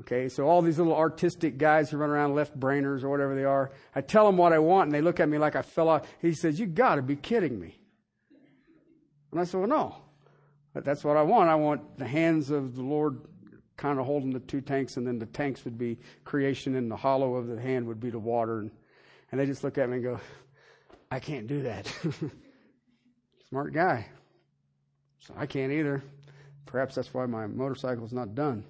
Okay, 0.00 0.28
so 0.28 0.46
all 0.46 0.60
these 0.60 0.78
little 0.78 0.94
artistic 0.94 1.56
guys 1.56 1.90
who 1.90 1.96
run 1.96 2.10
around 2.10 2.34
left 2.34 2.58
brainers 2.58 3.02
or 3.02 3.08
whatever 3.08 3.34
they 3.34 3.44
are, 3.44 3.72
I 3.94 4.02
tell 4.02 4.26
them 4.26 4.36
what 4.36 4.52
I 4.52 4.58
want 4.58 4.88
and 4.88 4.94
they 4.94 5.00
look 5.00 5.20
at 5.20 5.28
me 5.28 5.38
like 5.38 5.56
I 5.56 5.62
fell 5.62 5.88
off. 5.88 6.06
He 6.20 6.34
says, 6.34 6.60
You 6.60 6.66
gotta 6.66 7.02
be 7.02 7.16
kidding 7.16 7.58
me. 7.58 7.78
And 9.32 9.40
I 9.40 9.44
said, 9.44 9.58
Well, 9.58 9.68
no. 9.68 9.96
But 10.74 10.84
that's 10.84 11.02
what 11.02 11.16
I 11.16 11.22
want. 11.22 11.48
I 11.48 11.54
want 11.54 11.96
the 11.96 12.06
hands 12.06 12.50
of 12.50 12.74
the 12.76 12.82
Lord 12.82 13.20
kind 13.78 13.98
of 13.98 14.04
holding 14.06 14.30
the 14.30 14.40
two 14.40 14.60
tanks, 14.60 14.96
and 14.98 15.06
then 15.06 15.18
the 15.18 15.26
tanks 15.26 15.64
would 15.64 15.78
be 15.78 15.98
creation, 16.24 16.74
and 16.74 16.90
the 16.90 16.96
hollow 16.96 17.34
of 17.36 17.46
the 17.46 17.60
hand 17.60 17.86
would 17.86 18.00
be 18.00 18.10
the 18.10 18.18
water. 18.18 18.60
And, 18.60 18.70
and 19.30 19.40
they 19.40 19.46
just 19.46 19.64
look 19.64 19.78
at 19.78 19.88
me 19.88 19.96
and 19.96 20.04
go, 20.04 20.20
I 21.10 21.20
can't 21.20 21.46
do 21.46 21.62
that. 21.62 21.92
Smart 23.48 23.72
guy. 23.72 24.06
So 25.20 25.34
I 25.36 25.46
can't 25.46 25.72
either. 25.72 26.02
Perhaps 26.66 26.96
that's 26.96 27.12
why 27.14 27.26
my 27.26 27.46
motorcycle's 27.46 28.12
not 28.12 28.34
done. 28.34 28.64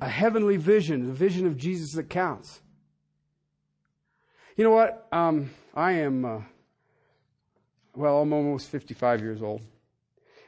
A 0.00 0.08
heavenly 0.08 0.56
vision, 0.56 1.08
the 1.08 1.12
vision 1.12 1.46
of 1.46 1.56
Jesus 1.56 1.92
that 1.94 2.08
counts. 2.08 2.60
You 4.56 4.64
know 4.64 4.70
what? 4.70 5.08
Um, 5.12 5.50
I 5.74 5.92
am, 5.92 6.24
uh, 6.24 6.40
well, 7.94 8.22
I'm 8.22 8.32
almost 8.32 8.68
55 8.70 9.20
years 9.20 9.42
old. 9.42 9.62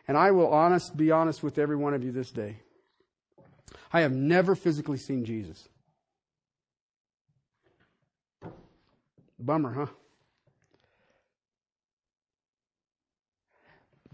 And 0.06 0.16
I 0.16 0.30
will 0.30 0.48
honest, 0.48 0.96
be 0.96 1.10
honest 1.10 1.42
with 1.42 1.58
every 1.58 1.76
one 1.76 1.94
of 1.94 2.04
you 2.04 2.12
this 2.12 2.30
day. 2.30 2.56
I 3.92 4.00
have 4.02 4.12
never 4.12 4.54
physically 4.54 4.98
seen 4.98 5.24
Jesus. 5.24 5.68
Bummer, 9.38 9.72
huh? 9.72 9.86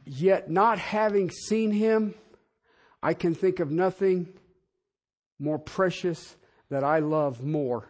Yet, 0.04 0.48
not 0.48 0.78
having 0.78 1.30
seen 1.30 1.72
him, 1.72 2.14
I 3.02 3.12
can 3.12 3.34
think 3.34 3.58
of 3.58 3.70
nothing 3.70 4.28
more 5.38 5.58
precious 5.58 6.36
that 6.70 6.84
I 6.84 7.00
love 7.00 7.44
more 7.44 7.88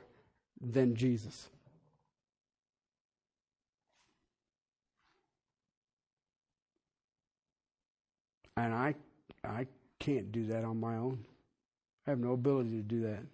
than 0.61 0.97
Jesus. 0.97 1.49
And 8.57 8.75
I, 8.75 8.95
I 9.45 9.67
can't 9.99 10.33
do 10.33 10.47
that 10.47 10.65
on 10.65 10.81
my 10.81 10.97
own. 10.97 11.25
I 12.07 12.11
have 12.11 12.21
no 12.21 12.33
ability 12.33 12.71
to 12.71 12.83
do 12.83 13.01
that. 13.03 13.25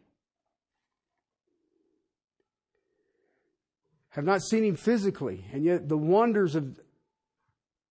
Have 4.11 4.25
not 4.25 4.43
seen 4.43 4.64
him 4.64 4.77
physically, 4.77 5.45
and 5.53 5.64
yet 5.64 5.89
the 5.89 5.97
wonders 5.97 6.55
of, 6.55 6.79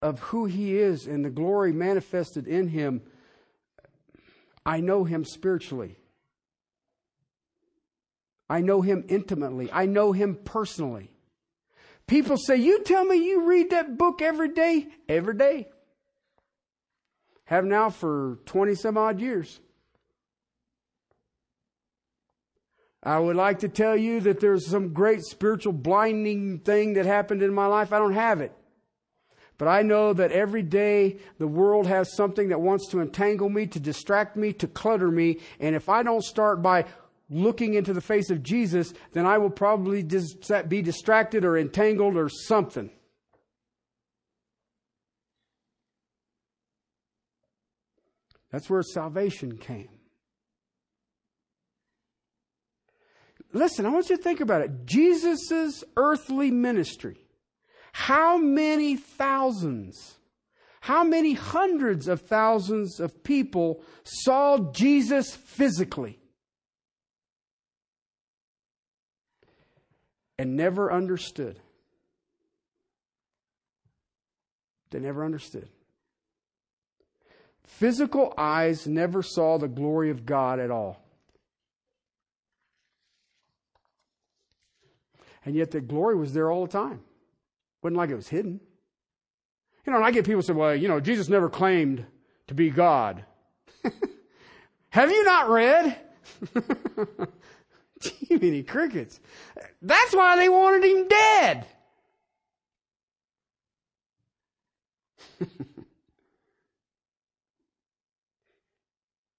of 0.01 0.19
who 0.19 0.45
he 0.45 0.77
is 0.77 1.07
and 1.07 1.25
the 1.25 1.29
glory 1.29 1.71
manifested 1.71 2.47
in 2.47 2.67
him, 2.67 3.01
I 4.65 4.79
know 4.79 5.03
him 5.03 5.25
spiritually. 5.25 5.97
I 8.49 8.61
know 8.61 8.81
him 8.81 9.05
intimately. 9.07 9.71
I 9.71 9.85
know 9.85 10.11
him 10.11 10.37
personally. 10.43 11.11
People 12.05 12.37
say, 12.37 12.57
You 12.57 12.83
tell 12.83 13.05
me 13.05 13.15
you 13.15 13.47
read 13.47 13.69
that 13.69 13.97
book 13.97 14.21
every 14.21 14.49
day? 14.49 14.89
Every 15.07 15.35
day. 15.35 15.69
Have 17.45 17.65
now 17.65 17.89
for 17.89 18.39
20 18.45 18.75
some 18.75 18.97
odd 18.97 19.19
years. 19.19 19.59
I 23.03 23.17
would 23.17 23.35
like 23.35 23.59
to 23.59 23.69
tell 23.69 23.97
you 23.97 24.19
that 24.21 24.39
there's 24.39 24.67
some 24.67 24.93
great 24.93 25.21
spiritual 25.23 25.73
blinding 25.73 26.59
thing 26.59 26.93
that 26.93 27.05
happened 27.05 27.41
in 27.41 27.53
my 27.53 27.65
life. 27.65 27.91
I 27.91 27.99
don't 27.99 28.13
have 28.13 28.41
it. 28.41 28.53
But 29.57 29.67
I 29.67 29.81
know 29.81 30.13
that 30.13 30.31
every 30.31 30.63
day 30.63 31.17
the 31.37 31.47
world 31.47 31.87
has 31.87 32.15
something 32.15 32.49
that 32.49 32.61
wants 32.61 32.87
to 32.89 32.99
entangle 32.99 33.49
me, 33.49 33.67
to 33.67 33.79
distract 33.79 34.35
me, 34.35 34.53
to 34.53 34.67
clutter 34.67 35.09
me. 35.09 35.39
And 35.59 35.75
if 35.75 35.89
I 35.89 36.03
don't 36.03 36.23
start 36.23 36.61
by 36.61 36.85
looking 37.29 37.75
into 37.75 37.93
the 37.93 38.01
face 38.01 38.29
of 38.29 38.43
Jesus, 38.43 38.93
then 39.13 39.25
I 39.25 39.37
will 39.37 39.49
probably 39.49 40.03
be 40.67 40.81
distracted 40.81 41.45
or 41.45 41.57
entangled 41.57 42.17
or 42.17 42.27
something. 42.29 42.89
That's 48.51 48.69
where 48.69 48.83
salvation 48.83 49.57
came. 49.57 49.89
Listen, 53.53 53.85
I 53.85 53.89
want 53.89 54.09
you 54.09 54.17
to 54.17 54.23
think 54.23 54.39
about 54.39 54.61
it. 54.61 54.85
Jesus' 54.85 55.83
earthly 55.97 56.51
ministry. 56.51 57.17
How 57.93 58.37
many 58.37 58.95
thousands, 58.95 60.15
how 60.79 61.03
many 61.03 61.33
hundreds 61.33 62.07
of 62.07 62.21
thousands 62.21 62.99
of 62.99 63.23
people 63.23 63.83
saw 64.03 64.71
Jesus 64.71 65.35
physically 65.35 66.19
and 70.39 70.55
never 70.55 70.91
understood? 70.91 71.59
They 74.91 74.99
never 74.99 75.25
understood. 75.25 75.67
Physical 77.65 78.33
eyes 78.37 78.87
never 78.87 79.21
saw 79.21 79.57
the 79.57 79.67
glory 79.67 80.09
of 80.09 80.25
God 80.25 80.59
at 80.59 80.71
all. 80.71 81.01
And 85.45 85.55
yet 85.55 85.71
the 85.71 85.81
glory 85.81 86.15
was 86.15 86.33
there 86.33 86.51
all 86.51 86.65
the 86.65 86.71
time. 86.71 86.93
It 86.93 87.83
Wasn't 87.83 87.97
like 87.97 88.09
it 88.09 88.15
was 88.15 88.27
hidden. 88.27 88.59
You 89.85 89.91
know, 89.91 89.97
and 89.97 90.05
I 90.05 90.11
get 90.11 90.25
people 90.25 90.41
say, 90.43 90.53
well, 90.53 90.75
you 90.75 90.87
know, 90.87 90.99
Jesus 90.99 91.29
never 91.29 91.49
claimed 91.49 92.05
to 92.47 92.53
be 92.53 92.69
God. 92.69 93.25
Have 94.89 95.09
you 95.09 95.23
not 95.23 95.49
read? 95.49 95.97
Too 98.01 98.39
many 98.39 98.61
crickets. 98.63 99.19
That's 99.81 100.15
why 100.15 100.35
they 100.35 100.49
wanted 100.49 100.83
him 100.83 101.07
dead. 101.07 101.65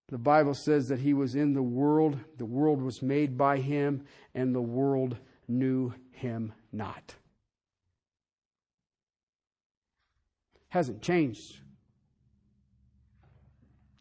the 0.09 0.19
Bible 0.19 0.55
says 0.55 0.89
that 0.89 0.99
he 1.01 1.15
was 1.15 1.37
in 1.37 1.55
the 1.55 1.63
world, 1.63 2.19
the 2.39 2.45
world 2.45 2.83
was 2.83 3.03
made 3.03 3.39
by 3.39 3.59
him, 3.59 4.05
and 4.35 4.55
the 4.55 4.61
world 4.61 5.17
knew 5.53 5.93
him 6.11 6.53
not. 6.73 7.15
Hasn't 10.69 11.03
changed. 11.03 11.59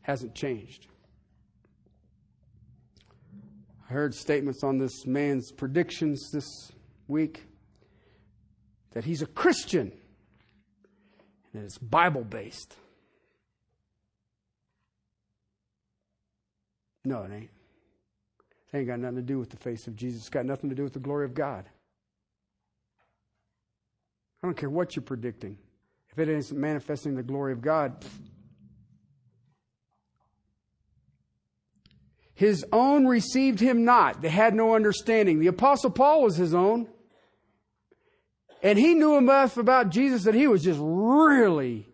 Hasn't 0.01 0.33
changed. 0.33 0.87
I 3.89 3.93
heard 3.93 4.15
statements 4.15 4.63
on 4.63 4.77
this 4.77 5.05
man's 5.05 5.51
predictions 5.51 6.31
this 6.31 6.71
week 7.07 7.43
that 8.91 9.03
he's 9.03 9.21
a 9.21 9.27
Christian 9.27 9.91
and 11.53 11.63
it's 11.63 11.77
Bible 11.77 12.23
based. 12.23 12.75
No, 17.03 17.23
it 17.23 17.31
ain't. 17.33 17.49
It 18.71 18.77
ain't 18.77 18.87
got 18.87 18.99
nothing 18.99 19.17
to 19.17 19.21
do 19.21 19.37
with 19.39 19.49
the 19.49 19.57
face 19.57 19.87
of 19.87 19.95
Jesus. 19.95 20.21
It's 20.21 20.29
got 20.29 20.45
nothing 20.45 20.69
to 20.69 20.75
do 20.75 20.83
with 20.83 20.93
the 20.93 20.99
glory 20.99 21.25
of 21.25 21.33
God. 21.33 21.65
I 24.41 24.47
don't 24.47 24.57
care 24.57 24.69
what 24.69 24.95
you're 24.95 25.03
predicting. 25.03 25.57
If 26.11 26.19
it 26.19 26.29
isn't 26.29 26.59
manifesting 26.59 27.15
the 27.15 27.23
glory 27.23 27.53
of 27.53 27.61
God, 27.61 28.03
his 32.33 32.65
own 32.71 33.05
received 33.05 33.59
him 33.59 33.85
not. 33.85 34.21
They 34.21 34.29
had 34.29 34.55
no 34.55 34.73
understanding. 34.75 35.39
The 35.39 35.47
apostle 35.47 35.91
Paul 35.91 36.23
was 36.23 36.37
his 36.37 36.53
own. 36.53 36.87
And 38.63 38.77
he 38.77 38.93
knew 38.93 39.17
enough 39.17 39.57
about 39.57 39.89
Jesus 39.89 40.23
that 40.23 40.35
he 40.35 40.47
was 40.47 40.63
just 40.63 40.79
really 40.81 41.87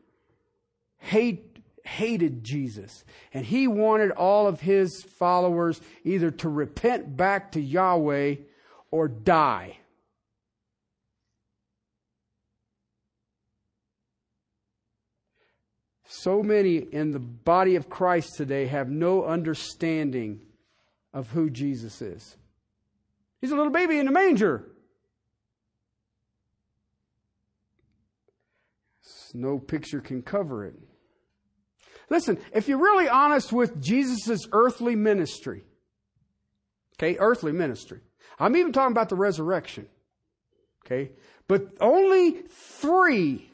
hate, 0.98 1.47
hated 1.88 2.44
Jesus. 2.44 3.04
And 3.34 3.46
he 3.46 3.68
wanted 3.68 4.12
all 4.12 4.48
of 4.48 4.62
his 4.62 5.04
followers 5.04 5.82
either 6.04 6.30
to 6.32 6.50
repent 6.50 7.16
back 7.16 7.54
to 7.54 7.62
Yahweh 7.62 8.36
or 8.92 9.08
die. 9.08 9.78
So 16.06 16.42
many 16.44 16.78
in 16.78 17.12
the 17.12 17.20
body 17.20 17.76
of 17.76 17.90
Christ 17.90 18.36
today 18.36 18.68
have 18.68 18.90
no 18.90 19.24
understanding 19.26 20.42
of 21.14 21.30
who 21.30 21.50
Jesus 21.50 22.02
is. 22.02 22.38
He's 23.40 23.52
a 23.52 23.56
little 23.56 23.72
baby 23.72 24.00
in 24.00 24.08
a 24.08 24.12
manger. 24.12 24.66
No 29.34 29.60
picture 29.60 30.00
can 30.00 30.22
cover 30.22 30.66
it. 30.66 30.76
Listen, 32.10 32.40
if 32.54 32.68
you're 32.68 32.78
really 32.78 33.10
honest 33.10 33.52
with 33.52 33.82
Jesus' 33.82 34.48
earthly 34.52 34.96
ministry, 34.96 35.64
okay, 36.96 37.18
earthly 37.20 37.52
ministry, 37.52 38.00
I'm 38.40 38.56
even 38.56 38.72
talking 38.72 38.94
about 38.94 39.10
the 39.10 39.16
resurrection, 39.16 39.88
okay, 40.86 41.12
but 41.48 41.68
only 41.82 42.44
three 42.50 43.50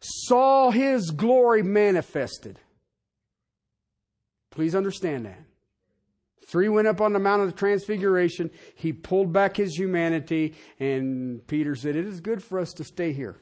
saw 0.00 0.70
his 0.70 1.10
glory 1.10 1.62
manifested. 1.62 2.58
Please 4.50 4.74
understand 4.74 5.26
that. 5.26 5.40
Three 6.46 6.68
went 6.68 6.88
up 6.88 7.00
on 7.00 7.12
the 7.12 7.20
Mount 7.20 7.42
of 7.42 7.48
the 7.48 7.56
Transfiguration. 7.56 8.50
He 8.74 8.92
pulled 8.92 9.32
back 9.32 9.56
his 9.56 9.76
humanity, 9.76 10.54
and 10.80 11.46
Peter 11.46 11.76
said, 11.76 11.94
It 11.94 12.06
is 12.06 12.20
good 12.20 12.42
for 12.42 12.58
us 12.58 12.72
to 12.74 12.84
stay 12.84 13.12
here. 13.12 13.36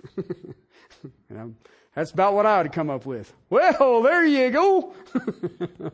that's 1.99 2.12
about 2.12 2.34
what 2.34 2.46
I 2.46 2.62
would 2.62 2.72
come 2.72 2.90
up 2.90 3.07
with. 3.07 3.34
Well, 3.51 4.03
there 4.03 4.24
you 4.24 4.51
go. 4.51 4.94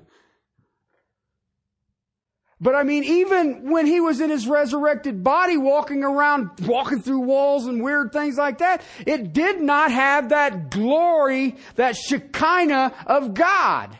But 2.61 2.75
I 2.75 2.83
mean, 2.83 3.05
even 3.05 3.71
when 3.71 3.85
he 3.85 4.01
was 4.01 4.23
in 4.23 4.31
his 4.31 4.47
resurrected 4.47 5.23
body 5.23 5.59
walking 5.59 6.03
around, 6.03 6.49
walking 6.63 7.03
through 7.03 7.21
walls 7.21 7.67
and 7.67 7.83
weird 7.83 8.11
things 8.11 8.39
like 8.39 8.59
that, 8.59 8.81
it 9.07 9.35
did 9.35 9.61
not 9.61 9.93
have 9.93 10.31
that 10.31 10.71
glory, 10.71 11.57
that 11.75 11.95
Shekinah 11.95 12.95
of 13.07 13.35
God. 13.35 13.99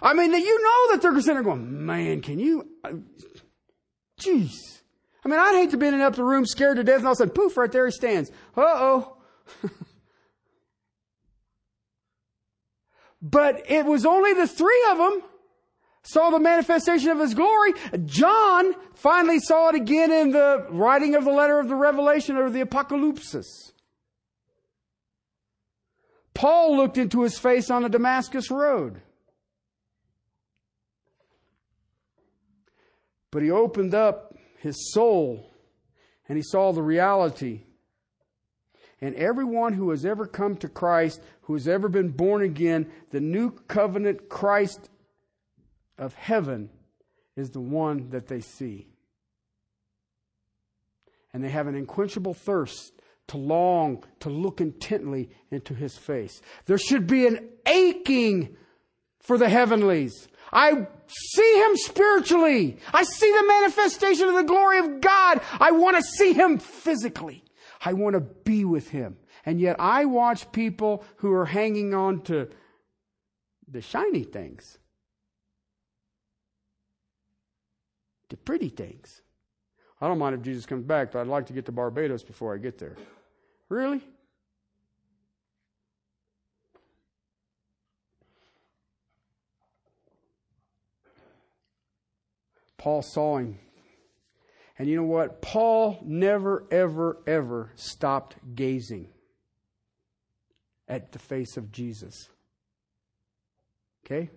I 0.00 0.14
mean, 0.14 0.32
you 0.32 0.62
know 0.62 0.92
that 0.92 1.02
they're 1.02 1.12
sitting 1.20 1.34
there 1.34 1.42
going, 1.42 1.84
man, 1.84 2.22
can 2.22 2.38
you, 2.38 2.66
uh, 2.82 2.92
jeez. 4.18 4.52
I 5.24 5.28
mean, 5.28 5.38
I'd 5.38 5.54
hate 5.54 5.70
to 5.70 5.76
be 5.76 5.86
in 5.86 5.94
an 5.94 6.00
upper 6.00 6.24
room 6.24 6.46
scared 6.46 6.76
to 6.76 6.84
death 6.84 6.98
and 6.98 7.06
all 7.06 7.12
of 7.12 7.16
a 7.16 7.18
sudden, 7.18 7.34
poof, 7.34 7.56
right 7.56 7.70
there 7.70 7.86
he 7.86 7.92
stands. 7.92 8.30
Uh-oh. 8.56 9.13
but 13.22 13.70
it 13.70 13.84
was 13.84 14.04
only 14.06 14.32
the 14.34 14.48
three 14.48 14.86
of 14.90 14.98
them 14.98 15.22
saw 16.04 16.30
the 16.30 16.38
manifestation 16.38 17.10
of 17.10 17.18
his 17.18 17.34
glory. 17.34 17.72
John 18.04 18.74
finally 18.94 19.40
saw 19.40 19.70
it 19.70 19.74
again 19.74 20.12
in 20.12 20.32
the 20.32 20.66
writing 20.70 21.14
of 21.14 21.24
the 21.24 21.32
letter 21.32 21.58
of 21.58 21.68
the 21.68 21.74
Revelation 21.74 22.36
or 22.36 22.50
the 22.50 22.60
Apocalypse. 22.60 23.72
Paul 26.34 26.76
looked 26.76 26.98
into 26.98 27.22
his 27.22 27.38
face 27.38 27.70
on 27.70 27.82
the 27.82 27.88
Damascus 27.88 28.50
road. 28.50 29.00
But 33.30 33.42
he 33.42 33.50
opened 33.50 33.94
up 33.94 34.36
his 34.58 34.92
soul 34.92 35.50
and 36.28 36.36
he 36.36 36.42
saw 36.42 36.72
the 36.72 36.82
reality. 36.82 37.62
And 39.00 39.14
everyone 39.16 39.74
who 39.74 39.90
has 39.90 40.04
ever 40.04 40.26
come 40.26 40.56
to 40.56 40.68
Christ, 40.68 41.20
who 41.42 41.54
has 41.54 41.68
ever 41.68 41.88
been 41.88 42.10
born 42.10 42.42
again, 42.42 42.90
the 43.10 43.20
new 43.20 43.50
covenant 43.50 44.28
Christ 44.28 44.88
of 45.98 46.14
heaven 46.14 46.70
is 47.36 47.50
the 47.50 47.60
one 47.60 48.10
that 48.10 48.28
they 48.28 48.40
see. 48.40 48.88
And 51.32 51.42
they 51.42 51.50
have 51.50 51.66
an 51.66 51.74
unquenchable 51.74 52.34
thirst 52.34 52.92
to 53.28 53.36
long, 53.36 54.04
to 54.20 54.28
look 54.28 54.60
intently 54.60 55.30
into 55.50 55.74
his 55.74 55.96
face. 55.96 56.40
There 56.66 56.78
should 56.78 57.06
be 57.06 57.26
an 57.26 57.48
aching 57.66 58.56
for 59.20 59.38
the 59.38 59.48
heavenlies. 59.48 60.28
I 60.52 60.86
see 61.06 61.62
him 61.62 61.76
spiritually. 61.76 62.76
I 62.92 63.02
see 63.04 63.30
the 63.30 63.46
manifestation 63.46 64.28
of 64.28 64.34
the 64.34 64.44
glory 64.44 64.78
of 64.78 65.00
God. 65.00 65.40
I 65.58 65.72
want 65.72 65.96
to 65.96 66.02
see 66.02 66.32
him 66.34 66.58
physically. 66.58 67.42
I 67.84 67.92
want 67.92 68.14
to 68.14 68.20
be 68.20 68.64
with 68.64 68.90
him. 68.90 69.16
And 69.44 69.60
yet 69.60 69.76
I 69.78 70.04
watch 70.06 70.50
people 70.52 71.04
who 71.16 71.32
are 71.32 71.46
hanging 71.46 71.94
on 71.94 72.22
to 72.22 72.48
the 73.68 73.82
shiny 73.82 74.24
things. 74.24 74.78
the 78.34 78.38
pretty 78.38 78.68
things. 78.68 79.22
I 80.00 80.08
don't 80.08 80.18
mind 80.18 80.34
if 80.34 80.42
Jesus 80.42 80.66
comes 80.66 80.84
back, 80.84 81.12
but 81.12 81.20
I'd 81.20 81.28
like 81.28 81.46
to 81.46 81.52
get 81.52 81.66
to 81.66 81.72
Barbados 81.72 82.24
before 82.24 82.52
I 82.52 82.58
get 82.58 82.78
there. 82.78 82.96
Really? 83.68 84.00
Paul 92.76 93.02
saw 93.02 93.38
him. 93.38 93.56
And 94.78 94.88
you 94.88 94.96
know 94.96 95.04
what? 95.04 95.40
Paul 95.40 96.00
never, 96.04 96.64
ever, 96.70 97.18
ever 97.26 97.70
stopped 97.76 98.36
gazing 98.54 99.08
at 100.88 101.12
the 101.12 101.18
face 101.18 101.56
of 101.56 101.70
Jesus. 101.70 102.28
Okay? 104.04 104.30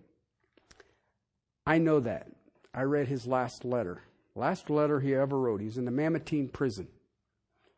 I 1.65 1.79
know 1.79 1.99
that. 2.01 2.27
I 2.73 2.83
read 2.83 3.07
his 3.07 3.25
last 3.25 3.65
letter. 3.65 4.03
Last 4.35 4.69
letter 4.69 4.99
he 4.99 5.15
ever 5.15 5.37
wrote. 5.37 5.61
He's 5.61 5.77
in 5.77 5.85
the 5.85 5.91
Mamertine 5.91 6.47
prison, 6.47 6.87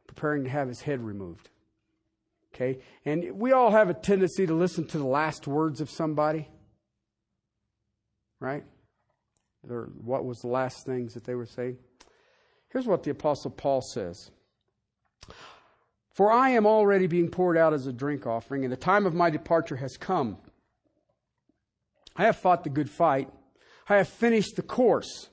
preparing 0.07 0.43
to 0.43 0.49
have 0.49 0.67
his 0.67 0.81
head 0.81 1.01
removed. 1.01 1.49
Okay? 2.53 2.79
And 3.05 3.39
we 3.39 3.53
all 3.53 3.71
have 3.71 3.89
a 3.89 3.93
tendency 3.93 4.45
to 4.45 4.53
listen 4.53 4.85
to 4.87 4.97
the 4.97 5.05
last 5.05 5.47
words 5.47 5.79
of 5.79 5.89
somebody. 5.89 6.49
Right? 8.41 8.65
Or 9.69 9.89
what 10.03 10.25
was 10.25 10.39
the 10.39 10.47
last 10.47 10.85
things 10.85 11.13
that 11.13 11.23
they 11.23 11.35
were 11.35 11.45
saying? 11.45 11.77
Here's 12.69 12.85
what 12.85 13.03
the 13.03 13.11
Apostle 13.11 13.51
Paul 13.51 13.81
says 13.81 14.31
For 16.11 16.31
I 16.31 16.51
am 16.51 16.65
already 16.65 17.07
being 17.07 17.29
poured 17.29 17.57
out 17.57 17.73
as 17.73 17.87
a 17.87 17.93
drink 17.93 18.27
offering, 18.27 18.63
and 18.63 18.71
the 18.71 18.77
time 18.77 19.05
of 19.05 19.13
my 19.13 19.29
departure 19.29 19.77
has 19.77 19.97
come. 19.97 20.37
I 22.15 22.25
have 22.25 22.37
fought 22.37 22.63
the 22.63 22.69
good 22.69 22.89
fight. 22.89 23.29
I 23.87 23.97
have 23.97 24.09
finished 24.09 24.55
the 24.55 24.61
course. 24.61 25.29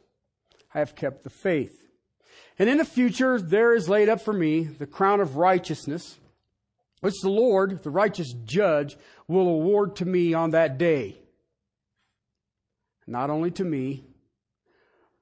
I 0.75 0.79
have 0.79 0.95
kept 0.95 1.25
the 1.25 1.31
faith. 1.31 1.87
And 2.59 2.71
in 2.71 2.79
the 2.79 2.85
future, 2.85 3.41
there 3.41 3.75
is 3.75 3.89
laid 3.89 4.09
up 4.09 4.21
for 4.21 4.33
me 4.33 4.65
the 4.65 4.87
crown 4.87 5.21
of 5.21 5.37
righteousness, 5.37 6.19
which 7.01 7.21
the 7.23 7.29
Lord, 7.29 7.83
the 7.83 7.91
righteous 7.91 8.33
judge, 8.45 8.97
will 9.29 9.49
award 9.49 9.97
to 9.97 10.07
me 10.07 10.33
on 10.33 10.51
that 10.51 10.79
day. 10.79 11.19
Not 13.07 13.31
only 13.31 13.51
to 13.53 13.65
me, 13.65 14.06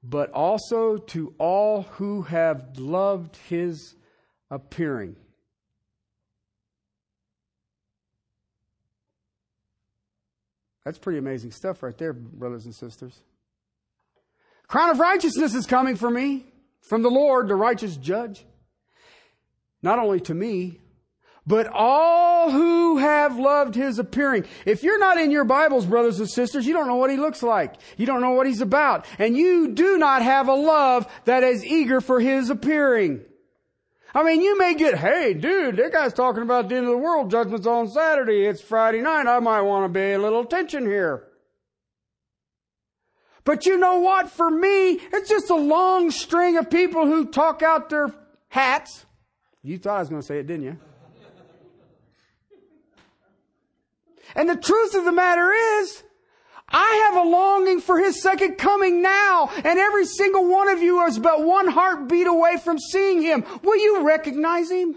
but 0.07 0.31
also 0.33 0.99
to 0.99 1.35
all 1.39 1.83
who 1.83 2.23
have 2.23 2.79
loved 2.79 3.37
his 3.49 3.95
appearing. 4.51 5.17
That's 10.85 10.99
pretty 10.99 11.19
amazing 11.19 11.53
stuff 11.53 11.83
right 11.83 11.97
there, 11.97 12.13
brothers 12.13 12.67
and 12.67 12.75
sisters. 12.75 13.19
Crown 14.67 14.91
of 14.91 14.99
righteousness 14.99 15.55
is 15.55 15.65
coming 15.65 15.97
for 15.97 16.11
me 16.11 16.45
from 16.83 17.03
the 17.03 17.11
Lord, 17.11 17.49
the 17.49 17.55
righteous 17.55 17.97
judge. 17.97 18.45
Not 19.83 19.99
only 19.99 20.21
to 20.21 20.35
me, 20.35 20.81
but 21.47 21.67
all 21.73 22.51
who 22.51 22.99
have 22.99 23.39
loved 23.39 23.75
his 23.75 23.99
appearing. 23.99 24.47
If 24.65 24.83
you're 24.83 24.99
not 24.99 25.19
in 25.19 25.31
your 25.31 25.45
Bibles, 25.45 25.85
brothers 25.87 26.19
and 26.19 26.29
sisters, 26.29 26.67
you 26.67 26.73
don't 26.73 26.87
know 26.87 26.97
what 26.97 27.11
he 27.11 27.17
looks 27.17 27.43
like. 27.43 27.75
You 27.97 28.07
don't 28.07 28.23
know 28.23 28.33
what 28.33 28.47
he's 28.47 28.63
about. 28.63 29.05
And 29.19 29.37
you 29.37 29.69
do 29.69 29.99
not 29.99 30.23
have 30.23 30.49
a 30.49 30.55
love 30.55 31.07
that 31.27 31.43
is 31.43 31.65
eager 31.65 32.01
for 32.01 32.21
his 32.21 32.49
appearing. 32.49 33.21
I 34.15 34.23
mean, 34.23 34.41
you 34.41 34.57
may 34.57 34.75
get, 34.75 34.97
hey, 34.97 35.35
dude, 35.35 35.77
that 35.77 35.93
guy's 35.93 36.15
talking 36.15 36.43
about 36.43 36.69
the 36.69 36.77
end 36.77 36.87
of 36.87 36.93
the 36.93 36.99
world. 36.99 37.31
Judgment's 37.31 37.67
on 37.67 37.89
Saturday. 37.89 38.47
It's 38.47 38.63
Friday 38.63 39.01
night. 39.01 39.27
I 39.27 39.41
might 39.41 39.63
want 39.63 39.93
to 39.93 39.99
pay 39.99 40.13
a 40.15 40.19
little 40.19 40.43
attention 40.43 40.87
here. 40.87 41.25
But 43.45 43.67
you 43.67 43.77
know 43.77 43.99
what? 43.99 44.31
For 44.31 44.49
me, 44.49 44.93
it's 44.93 45.29
just 45.29 45.51
a 45.51 45.57
long 45.57 46.11
string 46.11 46.57
of 46.57 46.71
people 46.71 47.07
who 47.07 47.27
talk 47.27 47.63
out 47.63 47.91
their 47.91 48.15
hats. 48.49 49.05
You 49.63 49.79
thought 49.79 49.97
I 49.97 50.01
was 50.01 50.09
going 50.09 50.23
to 50.23 50.27
say 50.27 50.39
it, 50.39 50.47
didn't 50.47 50.65
you? 50.65 50.79
And 54.35 54.49
the 54.49 54.57
truth 54.57 54.95
of 54.95 55.05
the 55.05 55.13
matter 55.13 55.53
is, 55.53 56.03
I 56.69 57.09
have 57.13 57.25
a 57.25 57.29
longing 57.29 57.81
for 57.81 57.99
His 57.99 58.23
second 58.23 58.57
coming 58.57 59.03
now, 59.03 59.51
and 59.57 59.79
every 59.79 60.07
single 60.07 60.49
one 60.49 60.69
of 60.69 60.83
you 60.83 61.05
is 61.07 61.19
but 61.19 61.45
one 61.45 61.69
heartbeat 61.69 62.27
away 62.27 62.57
from 62.57 62.79
seeing 62.79 63.23
Him. 63.23 63.45
Will 63.63 63.77
you 63.77 64.07
recognize 64.07 64.71
Him? 64.71 64.97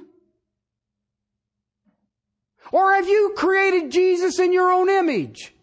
Or 2.72 2.94
have 2.96 3.08
you 3.08 3.34
created 3.38 3.92
Jesus 3.92 4.40
in 4.40 4.52
your 4.52 4.72
own 4.72 4.90
image? 4.90 5.54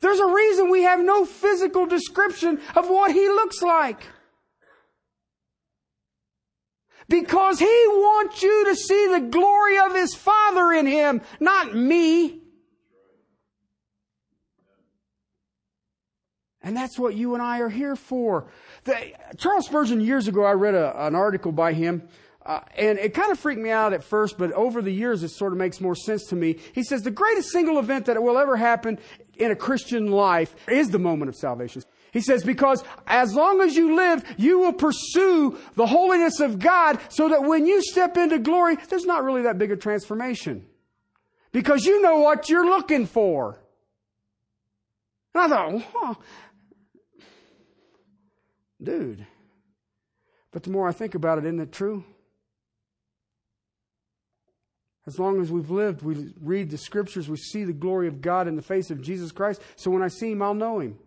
There's 0.00 0.18
a 0.18 0.26
reason 0.26 0.70
we 0.70 0.82
have 0.82 1.00
no 1.00 1.24
physical 1.24 1.86
description 1.86 2.60
of 2.74 2.88
what 2.88 3.12
He 3.12 3.28
looks 3.28 3.62
like. 3.62 4.02
Because 7.10 7.58
He 7.58 7.66
wants 7.66 8.40
you 8.40 8.66
to 8.66 8.76
see 8.76 9.08
the 9.08 9.20
glory 9.20 9.78
of 9.80 9.94
His 9.94 10.14
Father 10.14 10.72
in 10.72 10.86
Him, 10.86 11.20
not 11.40 11.74
me. 11.74 12.40
And 16.62 16.76
that's 16.76 16.98
what 16.98 17.14
you 17.14 17.34
and 17.34 17.42
I 17.42 17.60
are 17.60 17.68
here 17.68 17.96
for. 17.96 18.46
The, 18.84 18.96
Charles 19.38 19.66
Spurgeon, 19.66 20.00
years 20.00 20.28
ago, 20.28 20.44
I 20.44 20.52
read 20.52 20.74
a, 20.74 21.06
an 21.06 21.14
article 21.14 21.52
by 21.52 21.72
him, 21.72 22.06
uh, 22.44 22.60
and 22.76 22.98
it 22.98 23.12
kind 23.12 23.32
of 23.32 23.38
freaked 23.38 23.60
me 23.60 23.70
out 23.70 23.92
at 23.92 24.04
first, 24.04 24.38
but 24.38 24.52
over 24.52 24.80
the 24.80 24.92
years, 24.92 25.22
it 25.22 25.30
sort 25.30 25.52
of 25.52 25.58
makes 25.58 25.80
more 25.80 25.96
sense 25.96 26.26
to 26.26 26.36
me. 26.36 26.58
He 26.74 26.82
says 26.82 27.02
the 27.02 27.10
greatest 27.10 27.50
single 27.50 27.78
event 27.78 28.06
that 28.06 28.22
will 28.22 28.38
ever 28.38 28.56
happen 28.56 28.98
in 29.36 29.50
a 29.50 29.56
Christian 29.56 30.10
life 30.10 30.54
is 30.68 30.90
the 30.90 30.98
moment 30.98 31.30
of 31.30 31.34
salvation. 31.34 31.82
He 32.12 32.20
says, 32.20 32.42
because 32.42 32.82
as 33.06 33.34
long 33.34 33.60
as 33.60 33.76
you 33.76 33.94
live, 33.94 34.24
you 34.36 34.58
will 34.60 34.72
pursue 34.72 35.58
the 35.74 35.86
holiness 35.86 36.40
of 36.40 36.58
God 36.58 36.98
so 37.08 37.28
that 37.28 37.44
when 37.44 37.66
you 37.66 37.82
step 37.82 38.16
into 38.16 38.38
glory, 38.38 38.76
there's 38.88 39.04
not 39.04 39.22
really 39.22 39.42
that 39.42 39.58
big 39.58 39.70
a 39.70 39.76
transformation. 39.76 40.66
Because 41.52 41.84
you 41.84 42.00
know 42.02 42.18
what 42.18 42.48
you're 42.48 42.66
looking 42.66 43.06
for. 43.06 43.60
And 45.34 45.44
I 45.44 45.48
thought, 45.48 45.94
well, 45.94 46.22
dude. 48.82 49.26
But 50.52 50.64
the 50.64 50.70
more 50.70 50.88
I 50.88 50.92
think 50.92 51.14
about 51.14 51.38
it, 51.38 51.44
isn't 51.44 51.60
it 51.60 51.72
true? 51.72 52.04
As 55.06 55.18
long 55.18 55.40
as 55.40 55.50
we've 55.50 55.70
lived, 55.70 56.02
we 56.02 56.32
read 56.40 56.70
the 56.70 56.78
scriptures, 56.78 57.28
we 57.28 57.36
see 57.36 57.64
the 57.64 57.72
glory 57.72 58.06
of 58.06 58.20
God 58.20 58.48
in 58.48 58.56
the 58.56 58.62
face 58.62 58.90
of 58.90 59.00
Jesus 59.00 59.32
Christ. 59.32 59.62
So 59.76 59.90
when 59.90 60.02
I 60.02 60.08
see 60.08 60.32
him, 60.32 60.42
I'll 60.42 60.54
know 60.54 60.80
him. 60.80 60.98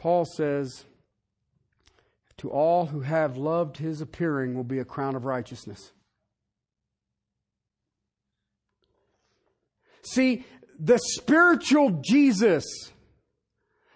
Paul 0.00 0.24
says, 0.24 0.86
To 2.38 2.48
all 2.50 2.86
who 2.86 3.00
have 3.00 3.36
loved 3.36 3.76
his 3.76 4.00
appearing 4.00 4.54
will 4.54 4.64
be 4.64 4.78
a 4.78 4.84
crown 4.84 5.14
of 5.14 5.26
righteousness. 5.26 5.92
See, 10.00 10.46
the 10.78 10.98
spiritual 10.98 12.00
Jesus 12.00 12.64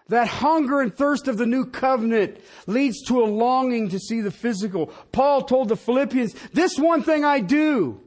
that 0.08 0.28
hunger 0.28 0.82
and 0.82 0.94
thirst 0.94 1.26
of 1.26 1.38
the 1.38 1.46
new 1.46 1.64
covenant 1.64 2.38
leads 2.66 3.00
to 3.04 3.22
a 3.22 3.24
longing 3.24 3.88
to 3.88 3.98
see 3.98 4.20
the 4.20 4.30
physical. 4.30 4.88
Paul 5.10 5.44
told 5.44 5.70
the 5.70 5.76
Philippians, 5.76 6.34
this 6.52 6.78
one 6.78 7.02
thing 7.02 7.24
I 7.24 7.40
do. 7.40 8.02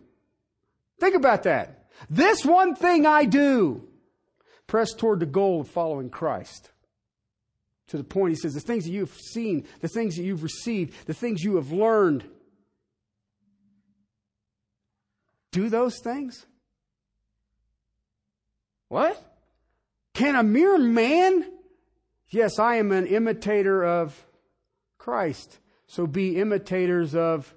Think 1.00 1.16
about 1.16 1.42
that. 1.44 1.88
This 2.12 2.46
one 2.46 2.76
thing 2.76 3.08
I 3.08 3.26
do. 3.26 3.88
Press 4.68 4.94
toward 4.94 5.20
the 5.20 5.26
goal 5.26 5.62
of 5.62 5.68
following 5.68 6.12
Christ. 6.12 6.70
To 7.88 7.98
the 7.98 8.04
point, 8.04 8.32
he 8.32 8.36
says, 8.36 8.54
the 8.54 8.60
things 8.60 8.86
that 8.86 8.92
you've 8.92 9.16
seen, 9.16 9.66
the 9.82 9.88
things 9.88 10.16
that 10.16 10.24
you've 10.24 10.44
received, 10.44 11.08
the 11.08 11.14
things 11.14 11.44
you 11.44 11.56
have 11.56 11.72
learned. 11.72 12.26
Do 15.52 15.70
those 15.70 16.00
things? 16.04 16.46
What? 18.90 19.24
Can 20.14 20.36
a 20.36 20.44
mere 20.44 20.78
man 20.78 21.46
Yes, 22.30 22.60
I 22.60 22.76
am 22.76 22.92
an 22.92 23.08
imitator 23.08 23.86
of 23.86 24.26
Christ. 24.98 25.60
So 25.88 26.06
be 26.06 26.38
imitators 26.38 27.16
of 27.16 27.54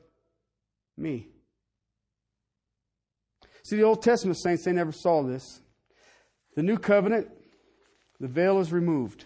me. 0.96 1.26
See, 3.64 3.76
the 3.76 3.82
Old 3.82 4.02
Testament 4.02 4.38
saints, 4.38 4.64
they 4.64 4.72
never 4.72 4.92
saw 4.92 5.22
this. 5.22 5.60
The 6.54 6.62
new 6.62 6.78
covenant, 6.78 7.28
the 8.20 8.28
veil 8.28 8.60
is 8.60 8.72
removed. 8.72 9.24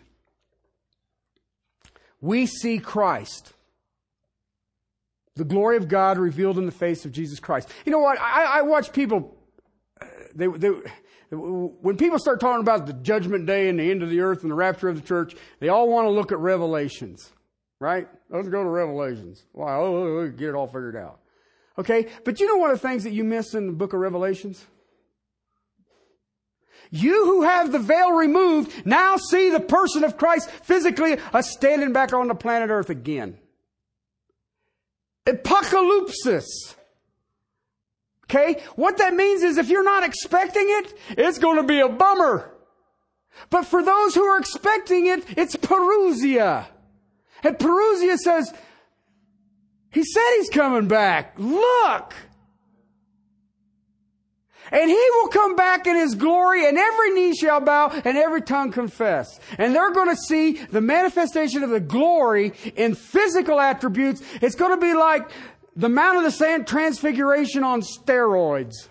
We 2.25 2.47
see 2.47 2.79
Christ. 2.79 3.53
The 5.37 5.45
glory 5.45 5.77
of 5.77 5.89
God 5.89 6.17
revealed 6.17 6.57
in 6.57 6.65
the 6.65 6.73
face 6.73 7.05
of 7.05 7.13
Jesus 7.13 7.39
Christ. 7.39 7.69
You 7.85 7.93
know 7.93 7.99
what? 7.99 8.19
I, 8.19 8.61
I 8.61 8.63
watch 8.63 8.95
people, 8.95 9.37
uh, 10.01 10.07
they, 10.35 10.47
they, 10.47 10.71
when 11.31 11.99
people 11.99 12.19
start 12.19 12.41
talking 12.41 12.63
about 12.63 12.87
the 12.87 12.95
judgment 12.95 13.45
day 13.45 13.69
and 13.69 13.79
the 13.79 13.91
end 13.91 14.03
of 14.03 14.09
the 14.09 14.21
earth 14.21 14.41
and 14.41 14.51
the 14.51 14.55
rapture 14.55 14.89
of 14.89 14.97
the 14.97 15.07
church, 15.07 15.37
they 15.61 15.69
all 15.69 15.87
want 15.87 16.07
to 16.07 16.11
look 16.11 16.33
at 16.33 16.39
Revelations, 16.39 17.31
right? 17.79 18.09
Let's 18.31 18.49
go 18.49 18.63
to 18.63 18.71
Revelations. 18.71 19.45
Wow, 19.53 19.83
oh, 19.83 19.95
oh, 19.95 20.19
oh, 20.21 20.29
get 20.31 20.49
it 20.49 20.55
all 20.55 20.67
figured 20.67 20.97
out. 20.97 21.21
Okay, 21.79 22.07
but 22.25 22.41
you 22.41 22.47
know 22.47 22.57
one 22.57 22.71
of 22.71 22.81
the 22.81 22.89
things 22.89 23.05
that 23.05 23.13
you 23.13 23.23
miss 23.23 23.53
in 23.53 23.67
the 23.67 23.75
book 23.75 23.93
of 23.93 24.01
Revelations? 24.01 24.65
You 26.95 27.25
who 27.25 27.43
have 27.43 27.73
the 27.73 27.81
veil 27.81 28.13
removed 28.13 28.87
now 28.87 29.17
see 29.17 29.51
the 29.51 29.59
person 29.59 30.05
of 30.05 30.17
Christ 30.17 30.49
physically 30.49 31.17
standing 31.41 31.93
back 31.93 32.13
on 32.13 32.29
the 32.29 32.37
planet 32.37 32.71
earth 32.71 32.89
again. 32.89 33.37
Apocalypse. 35.27 36.77
Okay? 38.27 38.63
What 38.77 38.99
that 38.99 39.13
means 39.13 39.43
is 39.43 39.59
if 39.59 39.71
you're 39.71 39.83
not 39.83 40.05
expecting 40.05 40.67
it, 40.69 40.95
it's 41.11 41.39
going 41.39 41.57
to 41.57 41.65
be 41.65 41.81
a 41.81 41.89
bummer. 41.89 42.55
But 43.51 43.65
for 43.65 43.83
those 43.83 44.15
who 44.15 44.23
are 44.23 44.39
expecting 44.39 45.09
it, 45.09 45.25
it's 45.37 45.57
Parousia. 45.57 46.67
And 47.43 47.59
Parousia 47.59 48.19
says, 48.19 48.55
He 49.91 50.05
said 50.05 50.37
He's 50.37 50.49
coming 50.49 50.87
back. 50.87 51.35
Look! 51.39 52.15
And 54.73 54.91
He 54.91 55.09
will 55.13 55.29
come 55.29 55.57
back 55.57 55.87
in 55.87 55.97
His 55.97 56.15
glory 56.15 56.67
and 56.67 56.79
every 56.79 57.11
knee 57.13 57.35
shall 57.35 57.61
bow 57.61 57.91
and 58.05 58.17
every 58.17 58.43
tongue 58.43 58.73
confess. 58.73 59.39
And 59.59 59.75
they're 59.75 59.93
going 59.93 60.09
to 60.09 60.17
see 60.17 60.53
the 60.53 60.81
manifestation 60.81 61.63
of 61.63 61.71
the 61.71 61.81
glory 61.81 62.53
in 62.77 62.95
physical 62.95 63.61
attributes. 63.61 64.23
It's 64.41 64.55
going 64.55 64.79
to 64.79 64.81
be 64.81 64.95
like 64.95 65.31
the 65.77 65.89
Mount 65.89 66.19
of 66.19 66.25
the 66.25 66.31
Sand 66.31 66.67
transfiguration 66.67 67.65
on 67.65 67.83
steroids. 67.83 68.89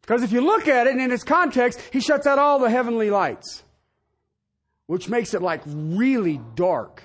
Because 0.00 0.22
if 0.22 0.32
you 0.32 0.40
look 0.40 0.66
at 0.66 0.86
it 0.86 0.96
in 0.96 1.12
its 1.12 1.22
context, 1.22 1.80
he 1.92 2.00
shuts 2.00 2.26
out 2.26 2.38
all 2.38 2.58
the 2.58 2.70
heavenly 2.70 3.10
lights. 3.10 3.62
which 4.88 5.08
makes 5.08 5.34
it 5.34 5.42
like 5.42 5.60
really 5.66 6.40
dark. 6.54 7.02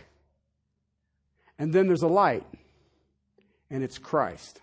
And 1.59 1.71
then 1.73 1.85
there's 1.85 2.01
a 2.01 2.07
light, 2.07 2.45
and 3.69 3.83
it's 3.83 3.97
Christ. 3.99 4.61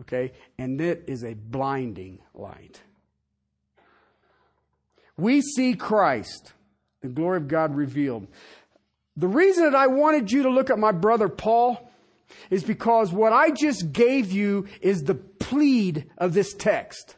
Okay? 0.00 0.32
And 0.58 0.80
it 0.80 1.04
is 1.06 1.24
a 1.24 1.34
blinding 1.34 2.20
light. 2.34 2.80
We 5.16 5.40
see 5.40 5.74
Christ, 5.74 6.52
the 7.00 7.08
glory 7.08 7.38
of 7.38 7.48
God 7.48 7.74
revealed. 7.74 8.28
The 9.16 9.26
reason 9.26 9.64
that 9.64 9.74
I 9.74 9.88
wanted 9.88 10.30
you 10.30 10.44
to 10.44 10.50
look 10.50 10.70
at 10.70 10.78
my 10.78 10.92
brother 10.92 11.28
Paul 11.28 11.90
is 12.50 12.62
because 12.62 13.12
what 13.12 13.32
I 13.32 13.50
just 13.50 13.92
gave 13.92 14.30
you 14.30 14.68
is 14.80 15.02
the 15.02 15.16
plead 15.16 16.08
of 16.16 16.34
this 16.34 16.54
text. 16.54 17.16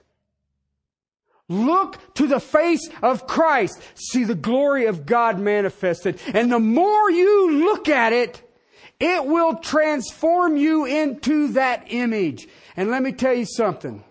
Look 1.49 2.15
to 2.15 2.27
the 2.27 2.41
face 2.41 2.89
of 3.03 3.27
Christ. 3.27 3.83
See 3.95 4.25
the 4.25 4.37
glory 4.37 4.87
of 4.87 5.05
God 5.05 5.39
manifested. 5.39 6.21
And 6.33 6.51
the 6.51 6.61
more 6.61 7.11
you 7.11 7.65
look 7.65 7.89
at 7.89 8.13
it, 8.13 8.43
it 9.01 9.25
will 9.25 9.57
transform 9.57 10.57
you 10.57 10.85
into 10.85 11.49
that 11.49 11.85
image. 11.89 12.47
And 12.77 12.91
let 12.91 13.03
me 13.03 13.13
tell 13.13 13.35
you 13.35 13.47
something. 13.47 14.05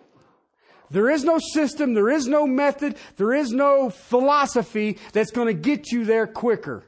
There 0.91 1.09
is 1.09 1.23
no 1.23 1.37
system, 1.53 1.93
there 1.93 2.09
is 2.09 2.27
no 2.27 2.47
method, 2.47 2.97
there 3.17 3.33
is 3.33 3.51
no 3.51 3.91
philosophy 3.91 4.97
that's 5.13 5.29
going 5.31 5.47
to 5.47 5.53
get 5.53 5.91
you 5.91 6.03
there 6.03 6.25
quicker. 6.25 6.83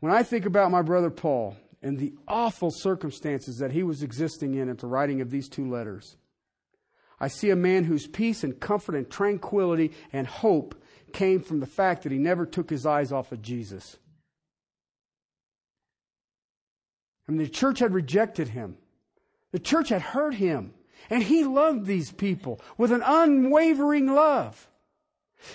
When 0.00 0.12
I 0.12 0.24
think 0.24 0.44
about 0.44 0.72
my 0.72 0.82
brother 0.82 1.10
Paul, 1.10 1.56
and 1.82 1.98
the 1.98 2.14
awful 2.26 2.70
circumstances 2.70 3.58
that 3.58 3.70
he 3.70 3.82
was 3.82 4.02
existing 4.02 4.54
in 4.54 4.68
at 4.68 4.78
the 4.78 4.86
writing 4.86 5.20
of 5.20 5.30
these 5.30 5.48
two 5.48 5.70
letters. 5.70 6.16
I 7.20 7.28
see 7.28 7.50
a 7.50 7.56
man 7.56 7.84
whose 7.84 8.06
peace 8.06 8.44
and 8.44 8.58
comfort 8.58 8.94
and 8.94 9.08
tranquility 9.08 9.92
and 10.12 10.26
hope 10.26 10.74
came 11.12 11.40
from 11.40 11.60
the 11.60 11.66
fact 11.66 12.02
that 12.02 12.12
he 12.12 12.18
never 12.18 12.46
took 12.46 12.70
his 12.70 12.86
eyes 12.86 13.12
off 13.12 13.32
of 13.32 13.42
Jesus. 13.42 13.96
I 17.28 17.32
mean, 17.32 17.38
the 17.38 17.48
church 17.48 17.78
had 17.80 17.92
rejected 17.92 18.48
him. 18.48 18.76
The 19.52 19.58
church 19.58 19.90
had 19.90 20.02
hurt 20.02 20.34
him. 20.34 20.72
And 21.10 21.22
he 21.22 21.44
loved 21.44 21.86
these 21.86 22.10
people 22.10 22.60
with 22.76 22.90
an 22.90 23.02
unwavering 23.04 24.12
love. 24.12 24.68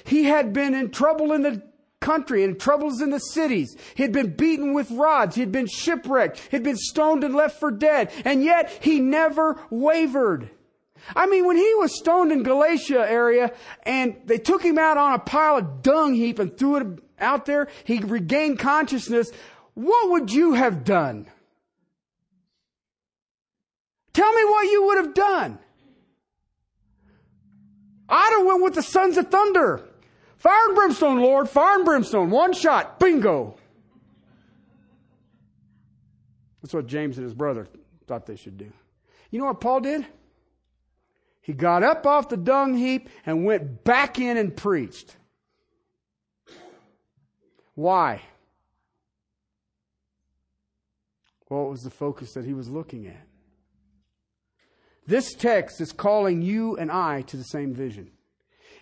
He 0.06 0.26
had 0.26 0.54
been 0.54 0.74
in 0.74 0.92
trouble 0.92 1.34
in 1.34 1.42
the 1.42 1.62
country 2.00 2.44
and 2.44 2.60
troubles 2.60 3.02
in 3.02 3.10
the 3.10 3.20
cities. 3.20 3.76
He 3.96 4.04
had 4.04 4.12
been 4.12 4.36
beaten 4.36 4.74
with 4.74 4.92
rods. 4.92 5.36
He 5.36 5.42
had 5.42 5.52
been 5.52 5.68
shipwrecked. 5.68 6.38
He 6.38 6.58
had 6.58 6.64
been 6.64 6.78
stoned 6.78 7.24
and 7.24 7.36
left 7.36 7.60
for 7.60 7.72
dead. 7.72 8.12
And 8.24 8.44
yet 8.44 8.70
he 8.82 9.00
never 9.00 9.60
wavered. 9.70 10.50
I 11.16 11.26
mean, 11.26 11.46
when 11.46 11.58
he 11.58 11.74
was 11.76 11.98
stoned 11.98 12.32
in 12.32 12.44
Galatia 12.44 13.06
area 13.08 13.52
and 13.84 14.16
they 14.26 14.38
took 14.38 14.64
him 14.64 14.78
out 14.78 14.98
on 14.98 15.14
a 15.14 15.20
pile 15.20 15.58
of 15.58 15.82
dung 15.82 16.14
heap 16.14 16.40
and 16.40 16.56
threw 16.58 16.78
it 16.78 16.88
out 17.20 17.46
there, 17.46 17.68
he 17.84 18.00
regained 18.00 18.60
consciousness. 18.60 19.32
What 19.74 20.12
would 20.12 20.32
you 20.32 20.54
have 20.54 20.84
done? 20.84 21.28
Tell 24.14 24.32
me 24.32 24.46
what 24.46 24.64
you 24.72 24.86
would 24.86 24.98
have 24.98 25.14
done. 25.14 25.60
I'd 28.08 28.36
have 28.38 28.46
went 28.46 28.64
with 28.64 28.76
the 28.76 28.84
sons 28.84 29.18
of 29.18 29.30
thunder. 29.30 29.84
Fire 30.38 30.66
and 30.68 30.76
brimstone, 30.76 31.20
Lord, 31.20 31.50
fire 31.50 31.78
and 31.78 31.86
brimstone. 31.86 32.30
One 32.30 32.54
shot, 32.54 33.00
bingo. 33.00 33.56
That's 36.62 36.74
what 36.74 36.86
James 36.86 37.18
and 37.18 37.26
his 37.26 37.34
brother 37.34 37.68
thought 38.08 38.26
they 38.26 38.36
should 38.36 38.58
do. 38.58 38.72
You 39.32 39.40
know 39.40 39.46
what 39.46 39.62
Paul 39.62 39.82
did? 39.82 40.06
He 41.44 41.52
got 41.52 41.84
up 41.84 42.08
off 42.08 42.30
the 42.30 42.38
dung 42.38 42.76
heap 42.76 43.10
and 43.26 43.46
went 43.46 43.84
back 43.84 44.18
in 44.18 44.38
and 44.38 44.56
preached. 44.56 45.18
Why? 47.76 48.22
Well, 51.50 51.68
it 51.68 51.70
was 51.70 51.82
the 51.82 51.90
focus 51.90 52.34
that 52.34 52.46
he 52.46 52.54
was 52.54 52.70
looking 52.70 53.08
at. 53.08 53.28
This 55.06 55.34
text 55.34 55.82
is 55.82 55.92
calling 55.92 56.42
you 56.42 56.78
and 56.78 56.90
I 56.90 57.24
to 57.24 57.36
the 57.36 57.44
same 57.44 57.74
vision. 57.74 58.12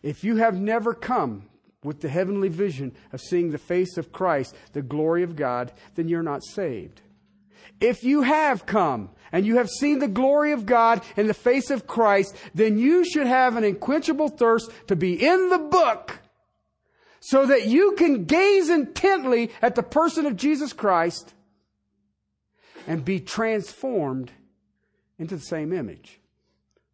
If 0.04 0.24
you 0.24 0.36
have 0.36 0.56
never 0.56 0.94
come 0.94 1.50
with 1.84 2.02
the 2.02 2.10
heavenly 2.10 2.50
vision 2.50 2.96
of 3.12 3.22
seeing 3.22 3.50
the 3.50 3.58
face 3.58 3.98
of 3.98 4.12
Christ, 4.12 4.56
the 4.74 4.84
glory 4.84 5.24
of 5.24 5.36
God, 5.36 5.74
then 5.96 6.08
you're 6.08 6.22
not 6.22 6.44
saved. 6.44 7.02
If 7.80 8.04
you 8.04 8.22
have 8.22 8.68
come 8.68 9.10
and 9.32 9.46
you 9.46 9.58
have 9.58 9.70
seen 9.70 10.00
the 10.00 10.08
glory 10.08 10.52
of 10.52 10.66
God 10.66 11.02
in 11.16 11.28
the 11.28 11.34
face 11.34 11.70
of 11.70 11.88
Christ, 11.88 12.36
then 12.54 12.78
you 12.78 13.06
should 13.06 13.28
have 13.28 13.56
an 13.56 13.64
unquenchable 13.64 14.30
thirst 14.30 14.72
to 14.88 14.96
be 14.96 15.14
in 15.14 15.50
the 15.50 15.60
book 15.60 16.20
so 17.20 17.46
that 17.46 17.68
you 17.68 17.94
can 17.98 18.26
gaze 18.26 18.70
intently 18.70 19.52
at 19.62 19.76
the 19.76 19.84
person 19.84 20.26
of 20.26 20.36
Jesus 20.36 20.74
Christ 20.74 21.34
and 22.88 23.06
be 23.06 23.20
transformed 23.20 24.32
into 25.20 25.36
the 25.36 25.44
same 25.44 25.72
image 25.72 26.20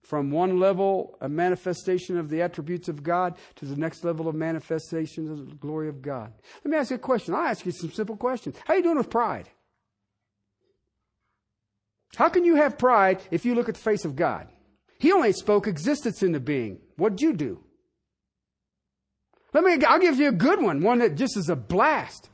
from 0.04 0.32
one 0.32 0.60
level 0.60 1.18
of 1.20 1.32
manifestation 1.32 2.18
of 2.18 2.30
the 2.30 2.42
attributes 2.42 2.88
of 2.88 3.04
God 3.04 3.36
to 3.56 3.66
the 3.66 3.76
next 3.76 4.04
level 4.04 4.28
of 4.28 4.36
manifestation 4.36 5.30
of 5.30 5.50
the 5.50 5.56
glory 5.56 5.90
of 5.90 6.02
God. 6.02 6.32
Let 6.64 6.72
me 6.72 6.78
ask 6.78 6.92
you 6.92 6.96
a 6.96 7.00
question. 7.00 7.34
I'll 7.34 7.48
ask 7.48 7.66
you 7.66 7.74
some 7.74 7.92
simple 7.92 8.16
questions. 8.16 8.56
How 8.66 8.74
are 8.74 8.78
you 8.78 8.84
doing 8.84 8.98
with 8.98 9.10
pride? 9.10 9.50
How 12.16 12.30
can 12.30 12.46
you 12.46 12.56
have 12.56 12.78
pride 12.78 13.22
if 13.32 13.46
you 13.46 13.54
look 13.56 13.70
at 13.70 13.76
the 13.76 13.82
face 13.82 14.06
of 14.06 14.16
God? 14.16 14.48
He 15.00 15.12
only 15.12 15.34
spoke 15.34 15.68
existence 15.68 16.24
into 16.24 16.40
being. 16.40 16.80
What'd 16.96 17.22
you 17.22 17.34
do? 17.34 17.64
Let 19.54 19.64
me, 19.64 19.84
I'll 19.86 20.00
give 20.00 20.20
you 20.20 20.30
a 20.30 20.34
good 20.34 20.62
one, 20.62 20.82
one 20.82 21.00
that 21.00 21.16
just 21.16 21.38
is 21.38 21.50
a 21.50 21.56
blast. 21.56 22.30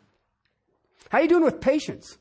How 1.10 1.20
are 1.20 1.22
you 1.22 1.28
doing 1.28 1.44
with 1.44 1.62
patience? 1.62 2.18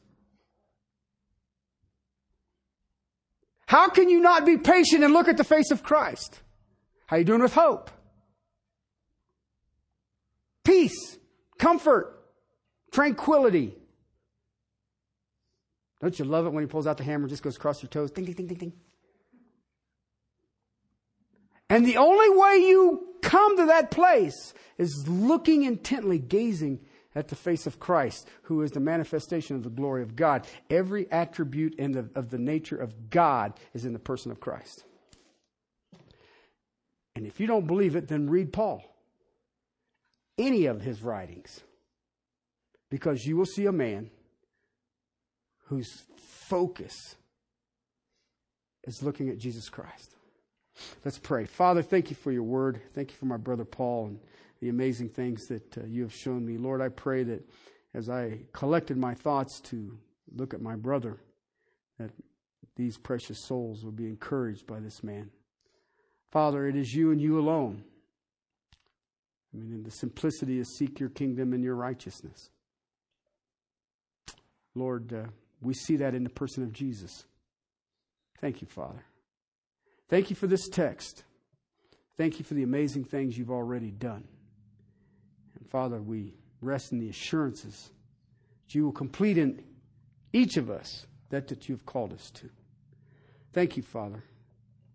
How 3.66 3.88
can 3.88 4.10
you 4.10 4.20
not 4.20 4.44
be 4.44 4.58
patient 4.58 5.02
and 5.02 5.14
look 5.14 5.28
at 5.28 5.38
the 5.38 5.44
face 5.44 5.70
of 5.70 5.82
Christ? 5.82 6.40
How 7.06 7.16
are 7.16 7.18
you 7.20 7.24
doing 7.24 7.40
with 7.40 7.54
hope? 7.54 7.90
Peace, 10.64 11.18
comfort, 11.58 12.22
tranquility. 12.92 13.74
Don't 16.02 16.18
you 16.18 16.24
love 16.24 16.46
it 16.46 16.52
when 16.52 16.64
he 16.64 16.68
pulls 16.68 16.88
out 16.88 16.96
the 16.96 17.04
hammer 17.04 17.24
and 17.24 17.30
just 17.30 17.44
goes 17.44 17.56
across 17.56 17.80
your 17.80 17.88
toes? 17.88 18.10
Ding, 18.10 18.24
ding, 18.24 18.34
ding, 18.34 18.48
ding, 18.48 18.58
ding. 18.58 18.72
And 21.70 21.86
the 21.86 21.96
only 21.96 22.28
way 22.28 22.56
you 22.56 23.06
come 23.22 23.56
to 23.56 23.66
that 23.66 23.92
place 23.92 24.52
is 24.78 25.06
looking 25.08 25.62
intently, 25.62 26.18
gazing 26.18 26.80
at 27.14 27.28
the 27.28 27.36
face 27.36 27.68
of 27.68 27.78
Christ, 27.78 28.28
who 28.42 28.62
is 28.62 28.72
the 28.72 28.80
manifestation 28.80 29.54
of 29.54 29.62
the 29.62 29.70
glory 29.70 30.02
of 30.02 30.16
God. 30.16 30.46
Every 30.68 31.10
attribute 31.12 31.76
in 31.76 31.92
the, 31.92 32.10
of 32.16 32.30
the 32.30 32.38
nature 32.38 32.76
of 32.76 33.08
God 33.08 33.58
is 33.72 33.84
in 33.84 33.92
the 33.92 33.98
person 34.00 34.32
of 34.32 34.40
Christ. 34.40 34.84
And 37.14 37.26
if 37.26 37.38
you 37.38 37.46
don't 37.46 37.66
believe 37.66 37.94
it, 37.94 38.08
then 38.08 38.28
read 38.28 38.52
Paul. 38.52 38.82
Any 40.36 40.66
of 40.66 40.80
his 40.80 41.00
writings. 41.02 41.60
Because 42.90 43.24
you 43.24 43.36
will 43.36 43.46
see 43.46 43.66
a 43.66 43.72
man 43.72 44.10
whose 45.72 46.02
focus 46.18 47.16
is 48.84 49.02
looking 49.02 49.30
at 49.30 49.38
Jesus 49.38 49.70
Christ. 49.70 50.14
Let's 51.02 51.18
pray. 51.18 51.46
Father, 51.46 51.80
thank 51.80 52.10
you 52.10 52.16
for 52.16 52.30
your 52.30 52.42
word. 52.42 52.82
Thank 52.94 53.10
you 53.10 53.16
for 53.16 53.24
my 53.24 53.38
brother 53.38 53.64
Paul. 53.64 54.08
And 54.08 54.20
the 54.60 54.68
amazing 54.68 55.08
things 55.08 55.46
that 55.46 55.78
uh, 55.78 55.86
you 55.86 56.02
have 56.02 56.12
shown 56.12 56.44
me. 56.44 56.58
Lord, 56.58 56.82
I 56.82 56.90
pray 56.90 57.22
that 57.24 57.48
as 57.94 58.10
I 58.10 58.40
collected 58.52 58.98
my 58.98 59.14
thoughts 59.14 59.60
to 59.70 59.96
look 60.36 60.52
at 60.52 60.60
my 60.60 60.76
brother, 60.76 61.16
that 61.98 62.10
these 62.76 62.98
precious 62.98 63.46
souls 63.46 63.82
will 63.82 63.92
be 63.92 64.06
encouraged 64.06 64.66
by 64.66 64.78
this 64.78 65.02
man. 65.02 65.30
Father, 66.30 66.66
it 66.66 66.76
is 66.76 66.92
you 66.92 67.12
and 67.12 67.20
you 67.20 67.38
alone. 67.38 67.82
I 69.54 69.58
mean, 69.58 69.72
in 69.72 69.82
the 69.84 69.90
simplicity 69.90 70.58
is 70.58 70.76
seek 70.76 71.00
your 71.00 71.08
kingdom 71.08 71.54
and 71.54 71.64
your 71.64 71.76
righteousness. 71.76 72.50
Lord, 74.74 75.12
uh, 75.14 75.24
we 75.62 75.74
see 75.74 75.96
that 75.96 76.14
in 76.14 76.24
the 76.24 76.30
person 76.30 76.62
of 76.62 76.72
Jesus. 76.72 77.24
Thank 78.40 78.60
you, 78.60 78.66
Father. 78.66 79.04
Thank 80.08 80.28
you 80.28 80.36
for 80.36 80.46
this 80.46 80.68
text. 80.68 81.24
Thank 82.16 82.38
you 82.38 82.44
for 82.44 82.54
the 82.54 82.64
amazing 82.64 83.04
things 83.04 83.38
you've 83.38 83.50
already 83.50 83.90
done. 83.90 84.24
And 85.58 85.68
Father, 85.70 86.02
we 86.02 86.34
rest 86.60 86.92
in 86.92 86.98
the 86.98 87.08
assurances 87.08 87.90
that 88.64 88.74
you 88.74 88.84
will 88.84 88.92
complete 88.92 89.38
in 89.38 89.62
each 90.32 90.56
of 90.56 90.70
us 90.70 91.06
that 91.30 91.48
that 91.48 91.68
you've 91.68 91.86
called 91.86 92.12
us 92.12 92.30
to. 92.30 92.50
Thank 93.52 93.76
you, 93.76 93.82
Father, 93.82 94.22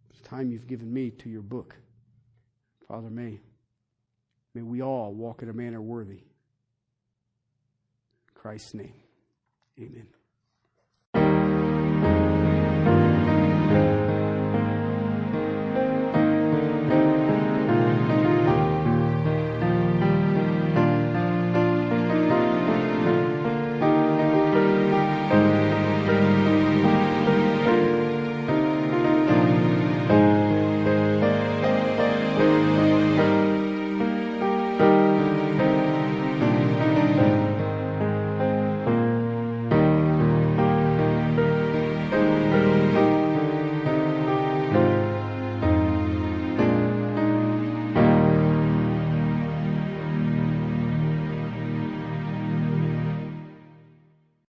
for 0.08 0.22
the 0.22 0.28
time 0.28 0.52
you've 0.52 0.68
given 0.68 0.94
me 0.94 1.12
to 1.12 1.30
your 1.30 1.42
book. 1.42 1.76
Father, 2.88 3.10
may, 3.10 3.40
may 4.54 4.62
we 4.62 4.82
all 4.82 5.14
walk 5.14 5.42
in 5.42 5.50
a 5.50 5.54
manner 5.54 5.82
worthy. 5.82 6.14
In 6.14 6.24
Christ's 8.36 8.74
name, 8.74 8.94
amen. 9.80 10.17